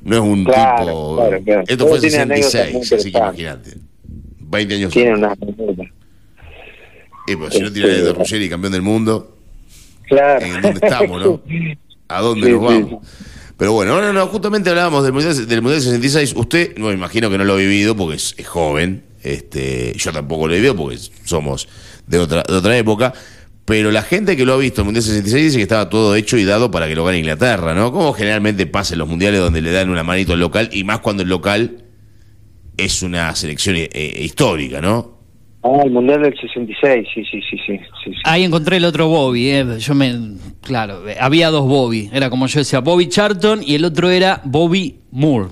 no 0.05 0.15
es 0.17 0.21
un 0.23 0.45
Claro, 0.45 0.85
tipo. 0.87 1.17
claro, 1.17 1.43
claro. 1.45 1.65
Esto 1.67 1.87
fue 1.87 1.97
en 1.97 2.01
Tiene 2.03 2.17
anécdotas 2.19 2.73
muy 2.73 2.85
66, 2.85 2.93
así 2.93 3.13
que 3.13 3.19
imagínate. 3.19 3.71
20 4.41 4.75
años 4.75 4.93
Tiene 4.93 5.15
una. 5.15 5.35
Y 7.27 7.37
pues, 7.37 7.55
si 7.55 7.61
no 7.61 7.73
tiene 7.73 7.89
Este- 7.91 8.03
de 8.03 8.13
Ruggeri 8.13 8.49
campeón 8.49 8.73
del 8.73 8.83
mundo, 8.83 9.37
Claro. 10.07 10.45
¿en 10.45 10.61
dónde 10.61 10.81
estamos, 10.83 11.23
no? 11.23 11.41
¿A 12.09 12.21
dónde 12.21 12.47
Sí, 12.49 12.53
nos 12.53 12.73
sí, 12.73 12.81
vamos? 12.83 13.07
Pero 13.57 13.73
bueno, 13.75 14.01
no, 14.03 14.13
no, 14.13 14.27
justamente 14.27 14.71
hablábamos 14.71 15.05
del 15.05 15.13
Mundial, 15.13 15.47
del 15.47 15.63
mundial 15.63 15.81
66. 15.81 16.35
Usted, 16.37 16.77
no 16.79 16.89
me 16.89 16.95
imagino 16.95 17.31
que 17.31 17.39
no 17.39 17.45
lo 17.45 17.53
ha 17.55 17.57
vivido 17.57 17.95
porque 17.97 18.17
es, 18.17 18.35
es 18.37 18.47
joven. 18.49 19.05
Este, 19.23 19.93
yo 19.97 20.13
tampoco 20.13 20.49
lo 20.49 20.55
he 20.55 20.57
vivido 20.57 20.75
porque 20.75 20.99
somos 21.25 21.69
de 22.09 22.19
otra, 22.19 22.43
de 22.43 22.55
otra 22.55 22.77
época. 22.77 23.13
Pero 23.65 23.93
la 23.93 24.03
gente 24.03 24.37
que 24.37 24.45
lo 24.45 24.55
ha 24.55 24.57
visto 24.57 24.81
en 24.81 24.87
el 24.87 24.87
Mundial 24.87 25.05
66 25.05 25.45
dice 25.45 25.57
que 25.57 25.63
estaba 25.63 25.89
todo 25.89 26.17
hecho 26.17 26.37
y 26.37 26.45
dado 26.45 26.71
para 26.71 26.89
que 26.89 26.97
lo 26.97 27.05
gane 27.05 27.19
Inglaterra, 27.19 27.75
¿no? 27.75 27.93
Como 27.93 28.13
generalmente 28.13 28.67
pasa 28.67 28.95
en 28.95 28.99
los 28.99 29.09
mundiales 29.09 29.41
donde 29.41 29.63
le 29.63 29.71
dan 29.71 29.89
una 29.89 30.03
manito 30.03 30.33
al 30.33 30.41
local 30.41 30.69
y 30.73 30.83
más 30.83 30.99
cuando 30.99 31.23
el 31.23 31.29
local 31.29 31.85
es 32.77 33.03
una 33.03 33.35
selección 33.37 33.77
eh, 33.77 34.19
histórica, 34.21 34.81
¿no? 34.81 35.23
Ah, 35.65 35.83
el 35.85 35.93
Mundial 35.93 36.23
del 36.23 36.35
66, 36.37 37.07
sí, 37.15 37.23
sí, 37.25 37.41
sí, 37.49 37.57
sí. 37.65 37.79
sí, 38.05 38.11
sí. 38.11 38.21
Ahí 38.25 38.43
encontré 38.43 38.79
el 38.79 38.85
otro 38.85 39.07
Bobby, 39.07 39.49
eh. 39.49 39.65
yo 39.79 39.95
me, 39.95 40.13
claro, 40.61 41.09
eh, 41.09 41.17
había 41.21 41.51
dos 41.51 41.69
Bobby, 41.69 42.11
era 42.13 42.31
como 42.31 42.49
yo 42.49 42.59
decía, 42.59 42.81
Bobby 42.81 43.09
Charlton 43.09 43.61
y 43.65 43.77
el 43.77 43.85
otro 43.85 44.11
era 44.11 44.41
Bobby 44.45 44.99
Moore. 45.13 45.51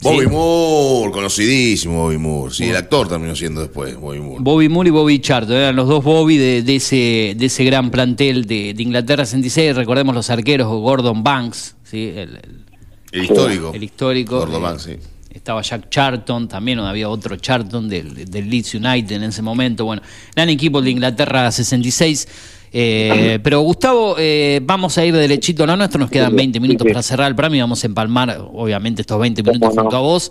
Bobby 0.00 0.26
Moore, 0.26 1.10
conocidísimo 1.10 2.04
Bobby 2.04 2.18
Moore. 2.18 2.54
Sí, 2.54 2.64
el 2.64 2.76
actor 2.76 3.08
terminó 3.08 3.34
siendo 3.34 3.60
después, 3.60 3.96
Bobby 3.96 4.20
Moore. 4.20 4.38
Bobby 4.40 4.68
Moore 4.68 4.88
y 4.88 4.92
Bobby 4.92 5.18
Charlton, 5.20 5.56
eran 5.56 5.76
los 5.76 5.88
dos 5.88 6.04
Bobby 6.04 6.36
de, 6.36 6.62
de 6.62 6.76
ese, 6.76 7.34
de 7.36 7.46
ese 7.46 7.64
gran 7.64 7.90
plantel 7.90 8.46
de, 8.46 8.74
de 8.74 8.82
Inglaterra 8.82 9.24
66. 9.26 9.74
Recordemos 9.74 10.14
los 10.14 10.30
arqueros, 10.30 10.68
Gordon 10.68 11.24
Banks, 11.24 11.74
¿sí? 11.82 12.12
el, 12.14 12.36
el, 12.36 12.64
El 13.10 13.24
histórico. 13.24 13.72
el 13.74 13.82
histórico. 13.82 14.38
Gordon 14.38 14.60
eh, 14.60 14.64
Banks, 14.64 14.82
sí. 14.82 14.92
Estaba 15.30 15.62
Jack 15.62 15.88
Charlton, 15.88 16.48
también 16.48 16.78
había 16.80 17.08
otro 17.08 17.36
Charlton 17.36 17.88
del, 17.88 18.30
del 18.30 18.48
Leeds 18.48 18.74
United 18.74 19.16
en 19.16 19.24
ese 19.24 19.42
momento. 19.42 19.84
Bueno, 19.84 20.02
gran 20.34 20.48
equipo 20.48 20.80
de 20.80 20.90
Inglaterra 20.90 21.50
66. 21.50 22.28
Eh, 22.72 23.38
pero 23.42 23.60
Gustavo, 23.60 24.16
eh, 24.18 24.60
vamos 24.62 24.96
a 24.98 25.04
ir 25.04 25.14
derechito 25.14 25.64
a 25.64 25.66
lo 25.66 25.76
nuestro, 25.76 25.98
nos 26.00 26.10
quedan 26.10 26.34
20 26.36 26.60
minutos 26.60 26.86
para 26.86 27.02
cerrar 27.02 27.28
el 27.28 27.34
programa 27.34 27.56
y 27.56 27.60
vamos 27.60 27.82
a 27.82 27.86
empalmar, 27.86 28.38
obviamente, 28.52 29.02
estos 29.02 29.18
20 29.18 29.42
minutos 29.42 29.74
junto 29.74 29.96
a 29.96 30.00
vos. 30.00 30.30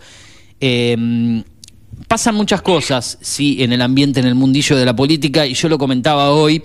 Eh, 0.60 1.44
pasan 2.08 2.36
muchas 2.36 2.62
cosas, 2.62 3.18
sí, 3.22 3.64
en 3.64 3.74
el 3.74 3.82
ambiente, 3.82 4.20
en 4.20 4.28
el 4.28 4.36
mundillo 4.36 4.76
de 4.76 4.86
la 4.86 4.96
política, 4.96 5.46
y 5.48 5.54
yo 5.54 5.68
lo 5.70 5.78
comentaba 5.78 6.32
hoy. 6.32 6.62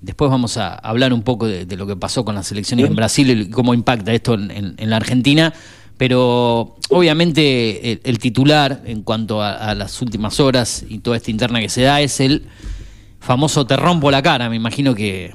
Después 0.00 0.30
vamos 0.30 0.56
a 0.56 0.74
hablar 0.74 1.12
un 1.12 1.22
poco 1.22 1.46
de, 1.46 1.66
de 1.66 1.76
lo 1.76 1.86
que 1.86 1.96
pasó 1.96 2.24
con 2.24 2.34
las 2.34 2.50
elecciones 2.52 2.86
en 2.86 2.94
Brasil 2.96 3.30
y 3.30 3.50
cómo 3.50 3.74
impacta 3.74 4.12
esto 4.14 4.34
en, 4.34 4.50
en- 4.50 4.74
en 4.78 4.90
la 4.90 4.96
Argentina. 4.96 5.52
Pero 5.98 6.76
obviamente 6.88 7.92
el, 7.92 8.00
el 8.04 8.18
titular 8.18 8.80
en 8.86 9.02
cuanto 9.02 9.42
a, 9.42 9.52
a 9.52 9.74
las 9.74 10.00
últimas 10.00 10.40
horas 10.40 10.82
y 10.88 11.00
toda 11.00 11.18
esta 11.18 11.30
interna 11.30 11.60
que 11.60 11.68
se 11.68 11.82
da 11.82 12.00
es 12.00 12.20
el 12.20 12.44
famoso 13.20 13.66
te 13.66 13.76
rompo 13.76 14.10
la 14.10 14.22
cara. 14.22 14.48
Me 14.48 14.56
imagino 14.56 14.94
que, 14.94 15.32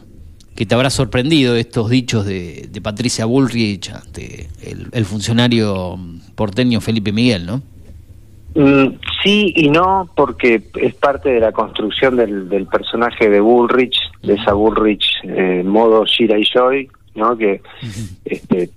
que 0.56 0.66
te 0.66 0.76
habrá 0.76 0.90
sorprendido 0.90 1.56
estos 1.56 1.90
dichos 1.90 2.26
de, 2.26 2.68
de 2.70 2.82
Patricia 2.82 3.26
Bullrich 3.26 3.90
ante 3.92 4.50
el, 4.64 4.88
el 4.92 5.06
funcionario 5.06 5.98
porteño 6.36 6.82
Felipe 6.82 7.12
Miguel, 7.12 7.46
¿no? 7.46 7.62
Mm, 8.56 8.98
sí 9.22 9.54
y 9.56 9.70
no, 9.70 10.10
porque 10.16 10.64
es 10.76 10.96
parte 10.96 11.30
de 11.30 11.42
la 11.42 11.52
construcción 11.52 12.16
del, 12.16 12.48
del 12.48 12.68
personaje 12.68 13.30
de 13.30 13.42
Bullrich, 13.42 13.98
de 14.24 14.36
esa 14.36 14.54
Bullrich 14.54 15.06
eh, 15.24 15.62
modo 15.66 16.06
Shira 16.06 16.40
y 16.40 16.46
Joy, 16.46 16.90
¿no? 17.16 17.38
Que, 17.38 17.62
este, 18.26 18.70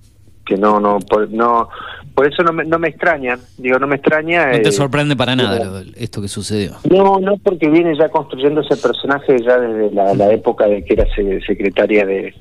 que 0.48 0.56
no, 0.56 0.80
no, 0.80 0.98
por, 1.00 1.30
no, 1.30 1.68
por 2.14 2.26
eso 2.26 2.42
no 2.42 2.52
me, 2.54 2.64
no 2.64 2.78
me 2.78 2.88
extraña, 2.88 3.38
digo, 3.58 3.78
no 3.78 3.86
me 3.86 3.96
extraña. 3.96 4.46
No 4.52 4.60
te 4.62 4.70
eh, 4.70 4.72
sorprende 4.72 5.14
para 5.14 5.36
nada 5.36 5.58
lo- 5.82 5.92
esto 5.96 6.22
que 6.22 6.28
sucedió. 6.28 6.72
No, 6.90 7.20
no, 7.20 7.36
porque 7.36 7.68
viene 7.68 7.94
ya 7.96 8.08
construyendo 8.08 8.62
ese 8.62 8.76
personaje 8.78 9.36
ya 9.44 9.58
desde 9.58 9.94
la, 9.94 10.14
la 10.14 10.32
época 10.32 10.66
de 10.66 10.82
que 10.84 10.94
era 10.94 11.04
se- 11.14 11.40
secretaria 11.42 12.06
de, 12.06 12.34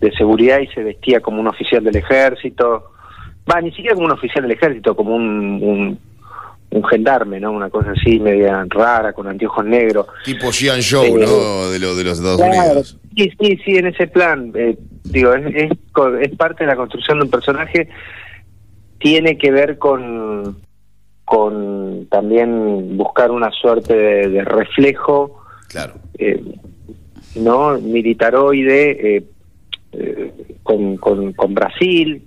de 0.00 0.12
seguridad 0.12 0.60
y 0.60 0.66
se 0.68 0.82
vestía 0.84 1.20
como 1.20 1.40
un 1.40 1.46
oficial 1.48 1.82
del 1.82 1.96
ejército. 1.96 2.90
Va, 3.50 3.60
ni 3.62 3.70
siquiera 3.70 3.94
como 3.94 4.06
un 4.06 4.12
oficial 4.12 4.42
del 4.42 4.52
ejército, 4.52 4.94
como 4.94 5.14
un, 5.16 5.24
un, 5.62 5.98
un 6.70 6.84
gendarme, 6.84 7.40
¿no? 7.40 7.52
Una 7.52 7.70
cosa 7.70 7.92
así, 7.92 8.20
media 8.20 8.66
rara, 8.68 9.12
con 9.14 9.26
anteojos 9.28 9.64
negros. 9.64 10.06
Tipo 10.24 10.50
Gian 10.52 10.80
Show, 10.82 11.04
Eh, 11.04 11.14
¿no? 11.26 11.70
De, 11.70 11.78
lo, 11.78 11.94
de 11.96 12.04
los 12.04 12.18
Estados 12.18 12.36
Claro, 12.42 12.60
Unidos. 12.70 12.98
Sí, 13.16 13.32
sí, 13.40 13.58
sí, 13.64 13.76
en 13.76 13.86
ese 13.86 14.06
plan. 14.08 14.52
eh, 14.54 14.76
digo, 15.04 15.32
es, 15.32 15.46
es, 15.54 15.70
co- 15.92 16.14
es 16.16 16.34
parte 16.36 16.64
de 16.64 16.70
la 16.70 16.76
construcción 16.76 17.18
de 17.18 17.24
un 17.24 17.30
personaje. 17.30 17.88
Tiene 18.98 19.38
que 19.38 19.50
ver 19.50 19.78
con, 19.78 20.58
con 21.24 22.06
también 22.10 22.96
buscar 22.96 23.30
una 23.30 23.50
suerte 23.50 23.96
de, 23.96 24.28
de 24.28 24.44
reflejo, 24.44 25.42
Claro. 25.68 25.94
eh, 26.18 26.42
¿no? 27.36 27.78
Militaroide 27.78 29.16
eh, 29.16 29.24
eh, 29.92 30.32
con, 30.62 30.96
con, 30.98 31.32
con 31.32 31.54
Brasil. 31.54 32.22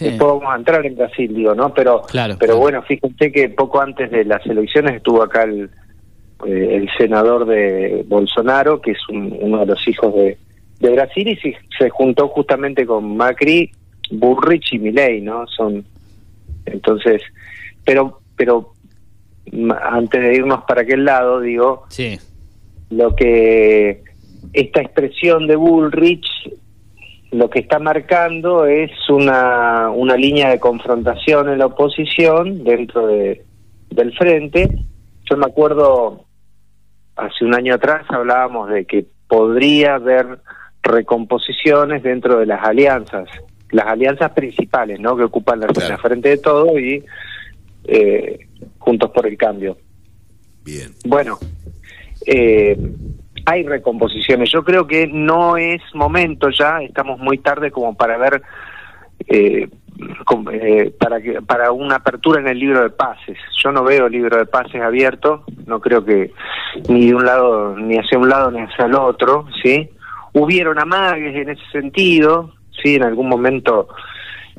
Después 0.00 0.18
vamos 0.18 0.44
a 0.48 0.56
entrar 0.56 0.84
en 0.84 0.96
Brasil, 0.96 1.32
digo, 1.32 1.54
¿no? 1.54 1.72
Pero, 1.72 2.02
Claro, 2.02 2.36
pero 2.40 2.58
bueno, 2.58 2.82
fíjense 2.82 3.30
que 3.30 3.48
poco 3.50 3.80
antes 3.80 4.10
de 4.10 4.24
las 4.24 4.44
elecciones 4.46 4.96
estuvo 4.96 5.22
acá 5.22 5.44
el, 5.44 5.70
eh, 6.46 6.76
el 6.76 6.88
senador 6.98 7.46
de 7.46 8.04
Bolsonaro, 8.06 8.80
que 8.80 8.92
es 8.92 8.98
un- 9.08 9.36
uno 9.40 9.58
de 9.60 9.66
los 9.66 9.88
hijos 9.88 10.14
de, 10.14 10.36
de 10.80 10.90
Brasil, 10.90 11.28
y 11.28 11.36
se, 11.36 11.56
se 11.78 11.90
juntó 11.90 12.28
justamente 12.28 12.84
con 12.86 13.16
Macri, 13.16 13.70
Burrich 14.10 14.72
y 14.72 14.78
Milei, 14.78 15.20
¿no? 15.20 15.46
Son 15.46 15.84
entonces, 16.66 17.22
pero, 17.84 18.20
pero 18.36 18.72
antes 19.82 20.20
de 20.20 20.34
irnos 20.34 20.62
para 20.66 20.82
aquel 20.82 21.04
lado, 21.04 21.40
digo, 21.40 21.84
Sí. 21.88 22.18
lo 22.90 23.14
que 23.14 24.02
esta 24.52 24.80
expresión 24.82 25.46
de 25.46 25.56
Bullrich 25.56 26.26
lo 27.32 27.50
que 27.50 27.58
está 27.58 27.78
marcando 27.80 28.64
es 28.66 28.90
una, 29.08 29.90
una 29.90 30.16
línea 30.16 30.50
de 30.50 30.60
confrontación 30.60 31.48
en 31.48 31.58
la 31.58 31.66
oposición 31.66 32.62
dentro 32.62 33.08
de, 33.08 33.42
del 33.90 34.12
frente. 34.16 34.68
Yo 35.28 35.36
me 35.36 35.46
acuerdo, 35.46 36.23
hace 37.16 37.44
un 37.44 37.54
año 37.54 37.74
atrás 37.74 38.04
hablábamos 38.08 38.70
de 38.70 38.84
que 38.84 39.06
podría 39.28 39.96
haber 39.96 40.38
recomposiciones 40.82 42.02
dentro 42.02 42.38
de 42.38 42.46
las 42.46 42.64
alianzas, 42.64 43.28
las 43.70 43.86
alianzas 43.86 44.30
principales, 44.32 45.00
¿no? 45.00 45.16
Que 45.16 45.24
ocupan 45.24 45.60
la, 45.60 45.66
la 45.66 45.98
frente 45.98 46.28
de 46.30 46.38
todo 46.38 46.78
y 46.78 47.04
eh, 47.84 48.46
Juntos 48.78 49.10
por 49.10 49.26
el 49.26 49.36
Cambio. 49.36 49.78
Bien. 50.64 50.92
Bueno, 51.04 51.38
eh, 52.26 52.76
hay 53.46 53.62
recomposiciones. 53.62 54.50
Yo 54.50 54.64
creo 54.64 54.86
que 54.86 55.06
no 55.06 55.56
es 55.56 55.82
momento 55.94 56.50
ya, 56.50 56.80
estamos 56.82 57.18
muy 57.18 57.38
tarde 57.38 57.70
como 57.70 57.94
para 57.94 58.16
ver, 58.16 58.42
eh, 59.26 59.68
eh, 60.52 60.92
para, 60.98 61.20
que, 61.20 61.40
para 61.42 61.72
una 61.72 61.96
apertura 61.96 62.40
en 62.40 62.48
el 62.48 62.58
libro 62.58 62.82
de 62.82 62.90
pases. 62.90 63.38
Yo 63.62 63.72
no 63.72 63.84
veo 63.84 64.08
libro 64.08 64.36
de 64.36 64.46
pases 64.46 64.80
abierto, 64.80 65.44
no 65.66 65.80
creo 65.80 66.04
que 66.04 66.32
ni 66.88 67.08
de 67.08 67.14
un 67.14 67.24
lado, 67.24 67.76
ni 67.76 67.96
hacia 67.96 68.18
un 68.18 68.28
lado 68.28 68.50
ni 68.50 68.60
hacia 68.60 68.86
el 68.86 68.94
otro, 68.94 69.46
¿sí? 69.62 69.88
Hubieron 70.32 70.78
amagues 70.78 71.34
en 71.36 71.50
ese 71.50 71.64
sentido, 71.70 72.52
sí, 72.82 72.96
en 72.96 73.04
algún 73.04 73.28
momento, 73.28 73.88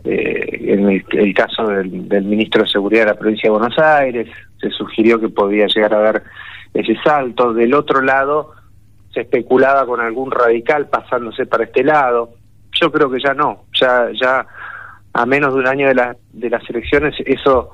eh, 0.04 0.74
en 0.74 0.90
el, 0.90 1.06
el 1.12 1.34
caso 1.34 1.68
del, 1.68 2.08
del 2.08 2.24
ministro 2.24 2.64
de 2.64 2.70
Seguridad 2.70 3.06
de 3.06 3.12
la 3.12 3.20
provincia 3.20 3.50
de 3.50 3.58
Buenos 3.58 3.78
Aires, 3.78 4.30
se 4.60 4.70
sugirió 4.70 5.20
que 5.20 5.30
podía 5.30 5.68
llegar 5.68 5.94
a 5.94 5.98
haber 5.98 6.24
ese 6.74 6.96
salto. 7.04 7.54
Del 7.54 7.74
otro 7.74 8.02
lado, 8.02 8.54
se 9.14 9.22
especulaba 9.22 9.86
con 9.86 10.00
algún 10.00 10.32
radical 10.32 10.88
pasándose 10.88 11.46
para 11.46 11.66
este 11.66 11.84
lado. 11.84 12.32
Yo 12.80 12.92
creo 12.92 13.10
que 13.10 13.20
ya 13.22 13.34
no, 13.34 13.66
ya, 13.80 14.10
ya 14.20 14.46
a 15.18 15.26
menos 15.26 15.54
de 15.54 15.60
un 15.62 15.68
año 15.68 15.88
de, 15.88 15.96
la, 15.96 16.16
de 16.34 16.50
las 16.50 16.70
elecciones, 16.70 17.16
eso, 17.26 17.72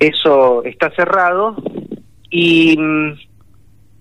eso 0.00 0.64
está 0.64 0.90
cerrado. 0.90 1.56
Y 2.30 2.76
mm, 2.76 3.12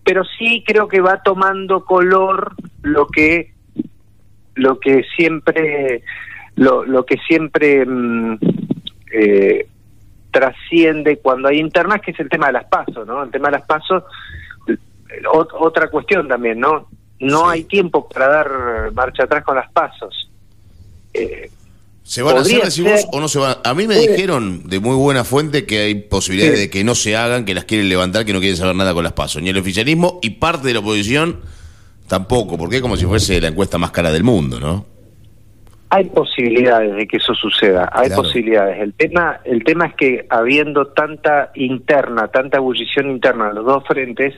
pero 0.04 0.24
sí 0.38 0.64
creo 0.66 0.88
que 0.88 1.00
va 1.02 1.22
tomando 1.24 1.86
color 1.86 2.54
lo 2.82 3.08
que 3.08 3.54
lo 4.56 4.80
que 4.80 5.04
siempre 5.16 6.02
lo, 6.56 6.86
lo 6.86 7.06
que 7.06 7.18
siempre 7.28 7.86
mm, 7.86 8.38
eh, 9.12 9.68
trasciende 10.32 11.18
cuando 11.18 11.50
hay 11.50 11.60
internas 11.60 12.02
que 12.02 12.12
es 12.12 12.20
el 12.20 12.30
tema 12.30 12.48
de 12.48 12.54
las 12.54 12.66
pasos 12.66 13.06
no 13.06 13.24
el 13.24 13.32
tema 13.32 13.50
de 13.50 13.58
las 13.58 13.66
pasos 13.68 14.04
ot- 15.32 15.50
otra 15.54 15.90
cuestión 15.90 16.28
también 16.28 16.60
no 16.60 16.88
no 17.20 17.48
hay 17.50 17.64
tiempo 17.66 18.08
para 18.10 18.28
dar 18.28 18.92
marcha 18.94 19.24
atrás 19.24 19.44
con 19.46 19.56
las 19.56 19.72
pasos. 19.72 20.30
Eh, 21.14 21.50
¿Se 22.08 22.22
van 22.22 22.38
a 22.38 22.42
hacer, 22.42 22.70
ser. 22.72 22.84
vos, 22.86 23.08
o 23.14 23.20
no 23.20 23.28
se 23.28 23.40
van 23.40 23.58
a... 23.64 23.70
A 23.72 23.74
mí 23.74 23.88
me 23.88 23.96
dijeron 23.98 24.70
de 24.70 24.80
muy 24.80 24.96
buena 24.96 25.24
fuente 25.24 25.66
que 25.66 25.80
hay 25.80 25.96
posibilidades 25.96 26.60
Sí. 26.60 26.66
de 26.66 26.70
que 26.70 26.84
no 26.84 26.94
se 26.94 27.16
hagan, 27.16 27.46
que 27.46 27.56
las 27.56 27.66
quieren 27.66 27.90
levantar, 27.90 28.26
que 28.26 28.32
no 28.34 28.40
quieren 28.40 28.58
saber 28.58 28.76
nada 28.76 28.94
con 28.94 29.04
las 29.04 29.14
pasos. 29.14 29.42
Ni 29.42 29.50
el 29.50 29.58
oficialismo 29.58 30.20
y 30.22 30.30
parte 30.32 30.68
de 30.68 30.74
la 30.76 30.82
oposición 30.82 31.42
tampoco, 32.08 32.60
porque 32.60 32.76
es 32.76 32.82
como 32.84 32.96
si 32.96 33.06
fuese 33.06 33.42
la 33.42 33.48
encuesta 33.48 33.80
más 33.80 33.90
cara 33.90 34.12
del 34.12 34.24
mundo, 34.24 34.60
¿no? 34.60 34.86
Hay 35.90 36.06
posibilidades 36.06 36.96
de 36.96 37.08
que 37.08 37.18
eso 37.18 37.34
suceda, 37.34 37.90
hay 37.92 38.08
Claro. 38.08 38.22
posibilidades. 38.22 38.80
El 38.82 38.94
tema, 38.94 39.40
el 39.44 39.64
tema 39.64 39.88
es 39.88 39.96
que 39.96 40.28
habiendo 40.30 40.86
tanta 40.88 41.52
interna, 41.56 42.28
tanta 42.28 42.58
ebullición 42.58 43.10
interna 43.10 43.50
en 43.50 43.56
los 43.56 43.66
dos 43.66 43.84
frentes, 43.88 44.36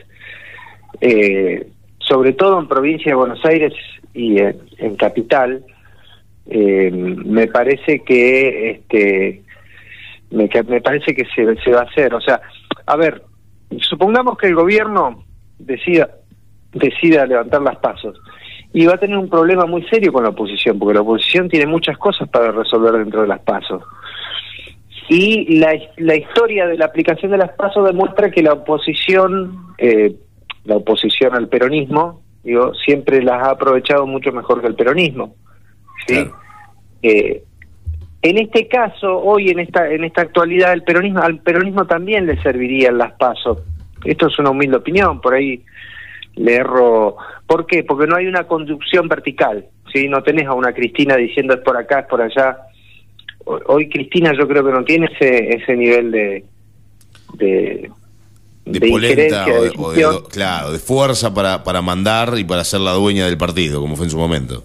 eh, 1.01 1.67
sobre 1.99 2.31
todo 2.31 2.59
en 2.59 2.67
provincia 2.69 3.11
de 3.11 3.15
Buenos 3.15 3.43
Aires 3.43 3.73
y 4.13 4.39
en, 4.39 4.57
en 4.77 4.95
capital, 4.95 5.63
eh, 6.49 6.91
me 6.91 7.47
parece 7.47 7.99
que 8.03 8.71
este 8.71 9.43
me, 10.31 10.49
me 10.67 10.81
parece 10.81 11.13
que 11.13 11.25
se, 11.33 11.55
se 11.63 11.71
va 11.71 11.81
a 11.81 11.83
hacer. 11.83 12.13
O 12.13 12.21
sea, 12.21 12.41
a 12.85 12.95
ver, 12.95 13.23
supongamos 13.79 14.37
que 14.37 14.47
el 14.47 14.55
gobierno 14.55 15.23
decida 15.59 16.09
decida 16.73 17.25
levantar 17.25 17.61
las 17.61 17.77
pasos. 17.77 18.19
Y 18.73 18.85
va 18.85 18.95
a 18.95 18.99
tener 18.99 19.17
un 19.17 19.29
problema 19.29 19.65
muy 19.65 19.83
serio 19.87 20.11
con 20.11 20.23
la 20.23 20.29
oposición, 20.29 20.77
porque 20.77 20.93
la 20.93 21.01
oposición 21.01 21.49
tiene 21.49 21.65
muchas 21.65 21.97
cosas 21.97 22.27
para 22.29 22.51
resolver 22.51 22.93
dentro 22.93 23.21
de 23.21 23.27
las 23.27 23.39
pasos. 23.39 23.81
Y 25.09 25.57
la, 25.59 25.73
la 25.97 26.15
historia 26.15 26.67
de 26.67 26.77
la 26.77 26.85
aplicación 26.85 27.31
de 27.31 27.37
las 27.37 27.51
pasos 27.53 27.85
demuestra 27.85 28.29
que 28.29 28.43
la 28.43 28.53
oposición, 28.53 29.73
eh, 29.77 30.13
la 30.65 30.75
oposición 30.75 31.33
al 31.33 31.47
peronismo, 31.47 32.21
digo, 32.43 32.73
siempre 32.73 33.23
las 33.23 33.41
ha 33.41 33.51
aprovechado 33.51 34.05
mucho 34.05 34.33
mejor 34.33 34.61
que 34.61 34.67
el 34.67 34.75
peronismo. 34.75 35.35
¿Sí? 36.07 36.25
Eh, 37.03 37.43
en 38.21 38.37
este 38.39 38.67
caso, 38.67 39.19
hoy 39.19 39.49
en 39.49 39.59
esta 39.59 39.89
en 39.89 40.03
esta 40.03 40.21
actualidad, 40.23 40.73
el 40.73 40.83
peronismo 40.83 41.21
al 41.21 41.39
peronismo 41.39 41.85
también 41.85 42.25
le 42.25 42.41
servirían 42.41 42.97
las 42.97 43.13
pasos. 43.13 43.59
Esto 44.03 44.27
es 44.27 44.39
una 44.39 44.49
humilde 44.51 44.77
opinión, 44.77 45.21
por 45.21 45.33
ahí 45.35 45.63
le 46.35 46.55
erro. 46.55 47.15
¿Por 47.45 47.65
qué? 47.65 47.83
Porque 47.83 48.07
no 48.07 48.15
hay 48.15 48.25
una 48.27 48.45
conducción 48.45 49.07
vertical. 49.07 49.65
¿sí? 49.93 50.07
No 50.07 50.21
tenés 50.23 50.47
a 50.47 50.53
una 50.53 50.73
Cristina 50.73 51.15
diciendo 51.15 51.53
es 51.53 51.61
por 51.61 51.77
acá, 51.77 51.99
es 52.01 52.07
por 52.07 52.21
allá. 52.21 52.57
Ho- 53.45 53.59
Hoy 53.67 53.87
Cristina 53.89 54.33
yo 54.37 54.47
creo 54.47 54.65
que 54.65 54.71
no 54.71 54.83
tiene 54.83 55.07
ese 55.13 55.55
ese 55.55 55.75
nivel 55.75 56.11
de 56.11 56.45
de, 57.35 57.89
De, 58.65 58.79
de 58.79 58.89
polenta 58.89 59.45
o 59.77 59.91
de 59.91 60.05
o 60.05 60.23
claro, 60.23 60.71
de 60.71 60.79
fuerza 60.79 61.33
para, 61.33 61.63
para 61.63 61.81
mandar 61.81 62.33
y 62.37 62.43
para 62.43 62.63
ser 62.63 62.81
la 62.81 62.91
dueña 62.91 63.25
del 63.25 63.37
partido, 63.37 63.79
como 63.79 63.95
fue 63.95 64.05
en 64.05 64.11
su 64.11 64.17
momento. 64.17 64.63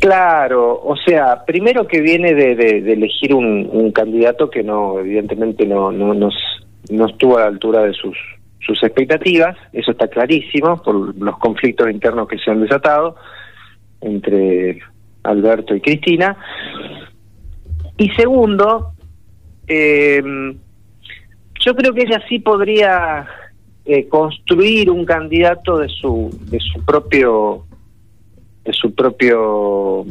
Claro, 0.00 0.80
o 0.84 0.96
sea, 0.96 1.44
primero 1.44 1.86
que 1.88 2.00
viene 2.00 2.32
de, 2.34 2.54
de- 2.54 2.82
de 2.82 2.92
elegir 2.92 3.34
un, 3.34 3.90
candidato 3.92 4.48
que 4.48 4.62
no, 4.62 5.00
evidentemente 5.00 5.66
no, 5.66 5.90
no, 5.90 6.14
no, 6.14 6.28
s- 6.28 6.64
no 6.94 7.06
estuvo 7.06 7.36
a 7.36 7.40
la 7.40 7.46
altura 7.48 7.82
de 7.82 7.92
sus, 7.94 8.16
sus 8.60 8.80
expectativas, 8.84 9.56
eso 9.72 9.90
está 9.90 10.06
clarísimo 10.06 10.80
por 10.82 11.16
los 11.16 11.38
conflictos 11.38 11.90
internos 11.90 12.28
que 12.28 12.38
se 12.38 12.50
han 12.50 12.60
desatado 12.62 13.16
entre 14.00 14.78
Alberto 15.24 15.74
y 15.74 15.80
Cristina. 15.80 16.36
Y 17.96 18.08
segundo, 18.10 18.92
eh, 19.66 20.22
yo 21.60 21.74
creo 21.74 21.92
que 21.92 22.02
ella 22.02 22.22
sí 22.28 22.38
podría 22.38 23.26
eh, 23.84 24.06
construir 24.08 24.90
un 24.92 25.04
candidato 25.04 25.78
de 25.78 25.88
su, 25.88 26.30
de 26.42 26.60
su 26.60 26.84
propio 26.84 27.64
de 28.68 28.74
su 28.74 28.94
propio 28.94 30.04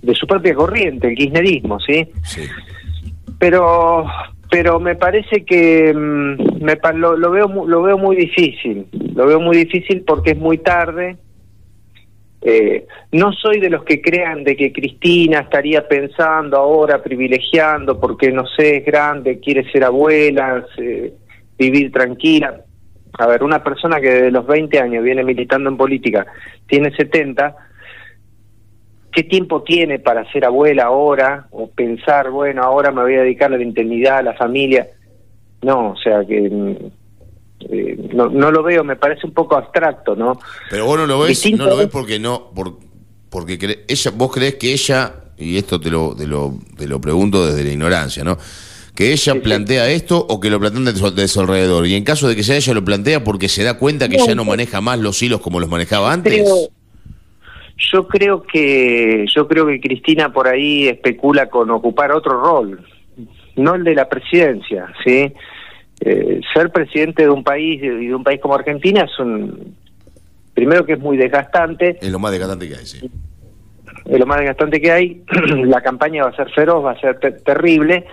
de 0.00 0.14
su 0.14 0.24
propia 0.24 0.54
corriente, 0.54 1.08
el 1.08 1.16
kirchnerismo, 1.16 1.80
¿sí? 1.80 2.06
Pero 3.40 4.06
pero 4.48 4.78
me 4.78 4.94
parece 4.94 5.44
que 5.44 5.92
mm, 5.92 6.62
me, 6.62 6.78
lo, 6.94 7.16
lo 7.16 7.30
veo 7.32 7.48
lo 7.66 7.82
veo 7.82 7.98
muy 7.98 8.14
difícil, 8.14 8.86
lo 9.14 9.26
veo 9.26 9.40
muy 9.40 9.56
difícil 9.56 10.04
porque 10.06 10.30
es 10.30 10.38
muy 10.38 10.58
tarde. 10.58 11.16
Eh, 12.42 12.86
no 13.10 13.32
soy 13.32 13.58
de 13.58 13.70
los 13.70 13.82
que 13.82 14.00
crean 14.00 14.44
de 14.44 14.54
que 14.54 14.72
Cristina 14.72 15.40
estaría 15.40 15.88
pensando 15.88 16.56
ahora 16.58 17.02
privilegiando 17.02 17.98
porque 17.98 18.30
no 18.30 18.46
sé 18.46 18.76
es 18.76 18.84
grande, 18.84 19.40
quiere 19.40 19.68
ser 19.72 19.82
abuela, 19.82 20.64
vivir 21.58 21.90
tranquila. 21.90 22.60
A 23.18 23.26
ver, 23.26 23.42
una 23.42 23.62
persona 23.62 24.00
que 24.00 24.10
desde 24.10 24.30
los 24.30 24.46
20 24.46 24.78
años 24.78 25.02
viene 25.02 25.24
militando 25.24 25.70
en 25.70 25.76
política, 25.76 26.26
tiene 26.66 26.94
70, 26.94 27.56
¿qué 29.12 29.22
tiempo 29.24 29.62
tiene 29.62 29.98
para 29.98 30.30
ser 30.32 30.44
abuela 30.44 30.84
ahora? 30.84 31.46
O 31.50 31.68
pensar, 31.70 32.30
bueno, 32.30 32.62
ahora 32.62 32.90
me 32.92 33.02
voy 33.02 33.14
a 33.14 33.22
dedicar 33.22 33.52
a 33.52 33.56
la 33.56 33.62
intimidad, 33.62 34.18
a 34.18 34.22
la 34.22 34.34
familia. 34.34 34.86
No, 35.62 35.92
o 35.92 35.96
sea 35.96 36.24
que 36.26 36.40
mm, 36.50 36.76
eh, 37.70 38.08
no, 38.12 38.28
no 38.28 38.50
lo 38.50 38.62
veo, 38.62 38.84
me 38.84 38.96
parece 38.96 39.26
un 39.26 39.32
poco 39.32 39.56
abstracto, 39.56 40.14
¿no? 40.14 40.38
Pero 40.70 40.84
vos 40.84 40.98
no 40.98 41.06
lo 41.06 41.18
ves, 41.20 41.28
Distinto 41.28 41.64
no 41.64 41.70
lo 41.70 41.76
ves 41.78 41.86
es- 41.86 41.92
porque 41.92 42.18
no, 42.18 42.50
por, 42.54 42.76
porque 43.30 43.58
cre- 43.58 43.80
ella, 43.88 44.10
vos 44.14 44.30
crees 44.32 44.56
que 44.56 44.72
ella, 44.74 45.14
y 45.38 45.56
esto 45.56 45.80
te 45.80 45.90
lo, 45.90 46.14
te 46.14 46.26
lo, 46.26 46.54
te 46.76 46.86
lo 46.86 47.00
pregunto 47.00 47.46
desde 47.46 47.64
la 47.64 47.70
ignorancia, 47.72 48.22
¿no? 48.22 48.36
Que 48.96 49.12
ella 49.12 49.34
plantea 49.42 49.88
esto 49.90 50.24
o 50.28 50.40
que 50.40 50.50
lo 50.50 50.58
plantean 50.58 50.86
de 50.86 50.92
su, 50.96 51.14
de 51.14 51.28
su 51.28 51.40
alrededor. 51.40 51.86
Y 51.86 51.94
en 51.94 52.02
caso 52.04 52.26
de 52.28 52.34
que 52.34 52.42
sea 52.42 52.56
ella 52.56 52.74
lo 52.74 52.84
plantea 52.84 53.22
porque 53.22 53.48
se 53.48 53.62
da 53.62 53.78
cuenta 53.78 54.08
que 54.08 54.16
No, 54.16 54.26
ya 54.26 54.34
no 54.34 54.44
maneja 54.44 54.80
más 54.80 54.98
los 54.98 55.22
hilos 55.22 55.40
como 55.40 55.60
los 55.60 55.68
manejaba 55.68 56.12
antes. 56.12 56.32
Creo, 56.32 56.68
yo 57.92 58.08
creo 58.08 58.42
que 58.42 59.26
yo 59.34 59.46
creo 59.46 59.66
que 59.66 59.80
Cristina 59.80 60.32
por 60.32 60.48
ahí 60.48 60.88
especula 60.88 61.48
con 61.50 61.70
ocupar 61.70 62.10
otro 62.12 62.40
rol, 62.40 62.80
no 63.56 63.74
el 63.74 63.84
de 63.84 63.94
la 63.94 64.08
presidencia, 64.08 64.86
¿sí? 65.04 65.32
Eh, 66.00 66.40
ser 66.54 66.70
presidente 66.72 67.22
de 67.24 67.30
un 67.30 67.44
país 67.44 67.82
y 67.82 67.88
de 68.06 68.14
un 68.14 68.24
país 68.24 68.40
como 68.40 68.54
Argentina 68.54 69.02
es 69.04 69.18
un 69.18 69.74
primero 70.54 70.86
que 70.86 70.94
es 70.94 70.98
muy 71.00 71.16
desgastante, 71.18 71.98
Es 72.00 72.10
lo 72.10 72.18
más 72.18 72.32
desgastante 72.32 72.66
que 72.68 72.76
hay, 72.76 72.86
sí. 72.86 73.10
es 74.06 74.18
lo 74.18 74.24
más 74.26 74.38
desgastante 74.38 74.80
que 74.80 74.90
hay, 74.90 75.22
la 75.66 75.82
campaña 75.82 76.24
va 76.24 76.30
a 76.30 76.36
ser 76.36 76.50
feroz, 76.52 76.82
va 76.84 76.92
a 76.92 77.00
ser 77.00 77.18
te- 77.20 77.32
terrible, 77.32 78.06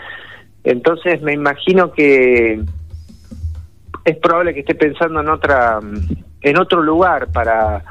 entonces 0.63 1.21
me 1.21 1.33
imagino 1.33 1.91
que 1.91 2.61
es 4.05 4.17
probable 4.17 4.53
que 4.53 4.61
esté 4.61 4.75
pensando 4.75 5.21
en 5.21 5.29
otra 5.29 5.79
en 6.41 6.57
otro 6.57 6.81
lugar 6.81 7.31
para 7.31 7.83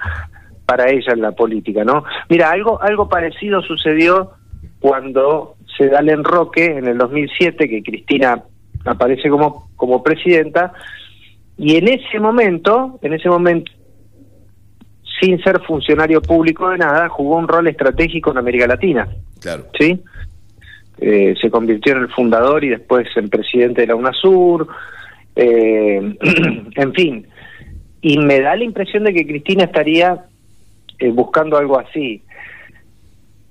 para 0.66 0.90
ella 0.90 1.12
en 1.12 1.20
la 1.20 1.32
política, 1.32 1.84
¿no? 1.84 2.04
Mira, 2.28 2.50
algo 2.50 2.80
algo 2.82 3.08
parecido 3.08 3.62
sucedió 3.62 4.32
cuando 4.80 5.56
se 5.76 5.88
da 5.88 6.00
el 6.00 6.10
enroque 6.10 6.64
en 6.64 6.86
el 6.86 6.98
2007 6.98 7.68
que 7.68 7.82
Cristina 7.82 8.42
aparece 8.84 9.28
como 9.28 9.68
como 9.76 10.02
presidenta 10.02 10.72
y 11.56 11.76
en 11.76 11.88
ese 11.88 12.18
momento, 12.18 12.98
en 13.02 13.12
ese 13.12 13.28
momento 13.28 13.70
sin 15.20 15.40
ser 15.42 15.60
funcionario 15.60 16.20
público 16.20 16.70
de 16.70 16.78
nada, 16.78 17.08
jugó 17.08 17.36
un 17.36 17.46
rol 17.46 17.68
estratégico 17.68 18.32
en 18.32 18.38
América 18.38 18.66
Latina. 18.66 19.08
Claro. 19.40 19.66
¿Sí? 19.78 20.00
Eh, 20.98 21.34
se 21.40 21.50
convirtió 21.50 21.92
en 21.94 22.02
el 22.02 22.08
fundador 22.08 22.64
y 22.64 22.68
después 22.68 23.08
en 23.16 23.28
presidente 23.28 23.82
de 23.82 23.88
la 23.88 23.96
UNASUR. 23.96 24.68
eh, 25.36 26.16
en 26.76 26.92
fin. 26.94 27.26
Y 28.00 28.18
me 28.18 28.40
da 28.40 28.56
la 28.56 28.64
impresión 28.64 29.04
de 29.04 29.14
que 29.14 29.26
Cristina 29.26 29.64
estaría 29.64 30.24
eh, 30.98 31.10
buscando 31.10 31.56
algo 31.56 31.78
así. 31.78 32.22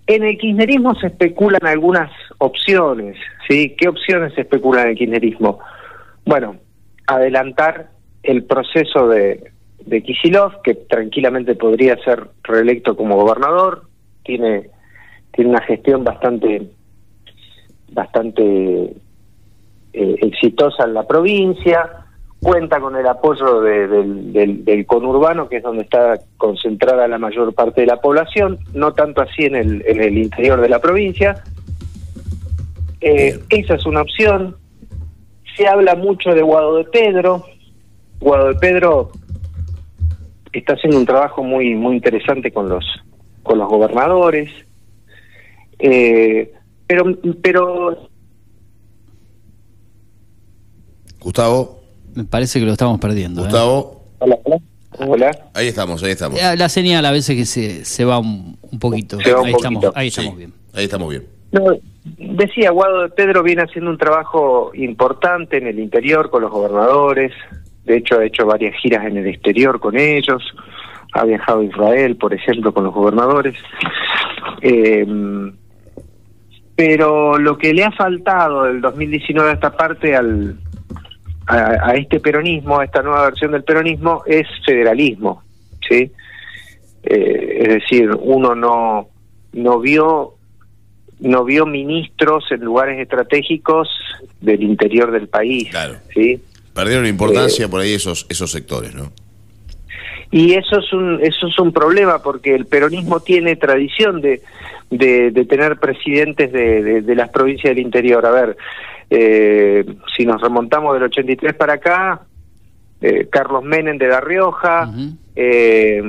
En 0.08 0.24
el 0.24 0.38
kirchnerismo 0.38 0.96
se 0.96 1.08
especulan 1.08 1.66
algunas 1.66 2.12
opciones, 2.38 3.18
¿sí? 3.48 3.76
¿Qué 3.78 3.88
opciones 3.88 4.34
se 4.34 4.42
especulan 4.42 4.84
en 4.86 4.89
el 4.89 4.98
kirchnerismo? 4.98 5.60
Bueno, 6.26 6.58
adelantar 7.08 7.89
el 8.24 8.44
proceso 8.44 9.08
de, 9.08 9.52
de 9.86 10.04
Kisilov, 10.04 10.62
que 10.64 10.76
tranquilamente 10.76 11.56
podría 11.56 11.98
ser 12.04 12.28
reelecto 12.44 12.96
como 12.96 13.16
gobernador, 13.16 13.84
tiene, 14.24 14.70
tiene 15.32 15.52
una 15.52 15.62
gestión 15.62 16.04
bastante, 16.04 16.64
bastante 17.92 18.44
eh, 19.94 20.16
exitosa 20.22 20.86
en 20.86 20.94
la 20.94 21.06
provincia, 21.06 21.89
cuenta 22.42 22.80
con 22.80 22.96
el 22.96 23.06
apoyo 23.06 23.62
de- 23.62 23.88
del, 23.88 24.34
del- 24.34 24.66
del 24.66 24.86
conurbano, 24.86 25.48
que 25.50 25.58
es 25.58 25.64
donde 25.64 25.84
está 25.84 26.20
concentrada 26.38 27.08
la 27.08 27.18
mayor 27.20 27.54
parte 27.54 27.82
de 27.82 27.88
la 27.88 27.98
población, 28.02 28.58
no 28.74 28.94
tanto 28.94 29.22
así 29.22 29.44
en 29.44 29.56
el, 29.56 29.84
en 29.86 30.02
el 30.02 30.18
interior 30.18 30.60
de 30.62 30.70
la 30.70 30.80
provincia. 30.80 31.44
Eh, 33.02 33.39
esa 33.50 33.76
es 33.76 33.86
una 33.86 34.02
opción. 34.02 34.56
Se 35.58 35.68
habla 35.68 35.96
mucho 35.96 36.34
de 36.34 36.42
Guado 36.42 36.78
de 36.78 36.86
Pedro. 36.86 37.44
Guado 38.20 38.48
de 38.50 38.56
Pedro 38.56 39.12
está 40.54 40.74
haciendo 40.74 40.98
un 41.00 41.06
trabajo 41.06 41.44
muy 41.44 41.76
muy 41.76 41.96
interesante 41.96 42.52
con 42.52 42.70
los 42.70 42.86
con 43.44 43.58
los 43.58 43.68
gobernadores. 43.68 44.52
Eh, 45.80 46.52
pero 46.92 47.06
pero 47.42 47.98
Gustavo. 51.20 51.80
Me 52.16 52.26
parece 52.26 52.60
que 52.60 52.66
lo 52.66 52.74
estamos 52.74 53.00
perdiendo. 53.00 53.42
¿eh? 53.42 53.44
Gustavo. 53.46 54.04
Hola, 54.20 54.38
hola. 54.98 55.32
Ahí 55.54 55.68
estamos, 55.68 56.04
ahí 56.04 56.12
estamos. 56.12 56.38
Eh, 56.38 56.58
La 56.58 56.68
señal 56.68 57.06
a 57.06 57.12
veces 57.12 57.38
que 57.38 57.46
se, 57.46 57.86
se 57.86 58.04
va 58.04 58.20
un, 58.20 58.58
un 58.70 58.80
poquito. 58.80 59.18
Se 59.22 59.32
va 59.32 59.39
un 59.42 59.48
ahí, 59.48 59.54
poquito. 59.54 59.70
Estamos, 59.78 59.96
ahí 59.96 60.12
Sí, 60.12 60.20
estamos 60.20 60.38
bien. 60.38 60.54
Ahí 60.74 60.84
estamos 60.84 61.10
bien. 61.10 61.26
No, 61.54 61.66
decía, 62.18 62.72
Guado 62.72 63.04
de 63.04 63.10
Pedro 63.10 63.44
viene 63.44 63.62
haciendo 63.62 63.89
un 63.92 63.98
trabajo 63.98 64.72
importante 64.74 65.58
en 65.58 65.68
el 65.68 65.80
interior 65.80 66.30
con 66.30 66.42
los 66.42 66.52
gobernadores. 66.52 67.32
De 67.86 67.98
hecho, 67.98 68.20
ha 68.20 68.26
hecho 68.26 68.46
varias 68.46 68.76
giras 68.82 69.06
en 69.06 69.16
el 69.18 69.28
exterior 69.28 69.80
con 69.80 69.98
ellos. 69.98 70.44
Ha 71.14 71.24
viajado 71.24 71.62
a 71.62 71.64
Israel, 71.66 72.18
por 72.18 72.34
ejemplo, 72.34 72.74
con 72.74 72.84
los 72.84 72.94
gobernadores. 72.94 73.56
Eh, 74.62 75.06
pero 76.84 77.38
lo 77.38 77.60
que 77.60 77.76
le 77.76 77.84
ha 77.84 77.92
faltado 77.92 78.64
del 78.64 78.82
2019 78.82 79.52
a 79.52 79.54
esta 79.54 79.78
parte 79.78 80.16
al, 80.16 80.58
a, 81.46 81.90
a 81.90 81.94
este 81.94 82.20
peronismo, 82.20 82.80
a 82.80 82.86
esta 82.86 83.04
nueva 83.04 83.26
versión 83.26 83.52
del 83.52 83.64
peronismo, 83.64 84.24
es 84.26 84.48
federalismo. 84.66 85.44
¿sí? 85.88 86.12
Eh, 87.04 87.58
es 87.62 87.68
decir, 87.68 88.10
uno 88.20 88.56
no, 88.56 89.10
no 89.54 89.80
vio 89.80 90.34
no 91.20 91.44
vio 91.46 91.68
ministros 91.68 92.46
en 92.50 92.62
lugares 92.62 93.00
estratégicos 93.00 93.88
del 94.40 94.64
interior 94.64 95.12
del 95.12 95.28
país. 95.28 95.70
¿sí? 96.16 96.42
Perdieron 96.74 97.06
importancia 97.06 97.68
por 97.68 97.82
ahí 97.82 97.94
esos, 97.94 98.26
esos 98.28 98.50
sectores, 98.50 98.96
¿no? 98.96 99.12
Y 100.32 100.54
eso 100.54 100.80
es 100.80 100.92
un 100.94 101.20
eso 101.22 101.46
es 101.46 101.60
un 101.60 101.74
problema 101.74 102.24
porque 102.24 102.56
el 102.56 102.66
peronismo 102.66 103.20
tiene 103.20 103.56
tradición 103.56 104.20
de, 104.22 104.42
de, 104.92 105.32
de 105.32 105.46
tener 105.46 105.78
presidentes 105.80 106.52
de, 106.52 106.84
de, 106.84 107.02
de 107.02 107.16
las 107.16 107.30
provincias 107.30 107.74
del 107.74 107.84
interior. 107.84 108.24
A 108.26 108.32
ver, 108.32 108.58
eh, 109.10 109.84
si 110.16 110.26
nos 110.26 110.39
remontamos 110.42 110.94
del 110.94 111.04
83 111.04 111.54
para 111.56 111.74
acá, 111.74 112.22
eh, 113.02 113.28
Carlos 113.32 113.64
Menem 113.64 113.98
de 113.98 114.08
La 114.08 114.22
Rioja, 114.22 114.92
eh, 115.36 116.02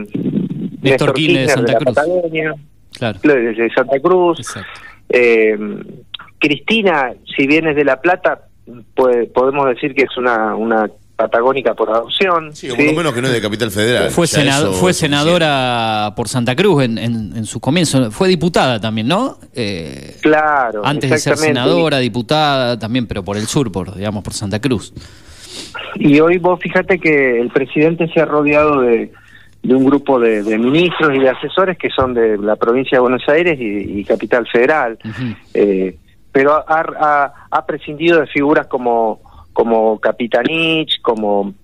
Néstor 0.82 1.14
Kirchner 1.14 1.42
de 1.46 1.48
Santa 1.48 1.72
la 1.72 1.78
Cruz. 1.78 1.94
Patagonia, 1.94 2.54
Claro. 2.98 3.18
de 3.22 3.54
de 3.54 3.70
Santa 3.70 3.98
Cruz. 4.00 4.54
Eh, 5.08 5.56
Cristina, 6.38 7.12
si 7.36 7.46
bien 7.46 7.66
es 7.68 7.76
de 7.76 7.84
La 7.84 8.00
Plata, 8.00 8.48
puede- 8.94 9.26
podemos 9.26 9.66
decir 9.68 9.94
que 9.94 10.02
es 10.02 10.16
una, 10.16 10.54
una 10.56 10.90
patagónica 11.16 11.74
por 11.74 11.90
adopción. 11.90 12.54
Sí, 12.54 12.70
o 12.70 12.74
por 12.76 12.84
lo 12.84 12.92
menos 12.94 13.12
que 13.12 13.20
no 13.22 13.28
es 13.28 13.34
de 13.34 13.40
Capital 13.40 13.70
Federal. 13.70 14.10
Fue, 14.10 14.26
Ya 14.26 14.38
senado- 14.40 14.70
eso 14.70 14.80
fue 14.80 14.90
es 14.92 14.96
senadora 14.96 16.12
por 16.16 16.28
Santa 16.28 16.56
Cruz 16.56 16.82
en, 16.84 16.98
en, 16.98 17.36
en 17.36 17.44
su 17.46 17.60
comienzo. 17.60 18.10
Fue 18.10 18.28
diputada 18.28 18.80
también, 18.80 19.08
¿no? 19.08 19.38
Eh, 19.54 20.16
Claro, 20.22 20.82
antes 20.84 21.10
de 21.10 21.18
ser 21.18 21.36
senadora, 21.36 21.98
diputada 21.98 22.78
también, 22.78 23.06
pero 23.06 23.22
por 23.22 23.36
el 23.36 23.46
sur, 23.46 23.70
por 23.70 23.94
digamos 23.94 24.24
por 24.24 24.32
Santa 24.32 24.60
Cruz. 24.60 24.92
Y 25.96 26.18
hoy 26.20 26.38
vos 26.38 26.58
fíjate 26.60 26.98
que 26.98 27.40
el 27.40 27.50
presidente 27.50 28.08
se 28.12 28.20
ha 28.20 28.24
rodeado 28.24 28.80
de, 28.80 29.12
de 29.62 29.74
un 29.74 29.84
grupo 29.84 30.18
de, 30.18 30.42
de 30.42 30.58
ministros 30.58 31.14
y 31.14 31.18
de 31.20 31.28
asesores 31.28 31.76
que 31.78 31.90
son 31.90 32.14
de 32.14 32.38
la 32.38 32.56
provincia 32.56 32.96
de 32.96 33.00
Buenos 33.00 33.28
Aires 33.28 33.58
y, 33.60 34.00
y 34.00 34.04
Capital 34.04 34.46
Federal. 34.50 34.98
Eh, 35.54 35.96
pero 36.32 36.54
ha, 36.54 36.64
ha- 36.66 37.32
ha 37.50 37.66
prescindido 37.66 38.18
de 38.20 38.26
figuras 38.26 38.66
como, 38.66 39.20
como 39.52 39.98
Capitanich, 40.00 41.00
como 41.02 41.54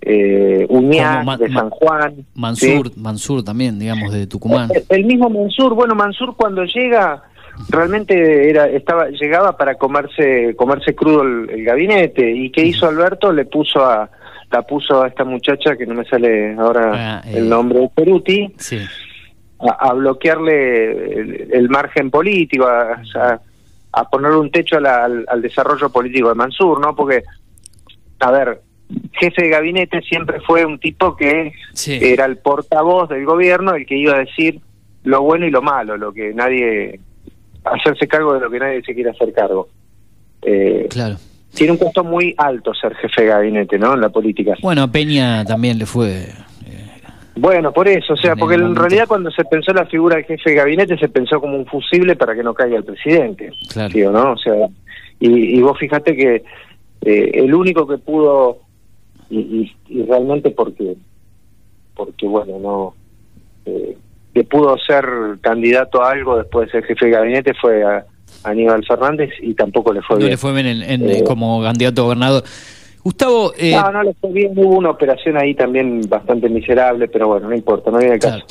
eh, 0.00 0.66
Uñac 0.68 1.38
de 1.38 1.52
San 1.52 1.70
Juan. 1.70 2.24
Mansur, 2.34 2.90
Mansur 2.96 3.42
también, 3.42 3.78
digamos, 3.78 4.12
de 4.12 4.26
Tucumán. 4.26 4.70
El- 4.74 4.84
El 4.88 5.04
mismo 5.06 5.28
Mansur, 5.28 5.74
bueno, 5.74 5.94
Mansur 5.94 6.36
cuando 6.36 6.64
llega 6.64 7.22
realmente 7.70 8.48
era 8.48 8.68
estaba 8.68 9.08
llegaba 9.10 9.56
para 9.56 9.74
comerse 9.74 10.54
comerse 10.54 10.94
crudo 10.94 11.22
el, 11.22 11.50
el 11.50 11.64
gabinete 11.64 12.30
y 12.30 12.50
qué 12.50 12.64
hizo 12.64 12.86
Alberto 12.86 13.32
le 13.32 13.46
puso 13.46 13.84
a 13.84 14.08
la 14.52 14.62
puso 14.62 15.02
a 15.02 15.08
esta 15.08 15.24
muchacha 15.24 15.76
que 15.76 15.84
no 15.84 15.94
me 15.94 16.04
sale 16.04 16.54
ahora 16.56 16.92
Ah, 16.94 17.22
eh. 17.26 17.38
el 17.38 17.48
nombre 17.48 17.80
de 17.80 17.88
Peruti 17.88 18.54
Sí. 18.58 18.78
a, 19.58 19.88
a 19.88 19.92
bloquearle 19.92 21.14
el, 21.20 21.48
el 21.52 21.68
margen 21.68 22.10
político 22.12 22.64
a, 22.64 23.02
a, 23.16 23.40
a 23.92 24.04
poner 24.08 24.32
un 24.32 24.50
techo 24.50 24.76
a 24.76 24.80
la- 24.80 25.04
al, 25.04 25.24
al 25.28 25.42
desarrollo 25.42 25.90
político 25.90 26.28
de 26.28 26.34
Mansur 26.34 26.80
no 26.80 26.94
porque 26.94 27.24
a 28.20 28.30
ver 28.30 28.60
jefe 29.12 29.42
de 29.42 29.48
gabinete 29.50 30.00
siempre 30.02 30.40
fue 30.40 30.64
un 30.64 30.78
tipo 30.78 31.14
que 31.16 31.52
Sí. 31.74 31.98
era 32.00 32.24
el 32.24 32.38
portavoz 32.38 33.08
del 33.08 33.24
gobierno 33.24 33.74
el 33.74 33.86
que 33.86 33.96
iba 33.96 34.14
a 34.14 34.18
decir 34.20 34.60
lo 35.04 35.22
bueno 35.22 35.46
y 35.46 35.50
lo 35.50 35.62
malo, 35.62 35.96
lo 35.96 36.12
que 36.12 36.32
nadie 36.34 37.00
hacerse 37.64 38.06
cargo 38.08 38.34
de 38.34 38.40
lo 38.40 38.50
que 38.50 38.58
nadie 38.58 38.82
se 38.82 38.94
quiere 38.94 39.10
hacer 39.10 39.32
cargo. 39.32 39.68
Eh, 40.42 40.86
Claro. 40.90 41.16
Tiene 41.54 41.72
un 41.72 41.78
costo 41.78 42.04
muy 42.04 42.34
alto 42.36 42.74
ser 42.74 42.94
jefe 42.96 43.22
de 43.22 43.28
gabinete, 43.28 43.78
¿no? 43.78 43.94
En 43.94 44.00
la 44.02 44.10
política. 44.10 44.54
Bueno, 44.62 44.82
a 44.82 44.88
Peña 44.92 45.44
también 45.46 45.78
le 45.78 45.86
fue. 45.86 46.26
Bueno, 47.40 47.72
por 47.72 47.86
eso, 47.88 48.14
o 48.14 48.16
sea, 48.16 48.32
En 48.32 48.38
porque 48.38 48.54
en 48.56 48.74
realidad 48.74 49.06
cuando 49.06 49.30
se 49.30 49.44
pensó 49.44 49.72
la 49.72 49.86
figura 49.86 50.16
del 50.16 50.24
jefe 50.24 50.50
de 50.50 50.56
gabinete 50.56 50.98
se 50.98 51.08
pensó 51.08 51.40
como 51.40 51.56
un 51.56 51.66
fusible 51.66 52.16
para 52.16 52.34
que 52.34 52.42
no 52.42 52.52
caiga 52.54 52.76
el 52.76 52.84
presidente, 52.84 53.52
Claro. 53.72 53.92
¿sí 53.92 54.02
o 54.02 54.10
no? 54.10 54.32
O 54.32 54.36
sea, 54.38 54.54
y, 55.20 55.58
y 55.58 55.60
vos 55.60 55.78
fíjate 55.78 56.16
que 56.16 56.42
eh, 57.02 57.30
el 57.34 57.54
único 57.54 57.86
que 57.86 57.98
pudo 57.98 58.58
y, 59.30 59.38
y- 59.38 59.76
y 59.88 60.02
realmente 60.04 60.50
porque 60.50 60.94
porque 61.94 62.26
bueno 62.26 62.58
no 62.60 62.94
eh, 63.66 63.96
que 64.34 64.44
pudo 64.44 64.76
ser 64.78 65.04
candidato 65.40 66.02
a 66.02 66.10
algo 66.12 66.38
después 66.38 66.66
de 66.66 66.72
ser 66.72 66.84
jefe 66.84 67.06
de 67.06 67.12
gabinete 67.12 67.54
fue 67.54 67.84
a 67.84 68.04
Aníbal 68.44 68.84
Fernández 68.86 69.30
y 69.42 69.54
tampoco 69.54 69.92
le 69.92 70.00
fue 70.02 70.14
No 70.16 70.20
bien. 70.20 70.30
le 70.30 70.36
fue 70.36 70.52
bien 70.52 70.66
en- 70.66 70.82
en- 70.82 71.10
Eh, 71.10 71.24
como 71.24 71.62
candidato 71.62 72.02
a 72.02 72.04
gobernador. 72.04 72.42
Gustavo, 73.08 73.52
eh, 73.56 73.72
no, 73.72 73.90
no 73.90 74.02
le 74.02 74.14
fue 74.20 74.30
bien, 74.32 74.52
hubo 74.54 74.76
una 74.76 74.90
operación 74.90 75.36
ahí 75.38 75.54
también 75.54 76.02
bastante 76.08 76.48
miserable, 76.50 77.08
pero 77.08 77.28
bueno, 77.28 77.48
no 77.48 77.54
importa, 77.54 77.90
no 77.90 77.98
viene 77.98 78.14
el 78.14 78.20
caso. 78.20 78.44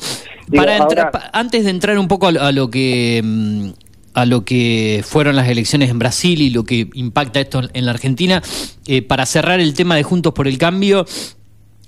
Digo, 0.48 0.64
para 0.64 0.76
entrar, 0.78 1.06
ahora- 1.14 1.30
antes 1.32 1.64
de 1.64 1.70
entrar 1.70 1.96
un 1.98 2.08
poco 2.08 2.26
a 2.26 2.32
lo, 2.32 2.42
a 2.42 2.50
lo 2.50 2.68
que 2.70 3.20
mm, 3.24 3.68
a 4.14 4.26
lo 4.26 4.44
que 4.44 5.02
fueron 5.04 5.36
las 5.36 5.48
elecciones 5.48 5.90
en 5.90 5.98
Brasil 6.00 6.40
y 6.42 6.50
lo 6.50 6.64
que 6.64 6.88
impacta 6.94 7.38
esto 7.38 7.60
en 7.72 7.84
la 7.86 7.92
Argentina, 7.92 8.42
eh, 8.88 9.00
para 9.02 9.26
cerrar 9.26 9.60
el 9.60 9.74
tema 9.74 9.94
de 9.94 10.02
Juntos 10.02 10.32
por 10.32 10.48
el 10.48 10.58
Cambio, 10.58 11.04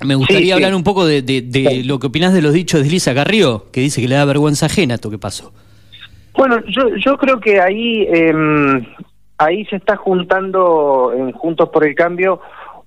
me 0.05 0.15
gustaría 0.15 0.45
sí. 0.47 0.53
hablar 0.53 0.75
un 0.77 0.85
poco 0.85 1.05
de, 1.07 1.23
de- 1.23 1.43
de 1.43 1.83
lo 1.85 1.99
que 1.99 2.07
opinás 2.07 2.33
de 2.33 2.41
los 2.43 2.53
dichos 2.53 2.83
de 2.83 2.87
Elisa 2.89 3.13
Carrió, 3.15 3.67
que 3.73 3.81
dice 3.81 4.01
que 4.01 4.07
le 4.07 4.15
da 4.15 4.25
vergüenza 4.25 4.67
ajena 4.67 4.95
esto 4.95 5.11
que 5.11 5.19
pasó. 5.19 5.53
Bueno, 6.37 6.59
yo, 6.69 6.83
yo 7.05 7.17
creo 7.19 7.41
que 7.41 7.61
ahí 7.61 8.03
eh, 8.03 8.33
ahí 9.39 9.65
se 9.67 9.77
está 9.77 9.97
juntando 9.97 11.13
en 11.17 11.33
Juntos 11.33 11.69
por 11.71 11.85
el 11.85 11.95
Cambio 11.97 12.41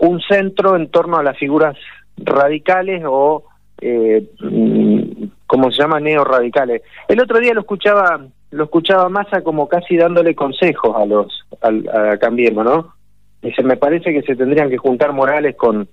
un 0.04 0.20
centro 0.22 0.76
en 0.76 0.90
torno 0.90 1.18
a 1.18 1.24
las 1.24 1.38
figuras 1.38 1.78
radicales 2.18 3.04
o 3.06 3.44
eh, 3.82 4.30
mm, 4.40 5.24
como 5.48 5.72
se 5.72 5.82
llama 5.82 6.00
neorradicales. 6.00 6.82
El 7.08 7.22
otro 7.22 7.40
día 7.40 7.54
lo 7.54 7.62
escuchaba 7.62 8.26
lo 8.52 8.66
escuchaba 8.66 9.10
Massa 9.10 9.42
como 9.42 9.68
casi 9.68 9.98
dándole 9.98 10.36
consejos 10.36 10.96
a 10.96 11.06
los 11.08 11.46
al- 11.62 11.90
a 11.90 12.18
Cambiemos, 12.18 12.64
¿no? 12.64 12.94
Dice, 13.42 13.64
me 13.64 13.78
parece 13.78 14.14
que 14.14 14.22
se 14.22 14.36
tendrían 14.36 14.70
que 14.70 14.78
juntar 14.78 15.12
Morales 15.12 15.56
con 15.56 15.88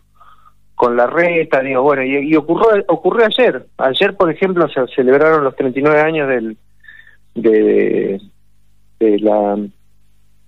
con 0.74 0.96
la 0.96 1.06
reta, 1.06 1.60
digo, 1.60 1.82
bueno, 1.82 2.02
y, 2.02 2.34
ocurrió, 2.36 2.82
ocurrió 2.88 3.26
ayer. 3.26 3.66
Ayer, 3.76 4.16
por 4.16 4.30
ejemplo, 4.30 4.66
se 4.70 4.86
celebraron 4.94 5.44
los 5.44 5.54
39 5.54 6.00
años 6.00 6.26
del, 6.26 6.56
de, 7.34 8.18
de 8.98 9.18
la 9.18 9.58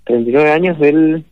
39 0.05 0.51
años 0.51 0.79
del 0.79 1.27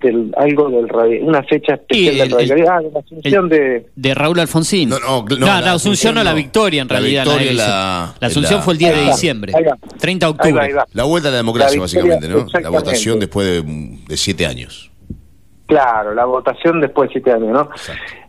del 0.00 0.32
algo 0.36 0.70
del 0.70 0.86
una 1.22 1.42
fecha 1.42 1.74
especial 1.74 1.88
Sí, 2.14 2.18
del 2.18 2.20
el- 2.20 2.30
radicalismo, 2.32 2.70
ah, 2.72 2.80
de 2.82 2.90
la 2.90 2.98
asunción 3.00 3.48
de 3.48 3.86
De 3.96 4.14
Raúl 4.14 4.40
Alfonsín. 4.40 4.88
No, 4.88 4.98
no, 4.98 5.24
la, 5.38 5.72
Asunción 5.72 6.14
no, 6.14 6.24
la 6.24 6.32
victoria 6.34 6.82
en 6.82 6.88
La 6.88 6.94
realidad. 6.98 7.24
victoria, 7.24 7.50
elección. 7.50 7.68
la- 7.68 8.14
La 8.20 8.26
Asunción 8.26 8.58
la- 8.60 8.62
fue 8.64 8.72
el 8.74 8.78
10 8.78 8.92
de 8.94 8.98
Ahí 9.00 9.06
va, 9.06 9.12
diciembre. 9.12 9.52
ahí 9.56 9.64
va. 9.64 9.76
30 9.98 10.26
de 10.26 10.30
Ahí 10.30 10.32
octubre. 10.32 10.52
va, 10.54 10.62
ahí 10.64 10.72
va. 10.72 10.86
La 10.94 11.04
vuelta 11.04 11.28
a 11.28 11.32
la 11.32 11.36
democracia, 11.38 11.78
La 11.78 11.84
victoria, 11.84 12.14
básicamente, 12.16 12.52
¿no? 12.54 12.60
La 12.60 12.68
votación 12.70 13.20
después 13.20 13.46
de, 13.46 13.62
de 14.08 14.16
siete 14.16 14.46
años. 14.46 14.90
claro 15.66 16.14
la 16.14 16.24
votación 16.24 16.80
después 16.80 17.08
de 17.08 17.12
siete 17.12 17.30
años 17.32 17.50
no 17.52 17.70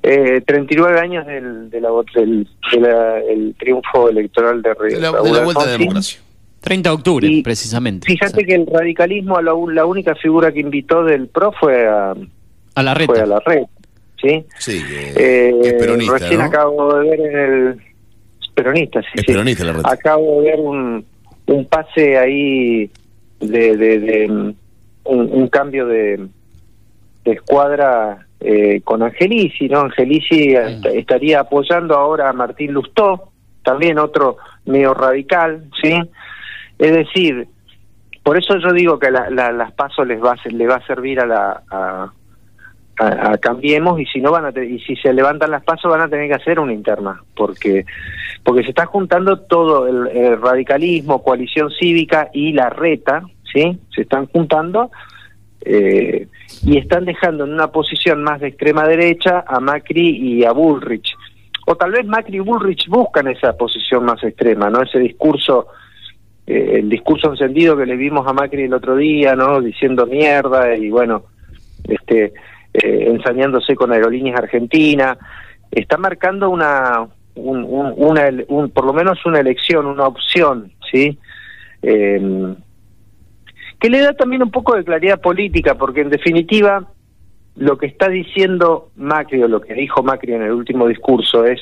eh, 0.04 0.42
39 0.46 1.00
años 1.00 1.26
del 1.26 1.70
de 1.72 1.82
la, 1.82 1.90
del 2.14 2.48
de 2.72 2.80
la- 2.80 3.20
el 3.20 3.56
triunfo 3.58 4.10
electoral 4.10 4.62
de, 4.62 4.70
De 4.70 5.00
la, 5.02 5.12
Raúl 5.12 5.26
de 5.28 5.34
la 5.38 5.44
vuelta 5.44 5.64
a 5.64 5.66
la 5.66 5.72
Alfonsín. 5.74 5.80
democracia. 5.80 6.20
30 6.62 6.90
de 6.90 6.96
octubre, 6.96 7.28
Y 7.28 7.42
precisamente. 7.44 8.06
Fíjate 8.08 8.46
que 8.46 8.56
el 8.56 8.68
radicalismo, 8.68 9.42
la, 9.42 9.54
la 9.74 9.86
única 9.86 10.16
figura 10.16 10.52
que 10.52 10.60
invitó 10.62 11.04
del 11.04 11.28
PRO 11.28 11.52
fue 11.60 11.88
a, 11.88 12.12
a 12.76 12.84
la 12.84 12.96
Fue 12.96 13.20
a 13.20 13.26
la 13.26 13.40
red, 13.40 13.64
¿sí? 14.22 14.46
Sí, 14.60 14.82
Eh, 15.18 15.76
peronista, 15.80 16.18
Recién 16.20 16.40
¿no? 16.40 16.46
acabo 16.46 16.96
de 17.00 17.10
ver 17.10 17.20
en 17.20 17.38
el... 17.40 17.82
es 18.42 18.48
Peronista, 18.54 19.02
sí. 19.02 19.08
Es 19.16 19.22
sí. 19.22 19.28
peronista 19.28 19.64
la 19.66 19.74
red. 19.74 19.82
Acabo 19.86 20.42
de 20.42 20.52
ver 20.52 20.60
un, 20.60 21.06
un 21.48 21.66
pase 21.66 22.18
ahí 22.18 22.90
de... 23.40 23.76
de, 23.78 24.00
de, 24.00 24.26
un, 24.28 24.56
un 25.34 25.48
cambio 25.48 25.88
de, 25.88 26.28
de 27.26 27.32
escuadra 27.32 28.28
eh, 28.40 28.82
con 28.84 29.02
Angelici, 29.02 29.68
¿no? 29.68 29.80
Angelici 29.82 30.54
est- 30.54 30.86
estaría 30.86 31.40
apoyando 31.40 31.96
ahora 31.96 32.30
a 32.30 32.34
Martín 32.34 32.72
Lustó, 32.74 33.32
también 33.64 33.98
otro 33.98 34.38
medio 34.66 34.94
radical, 34.94 35.66
¿sí? 35.82 36.00
Es 36.82 36.92
decir, 36.94 37.48
por 38.24 38.38
eso 38.38 38.58
yo 38.58 38.74
digo 38.74 38.98
que 39.00 39.10
la- 39.12 39.30
la- 39.30 39.52
las 39.52 39.72
pasos 39.74 40.06
les 40.08 40.22
va 40.22 40.34
a, 40.34 40.38
ser- 40.44 40.54
le 40.54 40.68
va 40.68 40.76
a 40.76 40.86
servir 40.88 41.20
a 41.20 41.26
la... 41.26 41.62
A, 41.72 42.12
a, 43.00 43.38
Cambiemos 43.40 44.00
y 44.00 44.06
si 44.06 44.20
no 44.22 44.32
van 44.32 44.46
a 44.46 44.52
y 44.64 44.78
si 44.82 44.96
se 44.98 45.12
levantan 45.14 45.50
las 45.50 45.64
pasos 45.64 45.90
van 45.90 46.02
a 46.02 46.08
tener 46.10 46.28
que 46.28 46.36
hacer 46.36 46.60
una 46.60 46.74
interna 46.74 47.20
porque 47.36 47.86
porque 48.44 48.62
se 48.64 48.70
está 48.70 48.86
juntando 48.86 49.40
todo 49.40 49.88
el, 49.88 50.16
el 50.16 50.40
radicalismo 50.40 51.24
coalición 51.24 51.72
cívica 51.72 52.30
y 52.32 52.54
la 52.54 52.70
reta 52.70 53.24
sí 53.52 53.80
se 53.96 54.02
están 54.02 54.28
juntando 54.28 54.92
eh, 55.62 56.28
y 56.64 56.78
están 56.78 57.06
dejando 57.06 57.46
en 57.46 57.54
una 57.54 57.72
posición 57.72 58.22
más 58.22 58.40
de 58.42 58.50
extrema 58.50 58.88
derecha 58.88 59.44
a 59.48 59.60
Macri 59.60 60.18
y 60.18 60.44
a 60.44 60.52
Bullrich. 60.52 61.16
O 61.66 61.76
tal 61.76 61.92
vez 61.92 62.06
Macri 62.06 62.38
y 62.38 62.40
Bullrich 62.40 62.88
buscan 62.88 63.28
esa 63.30 63.54
posición 63.54 64.04
más 64.06 64.22
extrema 64.24 64.70
no 64.70 64.82
ese 64.84 65.00
discurso 65.00 65.68
eh, 66.48 66.80
el 66.80 66.90
discurso 66.90 67.30
encendido 67.32 67.78
que 67.78 67.86
le 67.86 67.96
vimos 67.96 68.26
a 68.28 68.34
Macri 68.34 68.64
el 68.64 68.74
otro 68.74 68.96
día 68.96 69.36
no 69.36 69.62
diciendo 69.62 70.06
mierda 70.06 70.76
y 70.76 70.90
bueno 70.90 71.24
este 71.88 72.34
eh, 72.74 73.06
ensañándose 73.08 73.76
con 73.76 73.92
aerolíneas 73.92 74.40
argentinas 74.40 75.18
está 75.72 75.98
marcando 75.98 76.50
una 76.50 77.08
un, 77.36 77.64
un- 77.64 77.94
una 77.96 78.30
un- 78.48 78.70
por 78.72 78.86
lo 78.86 78.94
menos 78.94 79.26
una 79.26 79.40
elección 79.40 79.86
una 79.86 80.06
opción 80.08 80.72
sí 80.92 81.18
Eh, 81.84 82.54
que 83.80 83.90
le 83.90 84.00
da 84.02 84.14
también 84.14 84.44
un 84.44 84.52
poco 84.52 84.76
de 84.76 84.84
claridad 84.84 85.20
política 85.20 85.74
porque 85.76 86.02
en 86.02 86.10
definitiva 86.12 86.88
lo 87.56 87.78
que 87.80 87.88
está 87.88 88.08
diciendo 88.10 88.92
Macri 88.96 89.42
o 89.42 89.48
lo 89.48 89.60
que 89.62 89.74
dijo 89.74 90.04
Macri 90.04 90.34
en 90.34 90.44
el 90.44 90.52
último 90.52 90.88
discurso 90.88 91.44
es 91.46 91.60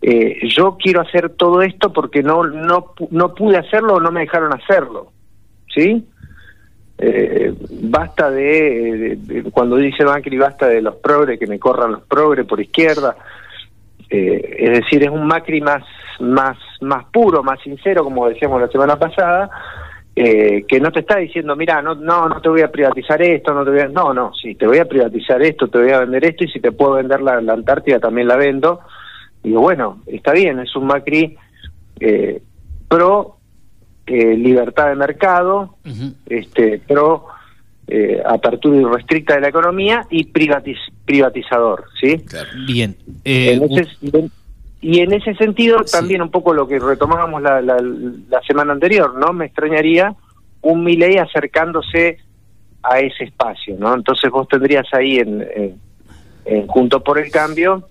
eh, 0.00 0.38
yo 0.48 0.76
quiero 0.76 1.00
hacer 1.00 1.30
todo 1.30 1.62
esto 1.62 1.92
porque 1.92 2.22
no, 2.22 2.44
no, 2.44 2.94
no 3.10 3.34
pude 3.34 3.56
hacerlo 3.56 3.94
o 3.94 4.00
no 4.00 4.10
me 4.10 4.20
dejaron 4.20 4.52
hacerlo. 4.54 5.12
¿Sí? 5.74 6.04
Eh, 7.00 7.54
basta 7.82 8.28
de, 8.28 9.44
cuando 9.52 9.76
dice 9.76 10.04
Macri 10.04 10.36
basta 10.36 10.66
de 10.66 10.82
los 10.82 10.96
progres 10.96 11.38
que 11.38 11.46
me 11.46 11.56
corran 11.56 11.92
los 11.92 12.02
progres 12.02 12.44
por 12.44 12.60
izquierda 12.60 13.14
Eh, 14.10 14.56
es 14.58 14.80
decir 14.80 15.04
es 15.04 15.10
un 15.10 15.24
Macri 15.24 15.60
más 15.60 15.84
más 16.18 16.56
más 16.80 17.04
puro 17.12 17.44
más 17.44 17.60
sincero 17.60 18.02
como 18.02 18.28
decíamos 18.28 18.60
la 18.60 18.66
semana 18.68 18.96
pasada 18.96 19.48
eh, 20.16 20.64
que 20.66 20.80
no 20.80 20.90
te 20.90 21.00
está 21.00 21.18
diciendo 21.18 21.54
mira 21.54 21.80
no 21.82 21.94
no 21.94 22.28
no 22.28 22.40
te 22.40 22.48
voy 22.48 22.62
a 22.62 22.72
privatizar 22.72 23.22
esto 23.22 23.54
no 23.54 23.64
te 23.64 23.70
voy 23.70 23.80
a 23.80 23.88
no 23.88 24.12
no 24.12 24.32
sí 24.34 24.56
te 24.56 24.66
voy 24.66 24.78
a 24.78 24.88
privatizar 24.88 25.40
esto 25.42 25.68
te 25.68 25.78
voy 25.78 25.92
a 25.92 26.00
vender 26.00 26.24
esto 26.24 26.44
y 26.44 26.48
si 26.48 26.58
te 26.58 26.72
puedo 26.72 26.94
vender 26.94 27.20
la 27.20 27.36
Antártida 27.36 28.00
también 28.00 28.26
la 28.26 28.36
vendo 28.36 28.80
digo 29.48 29.60
bueno 29.60 30.00
está 30.06 30.32
bien 30.32 30.58
es 30.60 30.74
un 30.76 30.86
Macri 30.86 31.36
eh, 32.00 32.40
pro 32.88 33.36
eh, 34.06 34.36
libertad 34.36 34.88
de 34.88 34.94
mercado 34.94 35.76
este 36.26 36.78
pro 36.78 37.26
eh, 37.90 38.22
apertura 38.24 38.76
irrestricta 38.78 39.34
de 39.34 39.40
la 39.40 39.48
economía 39.48 40.06
y 40.10 40.26
privatiz- 40.30 40.92
privatizador, 41.06 41.84
¿sí? 41.98 42.16
Bien. 42.66 42.94
Eh, 43.24 43.54
En 43.54 43.62
ese- 43.78 43.96
y 44.02 44.16
en- 44.16 44.30
y 44.82 45.00
en 45.00 45.12
ese 45.14 45.34
sentido 45.36 45.78
también 45.90 46.20
un 46.20 46.30
poco 46.30 46.52
lo 46.52 46.68
que 46.68 46.78
retomábamos 46.78 47.40
la, 47.42 47.62
la, 47.62 47.78
la 47.80 48.40
semana 48.42 48.72
anterior, 48.74 49.14
¿no? 49.18 49.32
Me 49.32 49.46
extrañaría 49.46 50.14
un 50.60 50.84
Milei 50.84 51.16
acercándose 51.16 52.18
a 52.82 53.00
ese 53.00 53.24
espacio, 53.24 53.74
¿no? 53.78 53.94
Entonces 53.94 54.30
vos 54.30 54.46
tendrías 54.48 54.86
ahí 54.92 55.16
en, 55.18 55.40
en- 55.56 55.80
en 56.44 56.66
Junto 56.66 57.02
por 57.02 57.18
el 57.18 57.30
Cambio 57.30 57.88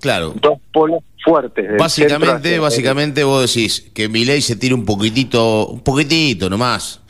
Claro. 0.00 0.34
dos 0.40 0.58
polos 0.72 1.02
fuertes. 1.24 1.76
Básicamente, 1.78 2.58
básicamente 2.58 3.24
vos 3.24 3.46
decís 3.46 3.90
que 3.94 4.08
Milei 4.08 4.40
se 4.40 4.56
tire 4.56 4.74
un 4.74 4.84
poquitito, 4.84 5.68
un 5.68 5.80
poquitito 5.80 6.48
nomás 6.48 7.00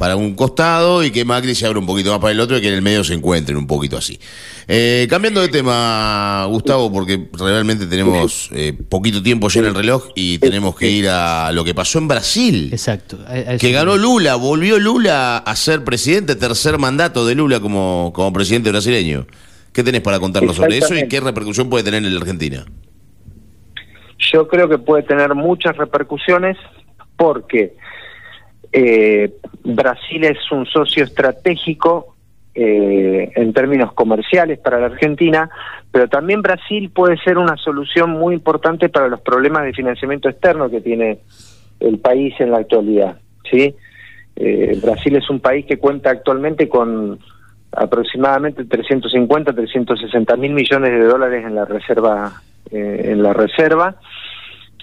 para 0.00 0.16
un 0.16 0.34
costado 0.34 1.04
y 1.04 1.10
que 1.10 1.26
Macri 1.26 1.54
se 1.54 1.66
abra 1.66 1.78
un 1.78 1.84
poquito 1.84 2.10
más 2.10 2.20
para 2.20 2.32
el 2.32 2.40
otro 2.40 2.56
y 2.56 2.62
que 2.62 2.68
en 2.68 2.74
el 2.74 2.80
medio 2.80 3.04
se 3.04 3.12
encuentren 3.12 3.58
un 3.58 3.66
poquito 3.66 3.98
así. 3.98 4.18
Eh, 4.66 5.06
cambiando 5.10 5.42
de 5.42 5.48
tema, 5.48 6.46
Gustavo, 6.48 6.90
porque 6.90 7.28
realmente 7.34 7.84
tenemos 7.84 8.48
eh, 8.54 8.72
poquito 8.88 9.22
tiempo 9.22 9.50
ya 9.50 9.60
en 9.60 9.66
el 9.66 9.74
reloj 9.74 10.06
y 10.14 10.38
tenemos 10.38 10.74
que 10.74 10.88
ir 10.88 11.06
a 11.10 11.52
lo 11.52 11.64
que 11.64 11.74
pasó 11.74 11.98
en 11.98 12.08
Brasil. 12.08 12.70
Exacto. 12.72 13.18
Que 13.58 13.72
ganó 13.72 13.98
Lula, 13.98 14.36
volvió 14.36 14.78
Lula 14.78 15.36
a 15.36 15.54
ser 15.54 15.84
presidente, 15.84 16.34
tercer 16.34 16.78
mandato 16.78 17.26
de 17.26 17.34
Lula 17.34 17.60
como, 17.60 18.10
como 18.14 18.32
presidente 18.32 18.70
brasileño. 18.70 19.26
¿Qué 19.72 19.84
tenés 19.84 20.00
para 20.00 20.18
contarnos 20.18 20.56
sobre 20.56 20.78
eso 20.78 20.94
y 20.94 21.06
qué 21.08 21.20
repercusión 21.20 21.70
puede 21.70 21.84
tener 21.84 22.04
en 22.04 22.12
la 22.12 22.20
Argentina? 22.20 22.64
Yo 24.32 24.48
creo 24.48 24.68
que 24.68 24.78
puede 24.78 25.02
tener 25.02 25.34
muchas 25.34 25.76
repercusiones 25.76 26.56
porque 27.16 27.74
eh, 28.72 29.32
Brasil 29.64 30.24
es 30.24 30.38
un 30.50 30.66
socio 30.66 31.04
estratégico 31.04 32.16
eh, 32.54 33.30
en 33.36 33.52
términos 33.52 33.92
comerciales 33.92 34.58
para 34.58 34.80
la 34.80 34.86
Argentina, 34.86 35.48
pero 35.90 36.08
también 36.08 36.42
Brasil 36.42 36.90
puede 36.90 37.16
ser 37.18 37.38
una 37.38 37.56
solución 37.56 38.10
muy 38.10 38.34
importante 38.34 38.88
para 38.88 39.08
los 39.08 39.20
problemas 39.20 39.64
de 39.64 39.72
financiamiento 39.72 40.28
externo 40.28 40.68
que 40.68 40.80
tiene 40.80 41.20
el 41.78 41.98
país 41.98 42.34
en 42.40 42.50
la 42.50 42.58
actualidad. 42.58 43.18
¿sí? 43.50 43.74
Eh, 44.36 44.78
Brasil 44.82 45.16
es 45.16 45.30
un 45.30 45.40
país 45.40 45.64
que 45.66 45.78
cuenta 45.78 46.10
actualmente 46.10 46.68
con 46.68 47.18
aproximadamente 47.72 48.64
350, 48.64 49.52
360 49.52 50.36
mil 50.36 50.52
millones 50.52 50.90
de 50.90 51.04
dólares 51.04 51.44
en 51.44 51.54
la 51.54 51.64
reserva, 51.64 52.42
eh, 52.70 53.02
en 53.04 53.22
la 53.22 53.32
reserva, 53.32 53.96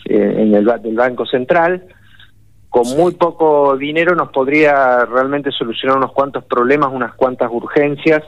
eh, 0.05 0.35
en 0.37 0.55
el 0.55 0.65
del 0.81 0.95
Banco 0.95 1.25
Central. 1.25 1.83
Con 2.69 2.87
muy 2.97 3.13
poco 3.13 3.77
dinero 3.77 4.15
nos 4.15 4.29
podría 4.29 5.05
realmente 5.05 5.51
solucionar 5.51 5.97
unos 5.97 6.11
cuantos 6.11 6.43
problemas, 6.43 6.89
unas 6.91 7.13
cuantas 7.15 7.49
urgencias, 7.51 8.23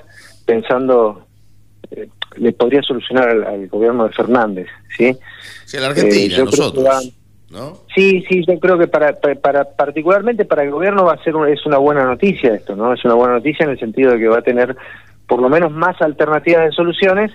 pensando 0.46 1.28
eh, 1.92 2.10
le 2.38 2.54
podría 2.54 2.82
solucionar 2.82 3.30
al, 3.30 3.44
al 3.44 3.68
gobierno 3.68 4.06
de 4.06 4.14
Fernández, 4.14 4.68
¿sí? 4.98 5.16
A 5.78 5.80
la 5.82 5.88
Argentina, 5.88 6.38
nosotros. 6.40 7.14
¿No? 7.52 7.78
Sí, 7.96 8.24
sí, 8.30 8.44
yo 8.48 8.60
creo 8.60 8.78
que 8.78 8.88
para, 8.88 9.14
para, 9.14 9.64
particularmente 9.66 10.46
para 10.46 10.64
el 10.64 10.72
gobierno 10.72 11.06
va 11.06 11.14
a 11.14 11.24
ser 11.24 11.36
un- 11.36 11.48
es 11.48 11.66
una 11.66 11.78
buena 11.78 12.04
noticia 12.06 12.54
esto, 12.54 12.76
¿no? 12.76 12.94
Es 12.94 13.04
una 13.06 13.16
buena 13.16 13.34
noticia 13.36 13.64
en 13.64 13.72
el 13.72 13.80
sentido 13.80 14.12
de 14.12 14.20
que 14.20 14.28
va 14.28 14.38
a 14.40 14.42
tener 14.44 14.76
por 15.28 15.42
lo 15.42 15.50
menos 15.50 15.72
más 15.72 16.02
alternativas 16.02 16.66
de 16.66 16.72
soluciones, 16.72 17.32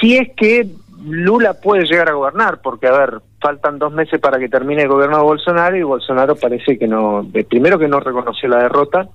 si 0.00 0.16
es 0.16 0.30
que 0.36 0.66
Lula 1.04 1.54
puede 1.54 1.84
llegar 1.84 2.08
a 2.08 2.12
gobernar, 2.14 2.60
porque 2.62 2.86
a 2.86 2.92
ver, 2.96 3.14
faltan 3.40 3.78
dos 3.78 3.92
meses 3.92 4.20
para 4.20 4.38
que 4.38 4.48
termine 4.48 4.82
el 4.82 4.88
gobierno 4.88 5.16
de 5.18 5.22
Bolsonaro 5.24 5.76
y 5.76 5.82
Bolsonaro 5.82 6.36
parece 6.36 6.78
que 6.78 6.86
no, 6.86 7.26
primero 7.48 7.78
que 7.78 7.88
no 7.88 7.98
reconoció 8.00 8.48
la 8.48 8.62
derrota, 8.62 9.08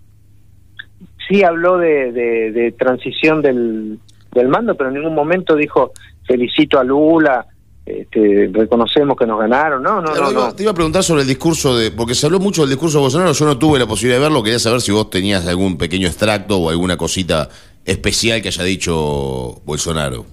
sí 1.27 1.43
habló 1.43 1.77
de, 1.77 2.11
de, 2.11 2.51
de 2.51 2.71
transición 2.73 3.41
del, 3.41 3.99
del 4.33 4.47
mando, 4.49 4.75
pero 4.75 4.89
en 4.89 4.95
ningún 4.95 5.15
momento 5.15 5.55
dijo 5.55 5.91
felicito 6.25 6.79
a 6.79 6.83
Lula, 6.83 7.45
este, 7.87 8.49
reconocemos 8.53 9.17
que 9.17 9.25
nos 9.25 9.39
ganaron, 9.39 9.81
no, 9.83 10.01
no, 10.01 10.11
Claro, 10.11 10.25
no, 10.25 10.31
iba- 10.31 10.47
no. 10.47 10.55
Te 10.55 10.63
iba 10.63 10.71
a 10.71 10.75
preguntar 10.75 11.03
sobre 11.03 11.21
el 11.23 11.27
discurso 11.27 11.75
de. 11.77 11.91
Porque 11.91 12.15
se 12.15 12.25
habló 12.25 12.39
mucho 12.39 12.61
del 12.61 12.69
discurso 12.71 12.97
de 12.97 13.01
Bolsonaro, 13.03 13.31
yo 13.33 13.45
no 13.45 13.57
tuve 13.57 13.79
la 13.79 13.85
posibilidad 13.87 14.17
de 14.19 14.23
verlo, 14.23 14.43
quería 14.43 14.59
saber 14.59 14.81
si 14.81 14.91
vos 14.91 15.09
tenías 15.09 15.45
algún 15.47 15.77
pequeño 15.77 16.07
extracto 16.07 16.57
o 16.57 16.69
alguna 16.69 16.97
cosita 16.97 17.49
especial 17.85 18.41
que 18.41 18.49
haya 18.49 18.63
dicho 18.63 19.61
Bolsonaro. 19.65 20.25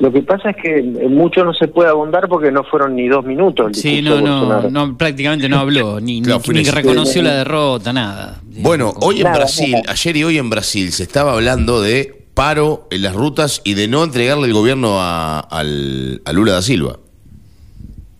Lo 0.00 0.12
que 0.12 0.22
pasa 0.22 0.50
es 0.50 0.56
que 0.56 0.82
mucho 1.08 1.44
no 1.44 1.54
se 1.54 1.68
puede 1.68 1.88
abundar 1.88 2.28
porque 2.28 2.50
no 2.50 2.64
fueron 2.64 2.96
ni 2.96 3.06
dos 3.08 3.24
minutos. 3.24 3.68
el 3.68 3.74
Sí, 3.76 4.02
no, 4.02 4.16
de 4.16 4.22
no, 4.22 4.68
no, 4.68 4.98
prácticamente 4.98 5.48
no 5.48 5.58
habló, 5.60 6.00
ni, 6.00 6.20
Claro, 6.20 6.42
ni, 6.52 6.64
que 6.64 6.72
reconoció 6.72 7.22
la 7.22 7.34
derrota, 7.36 7.92
nada. 7.92 8.40
Bueno, 8.42 8.92
hoy 9.00 9.18
en 9.18 9.22
Nada, 9.24 9.36
Brasil, 9.38 9.70
nada. 9.72 9.92
ayer 9.92 10.16
y 10.16 10.24
hoy 10.24 10.38
en 10.38 10.50
Brasil, 10.50 10.92
se 10.92 11.04
estaba 11.04 11.32
hablando 11.32 11.80
de 11.80 12.23
paro 12.34 12.86
en 12.90 13.02
las 13.02 13.14
rutas 13.14 13.60
y 13.64 13.74
de 13.74 13.88
no 13.88 14.02
entregarle 14.04 14.46
el 14.46 14.52
gobierno 14.54 15.00
a, 15.00 15.40
al, 15.40 16.20
a 16.24 16.32
Lula 16.32 16.52
da 16.52 16.62
Silva. 16.62 16.98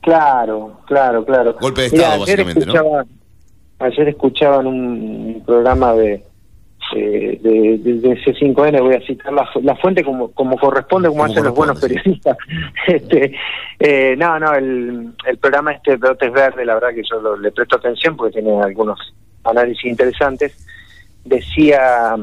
Claro, 0.01 0.81
claro, 0.87 1.25
claro. 1.25 1.57
Golpe 1.61 1.83
de 1.83 1.87
Estado, 1.89 2.23
ayer 2.25 2.45
básicamente, 2.45 2.67
¿no? 2.67 2.73
escuchaba, 2.75 3.05
Ayer 3.81 4.09
escuchaba 4.09 4.61
en 4.61 4.67
un 4.69 5.43
programa 5.45 5.95
de, 5.95 6.23
eh, 6.95 7.41
de, 7.43 7.79
de- 7.79 8.01
de 8.01 8.25
C5N, 8.25 8.81
voy 8.81 8.95
a 8.95 9.01
citar 9.05 9.33
la, 9.33 9.47
fu- 9.47 9.61
la 9.63 9.75
fuente 9.77 10.05
como, 10.05 10.31
como 10.31 10.57
corresponde, 10.59 11.09
como, 11.09 11.23
Como 11.23 11.33
hacen 11.33 11.45
los 11.45 11.55
buenos 11.55 11.81
periodistas. 11.81 12.37
este, 12.87 13.35
eh, 13.81 14.15
no, 14.17 14.39
no, 14.39 14.53
el, 14.55 15.13
el 15.27 15.39
programa 15.39 15.73
este 15.73 15.97
Brotes 15.97 16.33
Verde, 16.33 16.65
la 16.65 16.75
verdad 16.75 16.91
que 16.95 17.03
yo 17.03 17.21
lo- 17.21 17.37
le 17.37 17.51
presto 17.51 17.77
atención 17.77 18.17
porque 18.17 18.35
tiene 18.41 18.63
algunos 18.63 18.99
análisis 19.43 19.85
interesantes. 19.87 20.55
Decía 21.25 22.15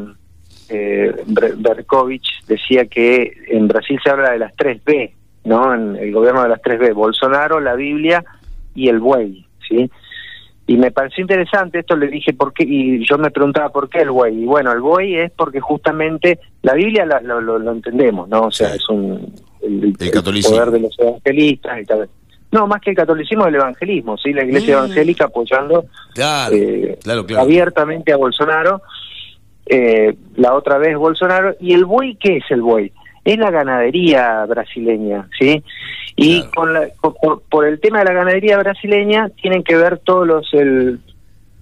eh, 0.72 1.14
Ber- 1.28 1.56
Berkovich, 1.58 2.46
decía 2.48 2.86
que 2.86 3.32
en 3.48 3.68
Brasil 3.68 4.00
se 4.04 4.10
habla 4.10 4.32
de 4.32 4.40
las 4.40 4.56
tres 4.56 4.84
B, 4.84 5.14
¿no? 5.44 5.74
En 5.74 5.96
el 5.98 6.12
gobierno 6.12 6.44
de 6.44 6.50
las 6.50 6.62
tres 6.62 6.80
B, 6.80 6.94
Bolsonaro, 6.94 7.60
la 7.60 7.76
Biblia 7.76 8.24
y 8.74 8.88
el 8.90 9.00
buey, 9.00 9.46
¿sí? 9.68 9.90
Y 10.68 10.78
me 10.78 10.92
pareció 10.92 11.22
interesante, 11.24 11.80
esto 11.80 11.98
le 11.98 12.08
dije 12.08 12.32
por 12.34 12.54
qué, 12.54 12.64
y 12.64 13.06
yo 13.06 13.18
me 13.18 13.32
preguntaba 13.32 13.70
por 13.70 13.90
qué 13.90 14.00
el 14.04 14.12
buey. 14.12 14.44
Y 14.44 14.46
bueno, 14.46 14.72
el 14.72 14.80
buey 14.80 15.16
es 15.18 15.32
porque 15.32 15.60
justamente 15.60 16.40
la 16.62 16.74
Biblia 16.76 17.06
la- 17.06 17.20
lo, 17.20 17.42
lo- 17.42 17.60
lo 17.60 17.72
entendemos, 17.72 18.30
¿no? 18.30 18.44
O 18.44 18.52
sea, 18.52 18.74
es 18.76 18.88
un. 18.88 19.34
El, 19.62 19.94
el 20.00 20.12
catolicismo. 20.12 20.56
poder 20.58 20.72
de 20.72 20.80
los 20.80 20.98
evangelistas 20.98 21.82
y 21.82 21.86
tal. 21.86 22.10
No, 22.54 22.68
más 22.68 22.82
que 22.82 22.90
el 22.92 22.96
catolicismo, 22.96 23.46
el 23.48 23.56
evangelismo, 23.56 24.18
¿sí? 24.18 24.34
La 24.34 24.44
iglesia 24.44 24.76
Mm. 24.76 24.80
evangélica 24.80 25.26
apoyando 25.26 25.86
Claro, 26.14 26.56
eh, 26.56 26.98
claro, 27.04 27.26
claro. 27.26 27.44
abiertamente 27.44 28.12
a 28.14 28.18
Bolsonaro. 28.18 28.82
Eh, 29.66 30.16
la 30.36 30.53
otra 30.53 30.78
vez 30.78 30.97
Bolsonaro. 30.97 31.55
¿Y 31.59 31.74
el 31.74 31.86
buey 31.86 32.16
qué 32.16 32.38
es 32.38 32.43
el 32.49 32.62
buey? 32.62 32.91
Es 33.24 33.38
la 33.38 33.51
ganadería 33.51 34.45
brasileña, 34.45 35.28
¿sí? 35.39 35.64
Y 36.16 36.43
con 36.55 36.74
la, 36.74 36.88
por, 37.01 37.41
por 37.43 37.66
el 37.66 37.80
tema 37.80 37.99
de 37.99 38.05
la 38.05 38.14
ganadería 38.14 38.57
brasileña 38.57 39.30
tienen 39.41 39.64
que 39.64 39.76
ver 39.76 39.99
todos 39.99 40.28
los... 40.28 40.53
El, 40.53 40.99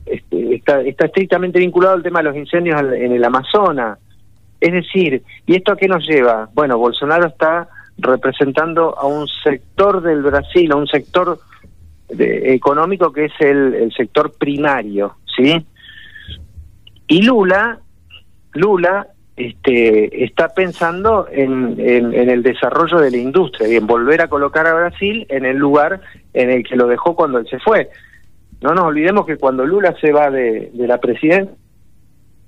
este, 0.06 0.56
está, 0.56 0.82
está 0.82 1.06
estrictamente 1.06 1.60
vinculado 1.60 1.96
al 1.96 2.04
tema 2.04 2.20
de 2.20 2.30
los 2.30 2.36
incendios 2.38 2.78
al- 2.80 2.94
en 2.94 3.12
el 3.12 3.24
Amazonas. 3.24 4.00
Es 4.60 4.72
decir, 4.74 5.22
¿y 5.46 5.56
esto 5.56 5.74
a 5.74 5.78
qué 5.78 5.88
nos 5.88 6.08
lleva? 6.08 6.50
Bueno, 6.54 6.78
Bolsonaro 6.78 7.28
está 7.28 7.68
representando 7.98 8.98
a 8.98 9.06
un 9.06 9.28
sector 9.44 10.02
del 10.02 10.22
Brasil, 10.22 10.72
a 10.72 10.78
un 10.78 10.88
sector 10.88 11.40
de- 12.10 12.54
económico 12.54 13.12
que 13.14 13.26
es 13.26 13.34
el, 13.40 13.76
el 13.76 13.94
sector 13.94 14.34
primario, 14.38 15.16
¿sí? 15.38 15.66
Y 17.08 17.22
Lula, 17.22 17.80
Lula 18.54 19.08
este, 19.36 20.24
está 20.26 20.50
pensando 20.50 21.28
en, 21.32 21.76
en- 21.80 22.14
en 22.14 22.30
el 22.30 22.44
desarrollo 22.44 23.00
de 23.00 23.12
la 23.12 23.18
industria 23.18 23.68
y 23.70 23.76
en 23.78 23.88
volver 23.88 24.22
a 24.22 24.28
colocar 24.28 24.68
a 24.68 24.74
Brasil 24.74 25.26
en 25.30 25.46
el 25.46 25.56
lugar 25.58 26.02
en 26.34 26.50
el 26.50 26.64
que 26.64 26.76
lo 26.76 26.88
dejó 26.88 27.16
cuando 27.16 27.38
él 27.40 27.48
se 27.50 27.60
fue. 27.60 27.90
No 28.62 28.74
nos 28.74 28.84
olvidemos 28.86 29.26
que 29.26 29.38
cuando 29.38 29.66
Lula 29.66 29.96
se 30.02 30.12
va 30.12 30.30
de, 30.30 30.72
de 30.74 30.88
la 30.88 30.98
presidencia, 31.00 31.54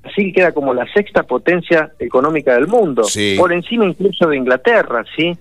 Brasil 0.03 0.33
queda 0.35 0.51
como 0.51 0.73
la 0.73 0.85
sexta 0.93 1.23
potencia 1.23 1.91
económica 1.99 2.55
del 2.55 2.67
mundo, 2.67 3.03
Sí. 3.05 3.35
por 3.39 3.53
encima 3.53 3.85
incluso 3.85 4.27
de 4.27 4.35
Inglaterra, 4.35 5.05
¿sí? 5.15 5.37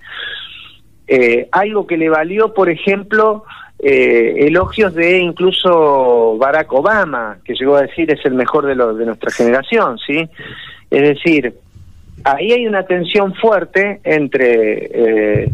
Eh, 1.08 1.48
algo 1.50 1.86
que 1.86 1.96
le 1.96 2.08
valió, 2.08 2.54
por 2.54 2.70
ejemplo, 2.70 3.44
eh, 3.82 4.46
elogios 4.46 4.94
de 4.94 5.18
incluso 5.18 6.36
Barack 6.38 6.72
Obama, 6.72 7.38
que 7.44 7.54
llegó 7.54 7.76
a 7.76 7.82
decir 7.82 8.10
es 8.10 8.24
el 8.24 8.34
mejor 8.34 8.66
de, 8.66 8.74
lo, 8.74 8.94
de 8.94 9.06
nuestra 9.06 9.30
generación, 9.30 9.98
¿sí? 10.06 10.28
Es 10.90 11.02
decir, 11.02 11.54
ahí 12.24 12.52
hay 12.52 12.66
una 12.66 12.84
tensión 12.84 13.34
fuerte 13.34 14.00
entre 14.04 15.44
eh, 15.44 15.50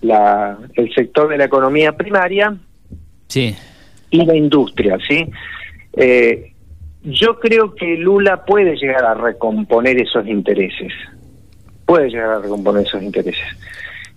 la, 0.00 0.56
el 0.74 0.94
sector 0.94 1.28
de 1.28 1.38
la 1.38 1.44
economía 1.44 1.92
primaria 1.92 2.56
Sí. 3.26 3.54
y 4.10 4.24
la 4.24 4.34
industria, 4.34 4.96
¿sí? 5.06 5.26
Eh, 5.94 6.52
yo 7.02 7.38
creo 7.38 7.74
que 7.74 7.96
Lula 7.96 8.44
puede 8.44 8.76
llegar 8.76 9.04
a 9.04 9.14
recomponer 9.14 10.00
esos 10.00 10.26
intereses, 10.26 10.92
puede 11.84 12.08
llegar 12.08 12.30
a 12.30 12.38
recomponer 12.38 12.86
esos 12.86 13.02
intereses. 13.02 13.46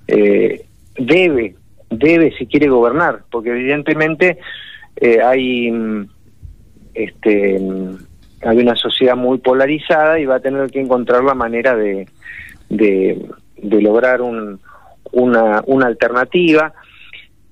Eh, 0.07 0.63
debe, 0.97 1.55
debe 1.91 2.31
si 2.37 2.47
quiere 2.47 2.67
gobernar, 2.67 3.23
porque 3.29 3.49
evidentemente 3.49 4.39
eh, 4.95 5.19
hay, 5.23 5.71
mm, 5.71 6.07
este, 6.93 7.59
mm, 7.59 7.97
hay 8.43 8.57
una 8.57 8.75
sociedad 8.75 9.15
muy 9.15 9.37
polarizada 9.37 10.19
y 10.19 10.25
va 10.25 10.35
a 10.35 10.39
tener 10.39 10.71
que 10.71 10.81
encontrar 10.81 11.23
la 11.23 11.35
manera 11.35 11.75
de, 11.75 12.07
de, 12.69 13.23
de 13.57 13.81
lograr 13.81 14.21
un, 14.21 14.59
una, 15.11 15.61
una 15.67 15.87
alternativa. 15.87 16.73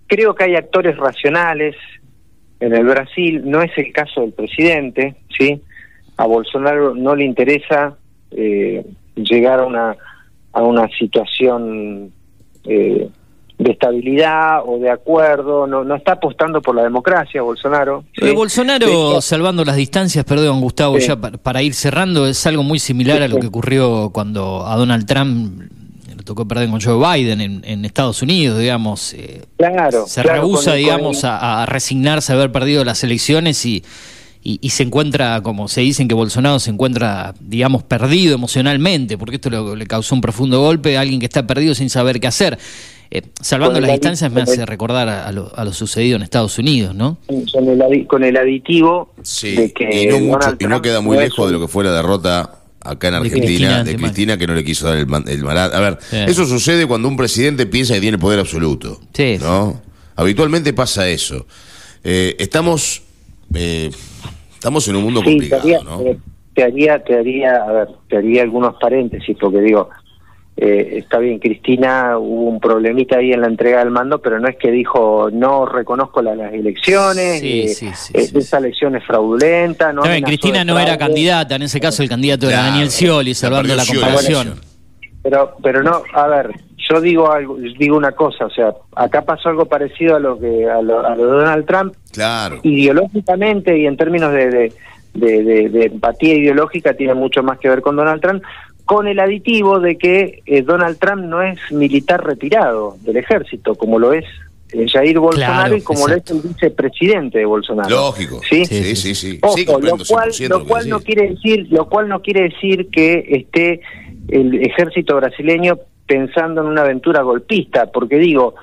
Creo 0.08 0.34
que 0.34 0.46
hay 0.46 0.56
actores 0.56 0.98
racionales 0.98 1.76
en 2.60 2.74
el 2.74 2.86
Brasil, 2.86 3.42
no 3.46 3.62
es 3.62 3.72
el 3.78 3.92
caso 3.94 4.22
del 4.22 4.34
presidente, 4.34 5.16
¿sí? 5.38 5.62
A 6.18 6.26
Bolsonaro 6.26 6.96
no 6.96 7.16
le 7.16 7.24
interesa 7.24 7.96
eh, 8.32 8.86
llegar 9.16 9.60
a 9.60 9.66
una, 9.66 9.96
a 10.52 10.64
una 10.64 10.88
situación 10.90 12.12
eh, 12.66 13.10
de 13.60 13.72
estabilidad 13.72 14.62
o 14.66 14.80
de 14.80 14.90
acuerdo, 14.90 15.68
no, 15.68 15.84
no 15.84 15.96
está 15.96 16.14
apostando 16.14 16.62
por 16.62 16.76
la 16.76 16.84
democracia 16.84 17.42
Bolsonaro. 17.42 18.06
¿sí? 18.18 18.32
Bolsonaro, 18.34 19.22
Sí, 19.22 19.28
salvando 19.28 19.64
las 19.66 19.76
distancias, 19.76 20.24
perdón 20.26 20.62
Gustavo, 20.62 20.98
Sí. 21.00 21.08
ya 21.08 21.18
pa- 21.18 21.32
para 21.32 21.62
ir 21.62 21.74
cerrando, 21.74 22.26
es 22.26 22.46
algo 22.48 22.64
muy 22.64 22.80
similar 22.80 23.22
a 23.22 23.28
lo 23.28 23.38
que 23.38 23.48
ocurrió 23.48 24.12
cuando 24.14 24.66
a 24.66 24.78
Donald 24.78 25.06
Trump 25.06 25.62
le 26.16 26.24
tocó 26.24 26.48
perder 26.48 26.70
con 26.70 26.80
Joe 26.80 26.96
Biden 27.18 27.42
en, 27.42 27.62
en 27.66 27.84
Estados 27.84 28.22
Unidos, 28.22 28.60
digamos. 28.60 29.14
eh, 29.14 29.42
Claro, 29.58 30.06
se 30.08 30.22
claro, 30.22 30.42
rehúsa, 30.42 30.74
digamos, 30.76 31.20
con 31.22 31.30
el- 31.30 31.36
a, 31.36 31.64
a 31.64 31.66
resignarse 31.66 32.32
a 32.32 32.36
haber 32.36 32.54
perdido 32.54 32.86
las 32.86 33.04
elecciones 33.04 33.66
y, 33.66 33.84
y, 34.42 34.60
y 34.62 34.70
se 34.70 34.84
encuentra, 34.84 35.42
como 35.42 35.68
se 35.68 35.82
dicen 35.82 36.08
que 36.08 36.16
Bolsonaro 36.16 36.60
se 36.60 36.70
encuentra, 36.72 37.34
digamos, 37.42 37.84
perdido 37.84 38.36
emocionalmente, 38.36 39.18
porque 39.18 39.36
esto 39.36 39.50
lo- 39.50 39.76
le 39.76 39.86
causó 39.86 40.16
un 40.16 40.22
profundo 40.22 40.62
golpe 40.62 40.98
a 40.98 41.02
alguien 41.02 41.20
que 41.20 41.26
está 41.26 41.46
perdido 41.46 41.76
sin 41.76 41.90
saber 41.90 42.22
qué 42.22 42.28
hacer. 42.28 42.58
Eh, 43.12 43.24
salvando 43.42 43.80
las 43.80 43.90
distancias 43.92 44.32
me 44.32 44.42
hace 44.42 44.66
recordar 44.68 45.10
a, 45.10 45.28
a 45.28 45.32
lo, 45.32 45.52
a 45.56 45.66
lo 45.66 45.74
sucedido 45.74 46.16
en 46.18 46.22
Estados 46.22 46.60
Unidos, 46.60 46.94
¿no? 46.94 47.18
con 47.52 47.68
el, 47.68 48.08
con 48.08 48.24
el 48.24 48.38
aditivo 48.38 49.14
Sí, 49.24 49.56
de 49.56 49.74
que 49.74 50.04
y 50.04 50.08
no, 50.08 50.20
mucho, 50.20 50.40
Donald 50.40 50.58
y 50.62 50.64
no 50.66 50.70
Trump 50.70 50.84
queda 50.84 51.02
muy 51.02 51.18
no 51.18 51.24
lejos 51.24 51.48
de 51.48 51.54
lo 51.54 51.60
que 51.60 51.68
fue 51.68 51.84
la 51.84 51.92
derrota 51.92 52.60
acá 52.82 53.08
en 53.08 53.14
De 53.14 53.18
Argentina, 53.18 53.46
Cristina, 53.48 53.84
de 53.84 53.96
Cristina, 53.96 54.38
que 54.38 54.46
no 54.48 54.54
le 54.54 54.64
quiso 54.64 54.88
dar 54.88 54.98
el, 54.98 55.08
el 55.28 55.44
mandato. 55.44 55.76
A 55.76 55.80
ver, 55.80 55.98
Sí. 56.02 56.18
eso 56.28 56.46
sucede 56.46 56.86
cuando 56.86 57.08
un 57.08 57.18
presidente 57.18 57.66
piensa 57.66 57.96
que 57.96 58.00
tiene 58.02 58.16
el 58.16 58.22
poder 58.22 58.40
absoluto. 58.40 59.00
Sí. 59.14 59.38
¿no? 59.42 59.82
Habitualmente 60.16 60.72
pasa 60.74 61.08
eso. 61.10 61.48
Eh, 62.04 62.36
estamos, 62.38 63.02
eh, 63.56 63.90
estamos 64.54 64.88
en 64.88 64.96
un 64.98 65.04
mundo 65.04 65.22
Sí, 65.22 65.26
te 65.26 65.32
complicado, 65.32 65.62
haría, 65.64 65.80
¿no? 65.84 66.02
eh, 66.02 66.18
te 66.54 66.64
haría, 66.64 67.04
te 67.04 67.18
haría, 67.18 67.56
a 67.56 67.72
ver, 67.72 67.88
te 68.08 68.18
haría 68.18 68.44
algunos 68.44 68.76
paréntesis 68.80 69.36
porque 69.42 69.62
digo, 69.62 69.90
eh, 70.62 70.98
está 70.98 71.20
bien, 71.20 71.40
Cristina, 71.40 72.18
hubo 72.18 72.50
un 72.50 72.60
problemita 72.60 73.18
ahí 73.18 73.32
en 73.32 73.42
la 73.42 73.48
entrega 73.48 73.80
del 73.80 73.92
mando, 73.92 74.20
pero 74.20 74.40
no 74.40 74.48
es 74.50 74.58
que 74.58 74.72
dijo 74.72 75.30
no 75.32 75.66
reconozco 75.66 76.22
la- 76.22 76.36
las 76.36 76.54
elecciones, 76.54 77.40
Sí, 77.40 77.62
eh, 77.62 77.68
sí, 77.70 77.90
sí, 77.96 78.12
eh, 78.14 78.22
sí, 78.24 78.38
esa 78.38 78.58
elección 78.58 78.96
es 78.96 79.04
fraudulenta, 79.06 79.94
no 79.94 80.02
Está 80.02 80.12
bien, 80.14 80.24
amenazó 80.26 80.42
Cristina 80.42 80.64
no 80.66 80.78
era 80.78 80.98
candidata, 80.98 81.56
en 81.56 81.62
ese 81.62 81.80
caso 81.80 82.04
el 82.04 82.10
candidato 82.10 82.48
era 82.48 82.58
Claro. 82.58 82.72
Daniel 82.72 82.90
Scioli, 82.92 83.34
salvando 83.34 83.74
la 83.76 83.86
comparación. 83.86 84.60
Pero, 85.24 85.56
pero 85.64 85.84
no, 85.84 86.02
a 86.14 86.28
ver, 86.28 86.50
yo 86.90 87.00
digo 87.02 87.32
algo, 87.32 87.56
digo 87.58 87.96
una 87.98 88.12
cosa, 88.14 88.46
o 88.46 88.50
sea, 88.50 88.74
acá 88.96 89.22
pasó 89.22 89.50
algo 89.50 89.66
parecido 89.66 90.16
a 90.16 90.20
lo 90.20 90.40
que 90.40 90.66
a 90.70 90.82
lo, 90.82 91.06
a 91.06 91.16
lo 91.16 91.26
de 91.26 91.32
Donald 91.40 91.66
Trump, 91.66 91.94
Claro. 92.14 92.60
ideológicamente 92.64 93.78
y 93.78 93.86
en 93.86 93.98
términos 93.98 94.32
de, 94.34 94.50
de, 94.50 94.74
de- 95.14 95.44
de- 95.44 95.70
de 95.70 95.86
empatía 95.86 96.36
ideológica 96.36 96.94
tiene 96.94 97.14
mucho 97.16 97.44
más 97.44 97.60
que 97.60 97.68
ver 97.70 97.82
con 97.82 97.96
Donald 97.96 98.22
Trump, 98.22 98.44
con 98.90 99.08
el 99.08 99.20
aditivo 99.20 99.80
de 99.80 100.00
que 100.00 100.42
eh, 100.48 100.64
Donald 100.64 100.98
Trump 100.98 101.22
no 101.26 101.44
es 101.44 101.60
militar 101.72 102.26
retirado 102.26 102.98
del 103.02 103.18
ejército, 103.18 103.76
como 103.76 104.00
lo 104.00 104.14
es 104.14 104.26
eh, 104.74 104.88
Jair 104.92 105.20
Bolsonaro 105.20 105.54
Claro, 105.54 105.78
y 105.78 105.82
como 105.84 106.08
exacto. 106.10 106.34
lo 106.34 106.40
es 106.40 106.46
el 106.46 106.50
vicepresidente 106.54 107.38
de 107.38 107.46
Bolsonaro. 107.46 107.88
Lógico. 107.88 108.42
¿Sí? 108.50 108.66
Sí, 108.66 108.96
sí, 108.96 109.14
sí. 109.14 109.38
Ojo, 109.44 109.56
Sí, 109.56 109.66
lo 109.68 109.74
cual, 110.08 110.30
100% 110.32 110.50
lo 110.50 110.66
cual 110.66 110.90
no 110.90 111.00
quiere 111.02 111.30
decir, 111.30 111.68
lo 111.70 111.88
cual 111.88 112.08
no 112.10 112.20
quiere 112.24 112.50
decir 112.50 112.88
que 112.92 113.26
esté 113.30 113.82
el 114.30 114.56
ejército 114.66 115.18
brasileño 115.18 115.78
pensando 116.08 116.62
en 116.62 116.68
una 116.70 116.82
aventura 116.82 117.22
golpista, 117.22 117.92
porque 117.92 118.18
digo, 118.18 118.56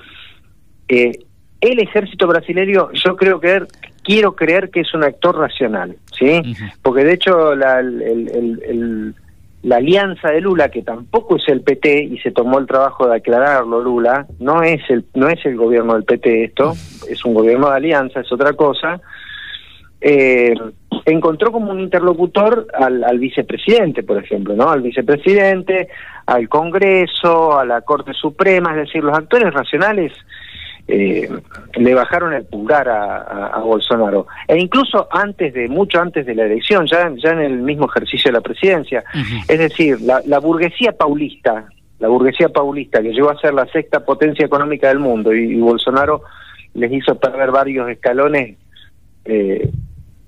eh, 0.89 1.19
el 1.61 1.79
ejército 1.79 2.27
brasileño, 2.27 2.89
yo 2.91 3.15
creo 3.15 3.39
que 3.39 3.61
quiero 4.03 4.35
creer 4.35 4.71
que 4.71 4.81
es 4.81 4.93
un 4.93 5.05
actor 5.05 5.37
racional, 5.37 5.95
¿sí? 6.19 6.41
Porque 6.81 7.05
de 7.05 7.13
hecho 7.13 7.55
la, 7.55 7.79
el- 7.79 8.01
el- 8.01 8.61
el- 8.67 9.15
la 9.67 9.77
alianza 9.77 10.29
de 10.29 10.39
Lula, 10.39 10.69
que 10.69 10.81
tampoco 10.81 11.35
es 11.35 11.43
el 11.49 11.61
PT 11.61 12.03
y 12.03 12.17
se 12.19 12.31
tomó 12.31 12.57
el 12.57 12.67
trabajo 12.67 13.05
de 13.05 13.17
aclararlo 13.17 13.81
Lula, 13.81 14.25
no 14.39 14.63
es 14.63 14.79
el 14.89 15.03
no 15.13 15.27
es 15.27 15.45
el 15.45 15.57
gobierno 15.57 15.93
del 15.93 16.05
PT 16.05 16.45
esto, 16.45 16.71
es 17.09 17.25
un 17.25 17.33
gobierno 17.33 17.69
de 17.69 17.75
alianza, 17.75 18.21
es 18.21 18.31
otra 18.31 18.53
cosa. 18.53 19.01
Eh, 19.99 20.53
encontró 21.05 21.51
como 21.51 21.71
un 21.71 21.81
interlocutor 21.81 22.67
al, 22.73 23.03
al 23.03 23.19
vicepresidente, 23.19 24.03
por 24.03 24.23
ejemplo, 24.23 24.55
¿no? 24.55 24.69
Al 24.69 24.81
vicepresidente, 24.81 25.89
al 26.25 26.47
Congreso, 26.47 27.59
a 27.59 27.65
la 27.65 27.81
Corte 27.81 28.13
Suprema, 28.13 28.71
es 28.71 28.87
decir, 28.87 29.03
los 29.03 29.17
actores 29.17 29.53
racionales 29.53 30.13
eh, 30.87 31.29
le 31.75 31.93
bajaron 31.93 32.33
el 32.33 32.45
pulgar 32.45 32.87
a, 32.87 33.17
a- 33.17 33.47
a 33.47 33.59
Bolsonaro. 33.59 34.27
E 34.47 34.57
incluso 34.57 35.07
antes 35.11 35.53
de, 35.53 35.67
mucho 35.67 35.99
antes 35.99 36.25
de 36.25 36.33
la 36.35 36.45
elección, 36.45 36.85
ya, 36.87 37.11
ya 37.17 37.31
en 37.31 37.39
el 37.39 37.57
mismo 37.57 37.87
ejercicio 37.87 38.29
de 38.29 38.37
la 38.37 38.41
presidencia. 38.41 39.03
Es 39.47 39.59
decir, 39.59 39.99
la, 40.01 40.21
la 40.25 40.39
burguesía 40.39 40.93
paulista, 40.93 41.65
la 41.99 42.07
burguesía 42.07 42.49
paulista 42.49 43.01
que 43.01 43.11
llegó 43.11 43.29
a 43.29 43.39
ser 43.39 43.53
la 43.53 43.65
sexta 43.67 44.05
potencia 44.05 44.45
económica 44.45 44.87
del 44.87 44.99
mundo 44.99 45.33
y, 45.33 45.53
y 45.55 45.59
Bolsonaro 45.59 46.21
les 46.73 46.91
hizo 46.91 47.15
perder 47.19 47.51
varios 47.51 47.89
escalones 47.89 48.55
eh, 49.25 49.69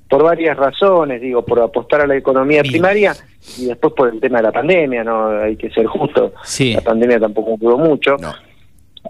por 0.10 0.24
varias 0.24 0.58
razones, 0.58 1.22
digo, 1.22 1.46
por 1.46 1.60
apostar 1.62 2.02
a 2.02 2.08
la 2.08 2.16
economía 2.18 2.64
primaria 2.64 3.14
y 3.60 3.66
después 3.68 3.94
por 3.94 4.10
el 4.12 4.20
tema 4.20 4.38
de 4.40 4.44
la 4.46 4.52
pandemia, 4.52 5.04
no 5.04 5.30
hay 5.30 5.56
que 5.56 5.70
ser 5.70 5.86
justo. 5.86 6.34
Sí. 6.44 6.74
La 6.74 6.82
pandemia 6.82 7.20
tampoco 7.20 7.56
duró 7.60 7.78
mucho. 7.78 8.18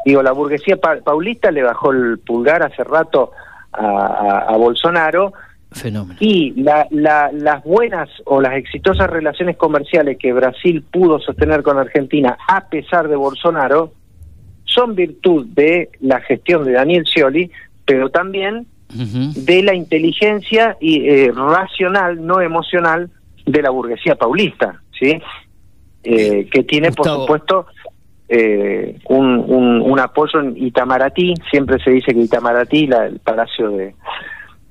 Digo, 0.05 0.21
la 0.23 0.31
burguesía 0.31 0.77
pa- 0.77 0.97
paulista 1.03 1.51
le 1.51 1.63
bajó 1.63 1.91
el 1.91 2.19
pulgar 2.19 2.63
hace 2.63 2.83
rato 2.83 3.31
a, 3.73 3.85
a- 3.85 4.39
a 4.53 4.57
Bolsonaro 4.57 5.33
Fenómeno. 5.71 6.17
y 6.19 6.51
la- 6.61 6.87
la- 6.89 7.29
las 7.31 7.63
buenas 7.63 8.09
o 8.25 8.41
las 8.41 8.53
exitosas 8.53 9.09
relaciones 9.09 9.57
comerciales 9.57 10.17
que 10.17 10.33
Brasil 10.33 10.83
pudo 10.91 11.19
sostener 11.19 11.61
con 11.63 11.77
Argentina 11.77 12.37
a 12.47 12.67
pesar 12.69 13.07
de 13.07 13.15
Bolsonaro 13.15 13.93
son 14.65 14.95
virtud 14.95 15.45
de 15.47 15.89
la 15.99 16.21
gestión 16.21 16.63
de 16.63 16.71
Daniel 16.73 17.05
Scioli, 17.05 17.51
pero 17.85 18.09
también 18.09 18.65
de 19.45 19.61
la 19.63 19.75
inteligencia 19.75 20.75
y 20.79 21.07
eh, 21.09 21.31
racional, 21.31 22.25
no 22.25 22.41
emocional, 22.41 23.09
de 23.45 23.61
la 23.61 23.69
burguesía 23.69 24.15
paulista, 24.15 24.81
¿sí? 24.99 25.19
Eh, 26.03 26.47
que 26.51 26.63
tiene, 26.63 26.91
por 26.91 27.05
supuesto, 27.21 27.65
eh, 28.29 28.97
un, 29.09 29.25
un, 29.47 29.81
un 29.81 29.99
apoyo 29.99 30.39
en 30.39 30.55
Itamaraty. 30.57 31.33
Siempre 31.49 31.77
se 31.83 31.91
dice 31.91 32.13
que 32.13 32.21
Itamaraty, 32.21 32.87
la, 32.87 33.07
el 33.07 33.19
palacio 33.19 33.69
de, 33.71 33.95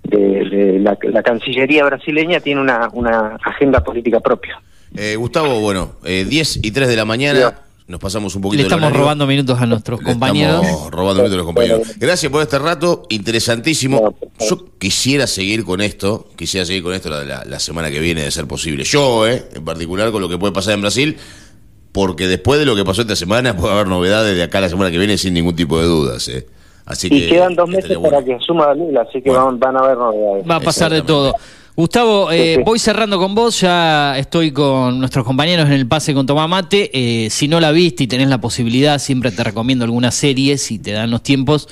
de, 0.04 0.18
de 0.48 0.78
la, 0.80 0.96
la 1.02 1.22
Cancillería 1.22 1.84
brasileña, 1.84 2.40
tiene 2.40 2.60
una, 2.60 2.88
una 2.92 3.36
agenda 3.44 3.82
política 3.82 4.20
propia. 4.20 4.60
Eh, 4.96 5.16
Gustavo, 5.16 5.60
bueno, 5.60 5.92
eh, 6.04 6.24
10 6.28 6.60
y 6.64 6.70
3 6.70 6.88
de 6.88 6.96
la 6.96 7.04
mañana. 7.04 7.58
Nos 7.88 8.00
pasamos 8.00 8.34
un 8.36 8.42
poquito 8.42 8.62
Le 8.62 8.68
estamos 8.68 8.92
robando 8.92 9.26
minutos 9.26 9.58
a 9.58 9.64
nuestros 9.64 9.98
Le 10.00 10.04
compañeros. 10.04 10.62
Estamos 10.62 10.90
robando 10.90 11.22
minutos 11.22 11.32
a 11.32 11.36
los 11.38 11.46
compañeros. 11.46 11.98
Gracias 11.98 12.30
por 12.30 12.42
este 12.42 12.58
rato, 12.58 13.04
interesantísimo. 13.08 14.14
Yo 14.46 14.66
quisiera 14.78 15.26
seguir 15.26 15.64
con 15.64 15.80
esto, 15.80 16.28
quisiera 16.36 16.66
seguir 16.66 16.82
con 16.82 16.92
esto 16.92 17.08
la, 17.08 17.24
la- 17.24 17.44
la 17.46 17.58
semana 17.58 17.90
que 17.90 17.98
viene, 18.00 18.22
de 18.22 18.30
ser 18.30 18.46
posible. 18.46 18.84
Yo, 18.84 19.26
eh, 19.26 19.42
en 19.54 19.64
particular, 19.64 20.10
con 20.12 20.20
lo 20.20 20.28
que 20.28 20.36
puede 20.36 20.52
pasar 20.52 20.74
en 20.74 20.82
Brasil, 20.82 21.16
porque 21.98 22.28
después 22.28 22.60
de 22.60 22.64
lo 22.64 22.76
que 22.76 22.84
pasó 22.84 23.00
esta 23.02 23.16
semana, 23.16 23.56
puede 23.56 23.74
haber 23.74 23.88
novedades 23.88 24.36
de 24.36 24.44
acá 24.44 24.58
a 24.58 24.60
la 24.60 24.68
semana 24.68 24.88
que 24.92 24.98
viene 24.98 25.18
sin 25.18 25.34
ningún 25.34 25.56
tipo 25.56 25.80
de 25.80 25.86
dudas. 25.86 26.28
Eh. 26.28 26.46
Así 26.86 27.08
Y 27.08 27.22
que 27.22 27.28
quedan 27.30 27.56
dos 27.56 27.68
meses 27.68 27.98
para 27.98 28.24
que 28.24 28.34
asuma 28.34 28.72
Lula, 28.72 29.04
así 29.08 29.20
que 29.20 29.30
van, 29.30 29.58
van 29.58 29.74
a 29.76 29.80
haber 29.80 29.96
novedades. 29.96 30.48
Va 30.48 30.54
a 30.54 30.60
pasar 30.60 30.92
de 30.92 31.02
todo. 31.02 31.34
Gustavo, 31.74 32.30
eh, 32.30 32.52
Sí, 32.52 32.54
sí. 32.58 32.62
voy 32.64 32.78
cerrando 32.78 33.18
con 33.18 33.34
vos, 33.34 33.60
ya 33.60 34.16
estoy 34.16 34.52
con 34.52 35.00
nuestros 35.00 35.24
compañeros 35.24 35.66
en 35.66 35.72
el 35.72 35.88
pase 35.88 36.14
con 36.14 36.24
Tomá 36.24 36.46
Mate. 36.46 36.88
Eh, 36.94 37.30
si 37.30 37.48
no 37.48 37.58
la 37.58 37.72
viste 37.72 38.04
y 38.04 38.06
tenés 38.06 38.28
la 38.28 38.40
posibilidad, 38.40 39.00
siempre 39.00 39.32
te 39.32 39.42
recomiendo 39.42 39.84
algunas 39.84 40.14
series 40.14 40.62
si 40.62 40.78
te 40.78 40.92
dan 40.92 41.10
los 41.10 41.24
tiempos. 41.24 41.68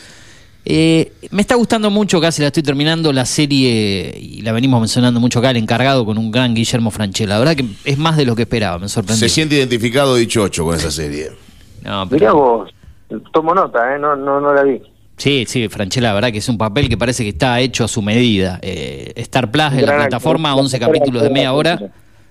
Eh, 0.68 1.12
me 1.30 1.42
está 1.42 1.54
gustando 1.54 1.90
mucho, 1.90 2.20
casi 2.20 2.42
la 2.42 2.48
estoy 2.48 2.64
terminando, 2.64 3.12
la 3.12 3.24
serie, 3.24 4.18
y 4.20 4.42
la 4.42 4.50
venimos 4.50 4.80
mencionando 4.80 5.20
mucho 5.20 5.38
acá, 5.38 5.52
el 5.52 5.58
encargado 5.58 6.04
con 6.04 6.18
un 6.18 6.32
gran 6.32 6.54
Guillermo 6.56 6.90
Franchella. 6.90 7.34
La 7.34 7.38
verdad 7.38 7.54
que 7.54 7.66
es 7.84 7.96
más 7.96 8.16
de 8.16 8.24
lo 8.24 8.34
que 8.34 8.42
esperaba, 8.42 8.76
me 8.80 8.88
sorprendió. 8.88 9.28
Se 9.28 9.32
siente 9.32 9.54
identificado 9.54 10.16
Dichocho 10.16 10.64
con 10.64 10.74
esa 10.74 10.90
serie. 10.90 11.30
No, 11.84 12.06
Mirá 12.06 12.32
vos, 12.32 12.68
tomo 13.32 13.54
nota, 13.54 13.94
¿eh? 13.94 13.98
No, 14.00 14.16
no, 14.16 14.40
no 14.40 14.52
la 14.52 14.64
vi. 14.64 14.82
Sí, 15.16 15.44
sí, 15.46 15.68
Franchella, 15.68 16.08
la 16.08 16.14
verdad 16.14 16.32
que 16.32 16.38
es 16.38 16.48
un 16.48 16.58
papel 16.58 16.88
que 16.88 16.98
parece 16.98 17.22
que 17.22 17.30
está 17.30 17.60
hecho 17.60 17.84
a 17.84 17.88
su 17.88 18.02
medida. 18.02 18.58
Eh, 18.60 19.12
Star 19.14 19.52
Plus 19.52 19.72
en 19.72 19.86
la 19.86 19.94
plataforma, 19.94 20.50
actor. 20.50 20.64
11 20.64 20.80
capítulos 20.80 21.22
de 21.22 21.30
media 21.30 21.52
hora, 21.52 21.78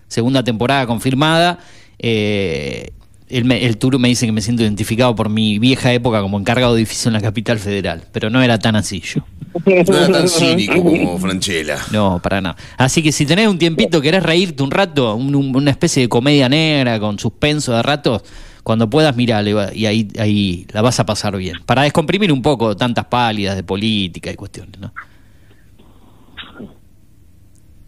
segunda 0.10 0.44
temporada 0.44 0.86
confirmada. 0.86 1.58
Eh, 1.98 2.92
el, 3.30 3.52
el 3.52 3.78
Turu 3.78 3.98
me 4.00 4.08
dice 4.08 4.26
que 4.26 4.32
me 4.32 4.42
siento 4.42 4.64
identificado 4.64 5.16
por 5.16 5.30
mi 5.30 5.58
vieja 5.60 5.92
época 5.94 6.22
como 6.22 6.40
encargado 6.40 6.74
de 6.76 6.82
edificio 6.82 7.10
en 7.10 7.14
la 7.14 7.22
capital 7.22 7.58
federal, 7.60 8.04
pero 8.12 8.30
no 8.30 8.42
era 8.42 8.60
tan 8.60 8.76
así 8.76 9.02
yo. 9.02 9.22
No 9.66 9.72
era 9.98 10.12
tan 10.12 10.28
cínico 10.30 10.84
como 10.84 11.18
Franchella. 11.18 11.78
No, 11.92 12.20
para 12.22 12.42
nada. 12.42 12.56
Así 12.78 13.02
que 13.02 13.12
si 13.12 13.26
tenés 13.26 13.48
un 13.48 13.58
tiempito, 13.58 14.02
querés 14.02 14.22
reírte 14.24 14.62
un 14.64 14.72
rato, 14.72 15.16
un- 15.16 15.34
un- 15.34 15.56
una 15.56 15.72
especie 15.72 16.04
de 16.04 16.10
comedia 16.10 16.50
negra 16.50 17.00
con 17.00 17.18
suspenso 17.18 17.74
de 17.74 17.82
ratos, 17.82 18.24
cuando 18.64 18.90
puedas 18.90 19.16
mirale 19.16 19.54
va- 19.54 19.74
y 19.74 19.86
ahí, 19.86 20.08
ahí 20.20 20.66
la 20.74 20.82
vas 20.82 21.00
a 21.00 21.06
pasar 21.06 21.38
bien. 21.38 21.58
Para 21.66 21.84
descomprimir 21.84 22.32
un 22.34 22.42
poco 22.42 22.76
tantas 22.76 23.06
pálidas 23.06 23.56
de 23.56 23.64
política 23.64 24.30
y 24.32 24.36
cuestiones, 24.36 24.80
¿no? 24.80 24.92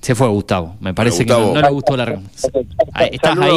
Se 0.02 0.16
fue 0.16 0.28
Gustavo. 0.30 0.76
Me 0.80 0.94
parece 0.94 1.26
que 1.26 1.34
no, 1.34 1.54
no 1.54 1.62
le 1.62 1.70
gustó 1.70 1.98
la. 1.98 2.22
¿Estás 3.12 3.38
ahí? 3.40 3.52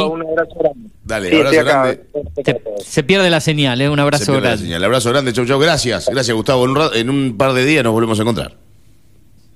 Dale, 1.11 1.29
Sí, 1.29 1.35
abrazo 1.35 1.63
grande. 1.65 2.01
Se, 2.45 2.61
se 2.85 3.03
pierde 3.03 3.29
la 3.29 3.41
señal, 3.41 3.81
¿eh? 3.81 3.89
Un 3.89 3.95
Se 3.97 4.01
abrazo 4.01 4.25
pierde 4.25 4.41
la 4.41 4.47
grande. 4.49 4.63
señal. 4.65 4.83
Abrazo 4.83 5.09
grande, 5.09 5.33
chau, 5.33 5.45
chau. 5.45 5.59
Gracias. 5.59 6.07
Gracias, 6.09 6.35
Gustavo. 6.35 6.63
En 6.65 6.69
un, 6.71 6.75
ra- 6.77 6.91
en 6.93 7.09
un 7.09 7.37
par 7.37 7.53
de 7.53 7.65
días 7.65 7.83
nos 7.83 7.93
volvemos 7.93 8.17
a 8.19 8.21
encontrar. 8.21 8.55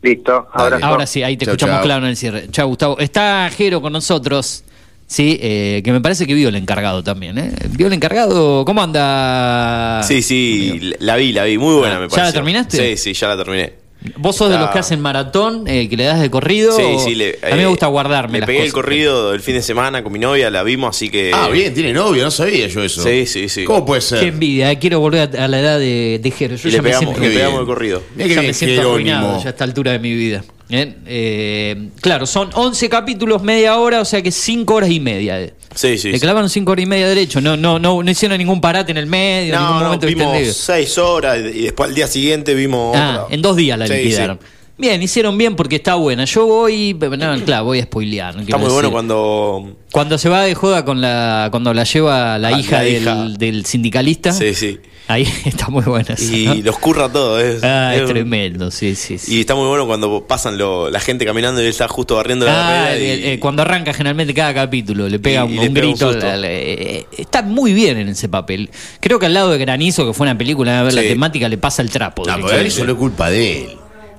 Listo, 0.02 0.48
abrazo. 0.54 0.86
Ahora 0.86 1.08
sí, 1.08 1.24
ahí 1.24 1.36
te 1.38 1.46
Chau, 1.46 1.54
escuchamos 1.54 1.78
chau. 1.78 1.84
claro 1.86 2.04
en 2.06 2.10
el 2.12 2.18
cierre. 2.18 2.48
Chao, 2.52 2.68
Gustavo. 2.68 3.00
Está 3.00 3.50
Jero 3.50 3.82
con 3.82 3.92
nosotros, 3.94 4.64
sí, 5.08 5.40
eh, 5.42 5.82
que 5.84 5.92
me 5.92 6.02
parece 6.02 6.28
que 6.28 6.34
vio 6.36 6.50
el 6.50 6.56
encargado 6.56 7.02
también, 7.04 7.38
¿eh? 7.40 7.52
¿Vio 7.72 7.88
el 7.88 7.94
encargado? 7.94 8.66
¿Cómo 8.66 8.84
anda? 8.84 10.04
Sí, 10.04 10.22
sí, 10.22 10.92
la 11.00 11.16
vi, 11.16 11.32
la 11.32 11.46
vi, 11.46 11.58
muy 11.58 11.76
buena 11.76 11.96
Ah, 11.96 12.00
me 12.00 12.06
¿ya 12.06 12.10
pareció. 12.10 12.24
la 12.26 12.34
terminaste? 12.34 12.78
Sí, 12.78 12.98
sí, 12.98 13.14
ya 13.14 13.30
la 13.30 13.38
terminé. 13.38 13.74
¿Vos 14.18 14.36
sos 14.36 14.50
de 14.50 14.58
los 14.58 14.70
que 14.70 14.80
hacen 14.80 15.00
maratón, 15.02 15.68
eh, 15.68 15.88
que 15.90 15.98
le 15.98 16.04
das 16.06 16.20
de 16.22 16.30
corrido? 16.30 16.72
Sí, 16.76 16.84
o- 16.84 17.00
sí, 17.00 17.16
le- 17.16 17.40
a 17.42 17.48
mí 17.52 17.56
me 17.58 17.64
eh, 17.64 17.68
gusta 17.68 17.88
guardarme 17.88 18.34
Le 18.34 18.40
las 18.40 18.48
pegué 18.48 18.64
el 18.66 18.74
corrido 18.74 19.34
el 19.34 19.42
fin 19.42 19.56
de 19.56 19.62
semana 19.62 20.04
con 20.04 20.12
mi 20.14 20.20
novia, 20.20 20.50
la 20.50 20.64
vimos, 20.64 20.96
así 20.96 21.10
que... 21.10 21.32
Ah, 21.34 21.50
bien, 21.50 21.74
tiene 21.74 21.94
novia, 21.94 22.24
no 22.24 22.32
sabía 22.32 22.68
yo 22.68 22.84
eso. 22.84 23.04
Sí, 23.04 23.26
sí, 23.26 23.50
sí. 23.50 23.64
¿Cómo 23.66 23.86
puede 23.86 24.02
ser? 24.02 24.20
Qué 24.20 24.28
envidia, 24.28 24.72
eh, 24.72 24.80
quiero 24.80 25.00
volver 25.00 25.38
a, 25.38 25.46
a 25.46 25.48
la 25.48 25.60
edad 25.60 25.80
de, 25.80 26.20
de 26.22 26.32
Jero. 26.32 26.56
Yo 26.56 26.68
Y 26.70 26.72
ya 26.72 26.78
le 26.78 26.82
me 26.84 26.90
pegamos, 26.90 27.10
siento, 27.16 27.30
le 27.30 27.36
pegamos 27.36 27.60
el 27.62 27.66
corrido. 27.66 28.04
Ya 28.18 28.42
me 28.42 28.54
siento 28.54 28.82
arruinado 28.92 29.40
ya 29.40 29.48
a 29.48 29.50
esta 29.50 29.64
altura 29.64 29.92
de 29.94 30.00
mi 30.00 30.14
vida. 30.14 30.44
Eh, 30.70 31.90
claro, 32.02 32.26
son 32.26 32.50
11 32.54 32.90
capítulos, 32.90 33.42
media 33.44 33.78
hora, 33.78 34.02
o 34.02 34.06
sea 34.06 34.22
que 34.22 34.32
5 34.32 34.74
horas 34.74 34.90
y 34.90 35.00
media. 35.00 35.54
Sí, 35.76 35.98
sí. 35.98 36.12
Le 36.12 36.20
clavaron 36.20 36.50
5 36.50 36.72
horas 36.72 36.84
y 36.84 36.86
media 36.88 37.08
derecho, 37.08 37.42
no, 37.42 37.56
no, 37.58 37.78
no, 37.80 38.02
no 38.02 38.12
hicieron 38.12 38.38
ningún 38.38 38.62
parate 38.62 38.92
en 38.92 38.98
el 38.98 39.06
medio, 39.08 39.54
en 39.54 39.60
ningún 39.60 39.74
No, 39.76 39.80
no, 39.80 39.86
momento 39.86 40.08
vimos 40.08 40.26
extendido. 40.28 40.54
seis 40.54 40.98
horas 40.98 41.38
y 41.54 41.62
después 41.64 41.90
al 41.90 41.96
día 41.96 42.08
siguiente 42.08 42.54
vimos 42.54 42.96
Ah, 42.98 43.22
otra. 43.24 43.36
en 43.36 43.42
dos 43.42 43.56
días 43.56 43.78
la 43.78 43.88
Sí, 43.88 43.94
liquidaron. 43.94 44.40
sí. 44.42 44.48
Bien, 44.78 45.02
hicieron 45.02 45.38
bien 45.38 45.56
porque 45.56 45.78
está 45.78 45.96
buena. 45.96 46.26
Yo 46.26 46.46
voy, 46.46 46.94
no, 46.94 47.40
claro, 47.46 47.64
voy 47.64 47.80
a 47.80 47.84
spoilear. 47.84 48.34
no 48.36 48.42
Está 48.42 48.46
quiero 48.58 48.60
muy 48.60 48.68
bueno 48.74 48.80
decir. 48.90 48.92
cuando... 48.92 49.78
Cuando 49.92 50.18
se 50.18 50.28
va 50.28 50.42
de 50.44 50.54
joda 50.54 50.84
con 50.84 51.00
la, 51.00 51.48
cuando 51.50 51.74
la 51.74 51.86
lleva 51.86 52.38
la 52.38 52.50
Ah, 52.50 52.60
hija, 52.60 52.78
la 52.80 52.84
del, 52.84 53.02
hija. 53.04 53.26
del 53.38 53.66
sindicalista. 53.66 54.34
Sí, 54.34 54.54
sí. 54.54 54.78
Ahí 55.08 55.26
está 55.46 55.70
muy 55.70 55.84
buena. 55.84 56.16
esa, 56.16 56.36
Y 56.36 56.46
¿no? 56.48 56.56
los 56.56 56.78
curra 56.80 57.10
todo. 57.10 57.40
Es, 57.40 57.64
Ah, 57.64 57.96
es 57.96 58.02
es- 58.02 58.08
tremendo, 58.10 58.70
sí, 58.70 58.96
sí, 58.96 59.18
sí. 59.18 59.36
Y 59.38 59.40
está 59.40 59.56
muy 59.56 59.66
bueno 59.68 59.88
cuando 59.88 60.28
pasan 60.28 60.58
lo- 60.58 60.90
la 60.90 61.00
gente 61.00 61.24
caminando 61.26 61.62
y 61.62 61.64
él 61.64 61.70
está 61.70 61.88
justo 61.88 62.16
barriendo 62.18 62.46
la 62.46 62.68
Ah, 62.68 62.90
vereda 62.90 62.98
y- 63.00 63.06
eh, 63.10 63.34
eh, 63.34 63.40
cuando 63.40 63.62
arranca 63.62 63.94
generalmente 63.94 64.34
cada 64.34 64.54
capítulo, 64.54 65.08
le 65.08 65.20
pega 65.20 65.46
Y- 65.46 65.48
un, 65.48 65.52
y 65.54 65.56
le 65.60 65.68
un 65.70 65.74
pega 65.74 65.86
un 65.88 65.92
grito. 65.94 66.12
susto. 66.12 66.26
la- 66.28 66.36
la- 66.36 66.52
eh, 66.52 67.06
está 67.18 67.44
muy 67.44 67.72
bien 67.74 67.98
en 67.98 68.10
ese 68.10 68.28
papel. 68.28 68.70
Creo 69.00 69.20
que 69.20 69.28
al 69.28 69.34
lado 69.34 69.52
de 69.52 69.58
Granizo, 69.58 70.06
que 70.06 70.14
fue 70.14 70.26
una 70.28 70.38
película, 70.38 70.82
a 70.82 70.84
ver 70.84 70.94
la 70.94 71.02
Sí. 71.04 71.08
temática, 71.08 71.48
le 71.48 71.58
pasa 71.58 71.82
el 71.82 71.90
trapo. 71.90 72.24
No, 72.24 72.34
pero 72.34 72.38
directamente. 72.48 72.68
eso 72.76 72.84
no 72.86 72.92
es 72.92 72.98
culpa 72.98 73.30
de 73.30 73.62
él. 73.64 73.70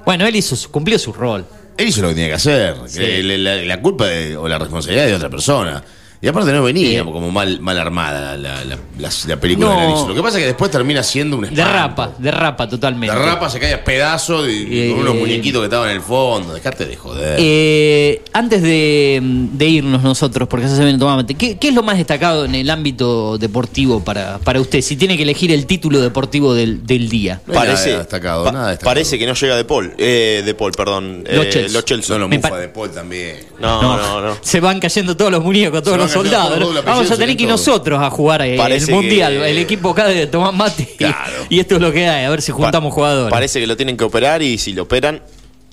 Bueno, 0.07 0.27
él 0.27 0.35
hizo 0.37 0.57
su- 0.57 0.71
cumplió 0.71 0.99
su 0.99 1.13
rol. 1.13 1.45
Él 1.77 1.89
hizo 1.89 2.01
lo 2.01 2.09
que 2.09 2.15
tenía 2.15 2.29
que 2.29 2.35
hacer. 2.35 2.75
Que 2.95 3.23
La, 3.23 3.37
la- 3.37 3.63
la 3.63 3.83
culpa 3.83 4.07
de- 4.07 4.37
o 4.37 4.49
la 4.49 4.59
responsabilidad 4.59 5.05
es 5.05 5.11
de 5.11 5.17
otra 5.17 5.29
persona. 5.29 5.85
Y 6.21 6.29
aparte 6.29 6.51
no 6.53 6.62
venía 6.62 7.05
como 7.05 7.31
mal, 7.31 7.61
mal 7.61 7.79
armada 7.79 8.37
la, 8.37 8.64
la- 8.64 8.79
la- 8.99 9.11
la 9.27 9.37
película 9.41 9.69
No. 9.69 10.03
de. 10.03 10.09
Lo 10.09 10.14
que 10.14 10.23
pasa 10.23 10.39
es 10.39 10.43
que 10.45 10.47
después 10.49 10.71
termina 10.71 11.03
siendo 11.03 11.37
un 11.37 11.45
espanto. 11.45 11.62
Derrapa, 11.64 12.11
derrapa 12.19 12.69
totalmente. 12.69 13.14
Derrapa, 13.14 13.51
se 13.51 13.61
cae 13.61 13.75
a 13.75 13.85
pedazos 13.85 14.49
y, 14.49 14.53
y 14.53 14.91
con 14.91 14.99
Eh, 14.99 15.01
unos 15.03 15.14
muñequitos 15.17 15.61
que 15.61 15.67
estaban 15.67 15.91
en 15.91 15.97
el 15.97 16.03
fondo. 16.03 16.55
Dejate 16.55 16.87
de 16.87 16.97
joder. 16.97 17.37
Eh, 17.39 18.23
antes 18.33 18.62
de, 18.62 19.21
de 19.23 19.67
irnos 19.67 20.03
nosotros, 20.03 20.49
porque 20.49 20.67
ya 20.67 20.75
se 20.75 20.83
viene 20.83 20.99
tomando, 20.99 21.27
¿qué, 21.37 21.59
qué 21.59 21.69
es 21.69 21.75
lo 21.75 21.83
más 21.83 21.99
destacado 21.99 22.45
en 22.47 22.55
el 22.55 22.71
ámbito 22.71 23.37
deportivo 23.39 24.03
para, 24.03 24.39
para 24.39 24.61
usted? 24.61 24.81
Si 24.81 24.97
tiene 24.97 25.17
que 25.19 25.23
elegir 25.25 25.53
el 25.53 25.67
título 25.67 26.01
deportivo 26.01 26.55
del, 26.55 26.87
del 26.87 27.09
día. 27.11 27.41
No 27.47 27.53
Parece, 27.55 27.89
nada 27.91 27.99
destacado, 28.01 28.45
pa- 28.45 28.53
nada 28.53 28.69
destacado. 28.71 28.91
parece 28.95 29.19
que 29.19 29.27
no 29.27 29.35
llega 29.35 29.55
de 29.57 29.64
Paul, 29.64 29.93
eh, 29.99 30.43
de 30.45 30.55
Paul, 30.55 30.73
perdón. 30.73 31.25
Los 31.31 31.47
eh, 31.47 31.51
Chelsea. 31.51 31.73
los 31.73 31.85
Chelsea. 31.85 32.14
No 32.17 32.21
lo 32.21 32.29
mufa 32.29 32.57
de 32.57 32.69
Paul 32.69 32.91
también. 32.91 33.37
No, 33.61 33.83
no, 33.83 34.21
no. 34.23 34.37
Se 34.41 34.61
van 34.61 34.81
cayendo 34.81 35.17
todos 35.17 35.31
los 35.31 35.43
muñecos, 35.45 35.83
todos 35.83 35.99
los 35.99 36.06
cayendo 36.09 36.31
soldados. 36.31 36.85
Vamos 36.85 37.11
a 37.11 37.17
tener 37.17 37.37
que 37.37 37.43
ir 37.45 37.49
nosotros 37.49 38.01
a 38.03 38.11
jugar 38.11 38.43
eh, 38.43 38.57
el 38.57 38.91
mundial. 38.91 39.33
que- 39.33 39.51
El 39.51 39.59
equipo 39.59 39.91
acá 39.91 40.07
de 40.07 40.27
Tomás 40.27 40.55
Mate. 40.55 40.83
y- 40.93 40.97
Claro. 40.97 41.33
Y, 41.49 41.61
esto 41.61 41.77
es 41.77 41.81
lo 41.81 41.93
que 41.93 42.09
hay, 42.09 42.25
a 42.25 42.31
ver 42.31 42.43
si 42.43 42.53
juntamos 42.53 42.91
Pa- 42.91 42.95
jugadores. 42.95 43.31
Parece 43.33 43.61
que 43.61 43.67
lo 43.67 43.77
tienen 43.77 43.97
que 43.97 44.05
operar 44.05 44.43
y 44.43 44.59
si 44.59 44.73
lo 44.73 44.83
operan, 44.85 45.23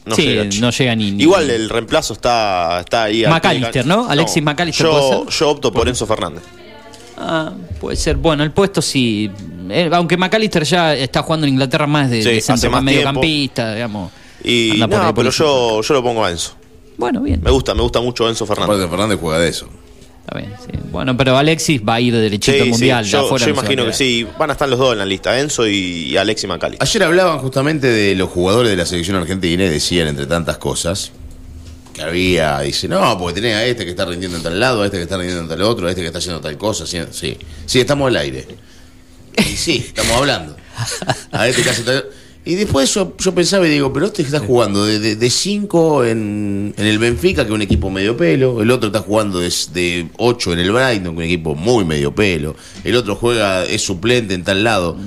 no 0.06 0.16
Sí, 0.16 0.24
llega. 0.24 0.44
no 0.60 0.70
llega 0.72 0.96
ni- 0.96 1.12
ni- 1.12 1.24
Igual 1.24 1.50
el 1.50 1.70
reemplazo 1.70 2.14
está, 2.14 2.80
está 2.82 3.04
ahí. 3.04 3.24
al 3.24 3.32
McAllister, 3.32 3.86
¿no? 3.86 4.10
Alexis 4.10 4.44
McAllister, 4.44 4.88
¿puede 4.88 5.02
Yo, 5.02 5.24
ser? 5.26 5.34
yo 5.40 5.50
opto 5.50 5.72
por 5.72 5.88
Enzo 5.88 6.06
Fernández. 6.06 6.44
Ah, 7.18 7.52
puede 7.80 7.96
ser. 7.96 8.18
Bueno, 8.18 8.44
el 8.44 8.52
puesto 8.52 8.82
sí. 8.82 9.30
Eh, 9.70 9.90
aunque 9.94 10.18
McAllister 10.18 10.64
ya 10.64 10.94
está 10.96 11.22
jugando 11.22 11.46
en 11.48 11.54
Inglaterra 11.54 11.88
más 11.88 12.10
de, 12.10 12.22
Sí, 12.24 12.30
de 12.30 12.42
centro, 12.42 12.72
más 12.72 12.84
mediocampista, 12.84 13.74
digamos. 13.74 14.12
Y 14.44 14.74
no, 14.78 14.90
pero 15.14 15.30
yo, 15.30 15.82
yo 15.82 15.94
lo 15.94 16.04
pongo 16.04 16.26
a 16.26 16.32
Enzo. 16.32 16.54
Bueno, 16.98 17.22
bien. 17.22 17.40
Me 17.42 17.50
gusta, 17.52 17.74
me 17.74 17.82
gusta 17.82 18.02
mucho 18.02 18.28
Enzo 18.28 18.46
Fernández. 18.46 18.76
Aparte 18.76 18.90
Fernández 18.90 19.20
juega 19.22 19.40
de 19.40 19.50
eso. 19.50 19.68
Está 20.26 20.38
bien, 20.38 20.54
sí. 20.66 20.72
Bueno, 20.92 21.18
pero 21.18 21.38
Alexis 21.38 21.82
va 21.88 21.96
a 21.96 22.02
ir 22.02 22.14
derechito 22.16 22.54
Sí, 22.54 22.60
al 22.60 22.66
sí, 22.66 22.72
mundial. 22.72 23.06
yo, 23.06 23.20
afuera 23.26 23.50
imagino 23.50 23.86
que 23.86 23.94
sí. 23.94 24.26
Van 24.40 24.50
a 24.50 24.54
estar 24.54 24.70
los 24.70 24.80
dos 24.80 24.94
en 24.94 25.00
la 25.00 25.06
lista, 25.06 25.38
Enzo 25.40 25.68
y, 25.68 25.74
y 25.76 26.18
Alexis 26.18 26.48
McAllister. 26.48 26.88
Ayer 26.88 27.04
hablaban 27.04 27.40
justamente 27.40 27.88
de 27.88 28.16
los 28.16 28.30
jugadores 28.30 28.70
de 28.72 28.78
la 28.78 28.86
selección 28.86 29.18
argentina 29.18 29.66
y 29.66 29.70
decían, 29.70 30.08
entre 30.08 30.26
tantas 30.26 30.58
cosas, 30.60 31.12
que 31.94 32.02
había, 32.02 32.62
dice, 32.62 32.88
no, 32.88 33.18
porque 33.18 33.42
tenés 33.42 33.56
a 33.58 33.66
este 33.66 33.84
que 33.84 33.92
está 33.92 34.06
rindiendo 34.06 34.38
en 34.38 34.44
tal 34.44 34.58
lado, 34.60 34.82
a 34.82 34.86
este 34.86 34.98
que 34.98 35.04
está 35.04 35.18
rindiendo 35.18 35.44
en 35.44 35.50
tal 35.50 35.62
otro, 35.62 35.88
a 35.88 35.90
este 35.90 36.02
que 36.02 36.08
está 36.08 36.20
haciendo 36.20 36.40
tal 36.40 36.58
cosa. 36.58 36.88
Sí, 36.88 37.00
sí, 37.12 37.38
sí 37.66 37.80
estamos 37.82 38.08
al 38.08 38.16
aire. 38.18 38.48
Y 39.38 39.42
sí, 39.58 39.84
estamos 39.88 40.12
hablando. 40.14 40.56
A 41.32 41.48
este 41.48 41.64
que 41.64 41.70
hace 41.70 41.84
tal... 41.84 42.06
Y 42.46 42.56
después 42.56 42.94
yo, 42.94 43.14
yo 43.18 43.34
pensaba 43.34 43.66
y 43.66 43.70
digo, 43.70 43.94
pero 43.94 44.08
este 44.08 44.22
está 44.22 44.40
jugando 44.40 44.86
de 44.86 45.00
5 45.00 45.16
de, 45.20 45.30
cinco 45.30 46.04
en, 46.04 46.74
en 46.78 46.86
el 46.86 47.00
Benfica, 47.00 47.44
que 47.44 47.50
es 47.50 47.56
un 47.56 47.62
equipo 47.62 47.90
medio 47.90 48.18
pelo. 48.18 48.62
El 48.62 48.70
otro 48.72 48.88
está 48.88 49.00
jugando 49.00 49.40
de 49.40 50.08
8 50.18 50.54
en 50.54 50.60
el 50.60 50.72
Brighton, 50.72 51.04
que 51.04 51.10
es 51.10 51.18
un 51.18 51.24
equipo 51.24 51.56
muy 51.56 51.86
medio 51.86 52.14
pelo. 52.14 52.56
El 52.84 52.96
otro 52.98 53.16
juega, 53.16 53.64
es 53.64 53.82
suplente 53.82 54.34
en 54.34 54.44
tal 54.44 54.64
lado. 54.64 54.98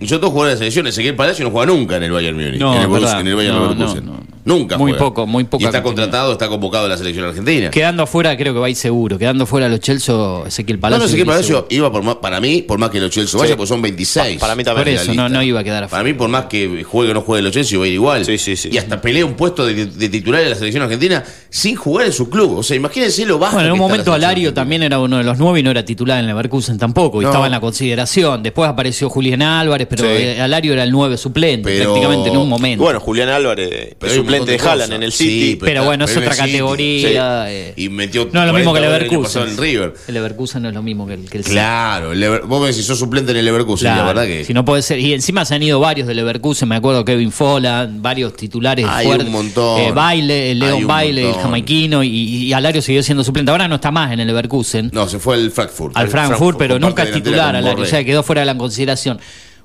Y 0.00 0.06
son 0.06 0.20
todos 0.20 0.32
jugadores 0.32 0.58
de 0.60 0.66
la 0.66 0.70
selección. 0.70 0.86
Ezequiel 0.86 1.16
Palacio 1.16 1.44
no 1.44 1.50
juega 1.50 1.66
nunca 1.72 1.96
en 1.96 2.04
el 2.04 2.12
Bayern 2.12 2.36
Múnich. 2.36 2.60
No, 2.60 2.74
en 2.76 2.82
el, 2.82 2.88
Borussia- 2.88 3.20
en 3.20 3.26
el 3.26 3.34
Bayern 3.36 3.56
No, 3.56 3.68
Leverkusen. 3.72 4.04
no, 4.06 4.12
no. 4.12 4.33
Nunca 4.44 4.76
Muy 4.76 4.92
juega. 4.92 5.04
poco, 5.06 5.26
muy 5.26 5.44
poca 5.44 5.62
Y 5.62 5.66
está 5.66 5.82
contratado, 5.82 6.32
está 6.32 6.48
convocado 6.48 6.84
a 6.84 6.88
la 6.88 6.96
selección 6.98 7.24
argentina. 7.26 7.70
Quedando 7.70 8.02
afuera, 8.02 8.36
creo 8.36 8.52
que 8.52 8.60
va 8.60 8.66
a 8.66 8.70
ir 8.70 8.76
seguro. 8.76 9.16
Quedando 9.18 9.46
fuera 9.46 9.68
los 9.70 9.80
Chelsea, 9.80 10.14
Ezequiel 10.46 10.76
No, 10.76 10.80
Palacio. 10.82 10.98
no, 10.98 11.04
Ezequiel 11.06 11.22
a 11.28 11.32
ir 11.32 11.36
Palacio 11.36 11.66
iba 11.70 11.90
por 11.90 12.02
más, 12.02 12.16
para 12.16 12.40
mí, 12.40 12.60
por 12.62 12.78
más 12.78 12.90
que 12.90 13.00
los 13.00 13.10
Chelsea 13.10 13.40
vaya, 13.40 13.56
pues 13.56 13.68
son 13.70 13.80
26. 13.80 14.34
Pa- 14.38 14.40
para 14.40 14.54
mí 14.54 14.62
también. 14.64 14.84
Por 14.84 15.02
eso, 15.02 15.14
no, 15.14 15.28
no 15.30 15.42
iba 15.42 15.60
a 15.60 15.64
quedar 15.64 15.84
afuera. 15.84 16.02
Para 16.02 16.04
mí, 16.04 16.12
por 16.16 16.28
más 16.28 16.44
que 16.44 16.84
juegue 16.84 17.12
o 17.12 17.14
no 17.14 17.22
juegue 17.22 17.42
los 17.42 17.52
Chelsea, 17.52 17.78
va 17.78 17.84
a 17.86 17.88
ir 17.88 17.94
igual. 17.94 18.24
Sí, 18.24 18.36
sí, 18.36 18.54
sí. 18.56 18.68
Y 18.70 18.76
hasta 18.76 19.00
pelea 19.00 19.24
un 19.24 19.34
puesto 19.34 19.64
de, 19.66 19.86
de 19.86 20.08
titular 20.10 20.42
en 20.42 20.50
la 20.50 20.56
selección 20.56 20.82
argentina 20.82 21.24
sin 21.48 21.76
jugar 21.76 22.06
en 22.06 22.12
su 22.12 22.28
club. 22.28 22.58
O 22.58 22.62
sea, 22.62 22.76
imagínense 22.76 23.24
lo 23.24 23.38
bajo. 23.38 23.54
Bueno, 23.54 23.68
en 23.68 23.72
un 23.72 23.78
momento 23.78 24.12
Alario 24.12 24.52
también 24.52 24.82
era 24.82 24.98
uno 24.98 25.16
de 25.16 25.24
los 25.24 25.38
nueve 25.38 25.60
y 25.60 25.62
no 25.62 25.70
era 25.70 25.84
titular 25.86 26.18
en 26.20 26.26
Leverkusen 26.26 26.76
tampoco. 26.76 27.20
Y 27.22 27.24
No. 27.24 27.30
estaba 27.30 27.46
en 27.46 27.52
la 27.52 27.60
consideración. 27.60 28.42
Después 28.42 28.68
apareció 28.68 29.08
Julián 29.08 29.40
Álvarez, 29.40 29.86
pero 29.88 30.04
Sí. 30.04 30.10
eh, 30.10 30.40
Alario 30.40 30.74
era 30.74 30.82
el 30.84 30.90
nueve 30.90 31.16
suplente 31.16 31.68
Pero- 31.70 31.92
prácticamente 31.92 32.28
en 32.28 32.36
un 32.36 32.48
momento. 32.48 32.84
Bueno, 32.84 33.00
Julián 33.00 33.30
Álvarez 33.30 33.94
Pero 33.98 34.12
suplente 34.38 34.62
de 34.62 34.68
Haaland 34.70 34.92
en 34.92 35.02
el 35.02 35.12
Sí, 35.12 35.24
City. 35.24 35.58
Pero 35.64 35.84
bueno, 35.84 36.04
es 36.04 36.12
el 36.16 36.22
otra 36.22 36.34
City, 36.34 36.46
categoría, 36.52 37.44
sí. 37.46 37.52
eh. 37.52 37.74
Y 37.76 37.88
metió 37.88 38.28
No 38.32 38.40
es 38.42 38.46
lo 38.46 38.52
mismo 38.52 38.72
que 38.72 38.78
el 38.80 38.84
40 38.86 38.88
goles 38.88 39.02
el 39.04 39.10
año 39.14 39.22
pasado 39.22 39.44
Leverkusen. 39.46 39.64
en 39.66 39.72
River. 39.74 39.94
El 40.08 40.14
Leverkusen 40.14 40.62
no 40.62 40.68
es 40.68 40.74
lo 40.74 40.82
mismo 40.82 41.06
que 41.06 41.14
el, 41.14 41.30
que 41.30 41.38
el 41.38 41.44
Claro, 41.44 42.12
el 42.12 42.20
Lever- 42.20 42.42
vos 42.46 42.60
me 42.60 42.68
decís, 42.68 42.84
sos 42.86 42.98
suplente 42.98 43.32
en 43.32 43.38
el 43.38 43.44
Leverkusen, 43.44 43.86
Claro, 43.86 44.00
la 44.02 44.06
verdad 44.06 44.26
que. 44.26 44.44
Si 44.44 44.54
no 44.54 44.64
puede 44.64 44.82
ser. 44.82 44.98
Y 44.98 45.12
encima 45.12 45.44
se 45.44 45.54
han 45.54 45.62
ido 45.62 45.80
varios 45.80 46.06
de 46.08 46.14
Leverkusen, 46.14 46.68
me 46.68 46.76
acuerdo 46.76 47.04
Kevin 47.04 47.32
Folland, 47.32 48.00
varios 48.02 48.34
titulares 48.36 48.86
Hay 48.88 49.06
fuertes. 49.06 49.26
un 49.26 49.32
montón. 49.32 49.80
Eh, 49.80 49.92
Baile, 49.92 50.50
el 50.52 50.58
Leon 50.58 50.74
un 50.82 50.86
Baile, 50.86 51.28
el 51.30 51.34
jamaiquino, 51.34 52.02
y, 52.02 52.08
y 52.08 52.52
Alario 52.52 52.82
siguió 52.82 53.02
siendo 53.02 53.24
suplente. 53.24 53.50
Ahora 53.50 53.68
no 53.68 53.76
está 53.76 53.90
más 53.90 54.12
en 54.12 54.20
el 54.20 54.26
Leverkusen. 54.26 54.90
No, 54.92 55.08
se 55.08 55.18
fue 55.18 55.34
al 55.36 55.50
Frankfurt. 55.50 55.96
al 55.96 56.08
Frankfurt, 56.08 56.58
pero 56.58 56.78
nunca 56.78 57.02
es 57.04 57.12
titular, 57.12 57.54
Alario, 57.56 57.82
o 57.84 57.86
sea, 57.86 58.04
quedó 58.04 58.22
fuera 58.22 58.40
de 58.42 58.46
la 58.46 58.56
consideración. 58.56 59.18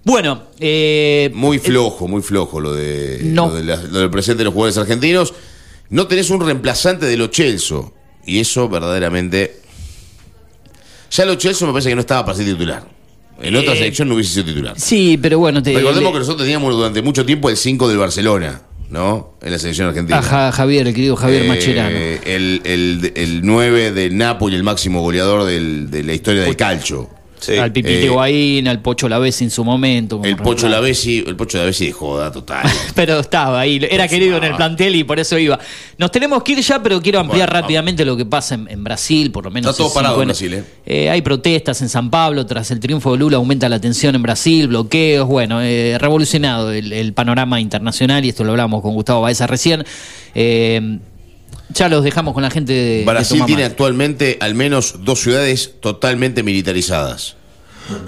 Bueno, 0.03 0.43
eh, 0.59 1.29
Muy 1.33 1.59
flojo, 1.59 2.07
muy 2.07 2.21
flojo 2.21 2.59
lo, 2.59 2.73
de, 2.73 3.19
No. 3.23 3.47
lo, 3.49 3.55
de 3.55 3.63
la- 3.63 3.75
lo 3.83 3.99
del 3.99 4.09
presente 4.09 4.39
de 4.39 4.45
los 4.45 4.53
jugadores 4.53 4.77
argentinos. 4.77 5.33
No 5.89 6.07
tenés 6.07 6.29
un 6.29 6.39
reemplazante 6.41 7.05
de 7.05 7.17
Lo 7.17 7.27
Celso. 7.29 7.93
Y 8.25 8.39
eso 8.39 8.69
verdaderamente. 8.69 9.59
Ya 11.11 11.25
Lo 11.25 11.39
Celso 11.39 11.65
me 11.65 11.73
parece 11.73 11.89
que 11.89 11.95
no 11.95 12.01
estaba 12.01 12.23
para 12.25 12.37
ser 12.37 12.45
titular. 12.45 12.83
En 13.41 13.55
otra 13.55 13.73
Eh, 13.73 13.77
selección 13.77 14.07
no 14.09 14.15
hubiese 14.15 14.33
sido 14.33 14.45
titular. 14.45 14.79
sí, 14.79 15.17
pero 15.21 15.39
bueno, 15.39 15.63
te, 15.63 15.73
Recordemos 15.73 16.03
le- 16.03 16.11
que 16.13 16.19
nosotros 16.19 16.41
teníamos 16.43 16.75
durante 16.75 17.01
mucho 17.01 17.25
tiempo 17.25 17.49
el 17.49 17.55
5 17.55 17.87
del 17.87 17.97
Barcelona, 17.97 18.61
¿no? 18.89 19.35
En 19.41 19.51
la 19.51 19.57
selección 19.59 19.87
argentina. 19.87 20.19
a 20.19 20.21
Ja- 20.21 20.51
Javier, 20.51 20.87
el 20.87 20.93
querido 20.93 21.15
Javier 21.15 21.43
Eh, 21.43 21.47
Macherano. 21.47 21.97
El, 21.97 22.61
el, 22.65 23.11
el 23.15 23.41
9 23.45 23.91
de 23.93 24.09
Napoli, 24.09 24.55
el 24.57 24.63
máximo 24.63 25.01
goleador 25.01 25.45
del- 25.45 25.89
de 25.89 26.03
la 26.03 26.13
historia 26.13 26.43
del 26.43 26.55
calcio. 26.57 27.09
Al 27.59 27.71
Pipite 27.71 28.07
Eh, 28.07 28.63
al 28.67 28.81
Pocho 28.81 29.07
Lavesi 29.07 29.45
en 29.45 29.51
su 29.51 29.63
momento. 29.63 30.21
El 30.23 30.35
Pocho. 30.35 30.67
Lavesi, 30.67 31.23
el 31.25 31.35
Pocho 31.35 31.57
Lavesi 31.57 31.87
de 31.87 31.91
joda 31.91 32.31
total. 32.31 32.63
Pero 32.95 33.19
estaba 33.19 33.59
ahí, 33.59 33.79
era 33.89 34.07
querido 34.07 34.37
en 34.37 34.43
el 34.43 34.55
plantel 34.55 34.95
y 34.95 35.03
por 35.03 35.19
eso 35.19 35.37
iba. 35.37 35.57
Nos 35.97 36.11
tenemos 36.11 36.43
que 36.43 36.53
ir 36.53 36.59
ya, 36.59 36.81
pero 36.81 37.01
quiero 37.01 37.19
ampliar 37.19 37.49
Bueno, 37.49 37.61
rápidamente 37.61 38.05
lo 38.05 38.15
que 38.15 38.25
pasa 38.25 38.55
en, 38.55 38.67
en 38.69 38.83
Brasil, 38.83 39.31
por 39.31 39.45
lo 39.45 39.51
menos. 39.51 39.71
Está 39.71 39.83
todo 39.83 39.93
parado 39.93 40.21
en. 40.21 40.27
Brasil, 40.27 40.53
¿eh? 40.53 40.63
Eh, 40.85 41.09
hay 41.09 41.21
protestas 41.21 41.81
en 41.81 41.89
San 41.89 42.09
Pablo, 42.09 42.45
tras 42.45 42.71
el 42.71 42.79
triunfo 42.79 43.11
de 43.11 43.17
Lula 43.17 43.37
aumenta 43.37 43.67
la 43.69 43.79
tensión 43.79 44.15
en 44.15 44.21
Brasil, 44.21 44.67
bloqueos, 44.67 45.27
bueno, 45.27 45.61
eh, 45.61 45.97
revolucionado 45.99 46.71
el, 46.71 46.93
el 46.93 47.13
panorama 47.13 47.59
internacional 47.59 48.23
y 48.25 48.29
esto 48.29 48.43
lo 48.43 48.51
hablamos 48.51 48.81
con 48.81 48.93
Gustavo 48.93 49.21
Baeza 49.21 49.47
recién. 49.47 49.85
Ya 51.69 51.87
los 51.87 52.03
dejamos 52.03 52.33
con 52.33 52.43
la 52.43 52.49
gente 52.49 52.73
de 52.73 52.97
de 52.99 53.05
Brasil 53.05 53.37
Tomamate. 53.37 53.47
tiene 53.47 53.63
actualmente 53.63 54.37
al 54.41 54.55
menos 54.55 54.95
dos 55.03 55.19
ciudades 55.19 55.75
totalmente 55.79 56.43
militarizadas. 56.43 57.35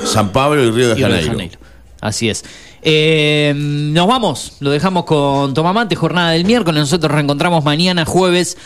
San 0.03 0.31
Pablo 0.31 0.63
y 0.63 0.71
Río 0.71 0.89
de 0.89 0.95
Río 0.95 1.07
de 1.07 1.13
Janeiro. 1.13 1.31
Janeiro. 1.31 1.59
Así 2.01 2.29
es. 2.29 2.43
Eh, 2.81 3.53
nos 3.55 4.07
vamos, 4.07 4.53
lo 4.59 4.71
dejamos 4.71 5.05
con 5.05 5.53
Tomamante, 5.53 5.95
jornada 5.95 6.31
del 6.31 6.45
miércoles. 6.45 6.79
Nosotros 6.81 7.11
reencontramos 7.11 7.63
mañana, 7.63 8.05
jueves, 8.05 8.57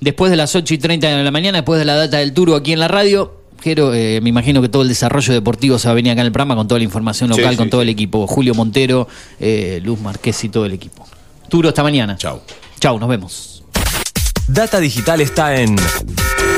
después 0.00 0.30
de 0.30 0.36
las 0.36 0.54
8 0.54 0.74
y 0.74 0.78
30 0.78 1.08
de 1.08 1.24
la 1.24 1.30
mañana, 1.30 1.58
después 1.58 1.78
de 1.78 1.86
la 1.86 1.96
data 1.96 2.18
del 2.18 2.34
Turo 2.34 2.54
aquí 2.54 2.72
en 2.72 2.80
la 2.80 2.88
radio. 2.88 3.40
Quiero, 3.60 3.94
eh, 3.94 4.20
me 4.20 4.28
imagino 4.28 4.60
que 4.60 4.68
todo 4.68 4.82
el 4.82 4.88
desarrollo 4.88 5.32
deportivo 5.32 5.78
se 5.78 5.86
va 5.86 5.92
a 5.92 5.94
venir 5.94 6.12
acá 6.12 6.20
en 6.20 6.26
el 6.26 6.32
programa 6.32 6.56
con 6.56 6.66
toda 6.66 6.78
la 6.78 6.84
información 6.84 7.30
local, 7.30 7.52
sí, 7.52 7.56
con 7.56 7.70
todo 7.70 7.80
el 7.80 7.88
equipo. 7.88 8.26
Julio 8.26 8.54
Montero, 8.54 9.06
eh, 9.38 9.80
Luz 9.84 10.00
Marqués 10.00 10.42
y 10.44 10.48
todo 10.48 10.66
el 10.66 10.72
equipo. 10.72 11.06
Turo, 11.48 11.68
hasta 11.68 11.82
mañana. 11.82 12.16
Chau. 12.16 12.40
Chau, 12.80 12.98
nos 12.98 13.08
vemos. 13.08 13.51
Data 14.48 14.80
Digital 14.80 15.20
está 15.20 15.54
en 15.56 15.76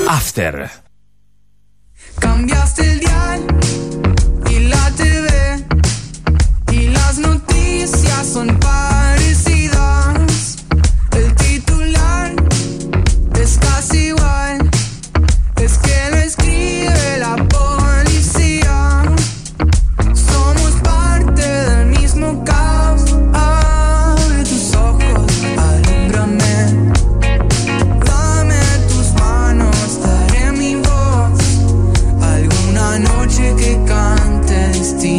After. 0.08 0.70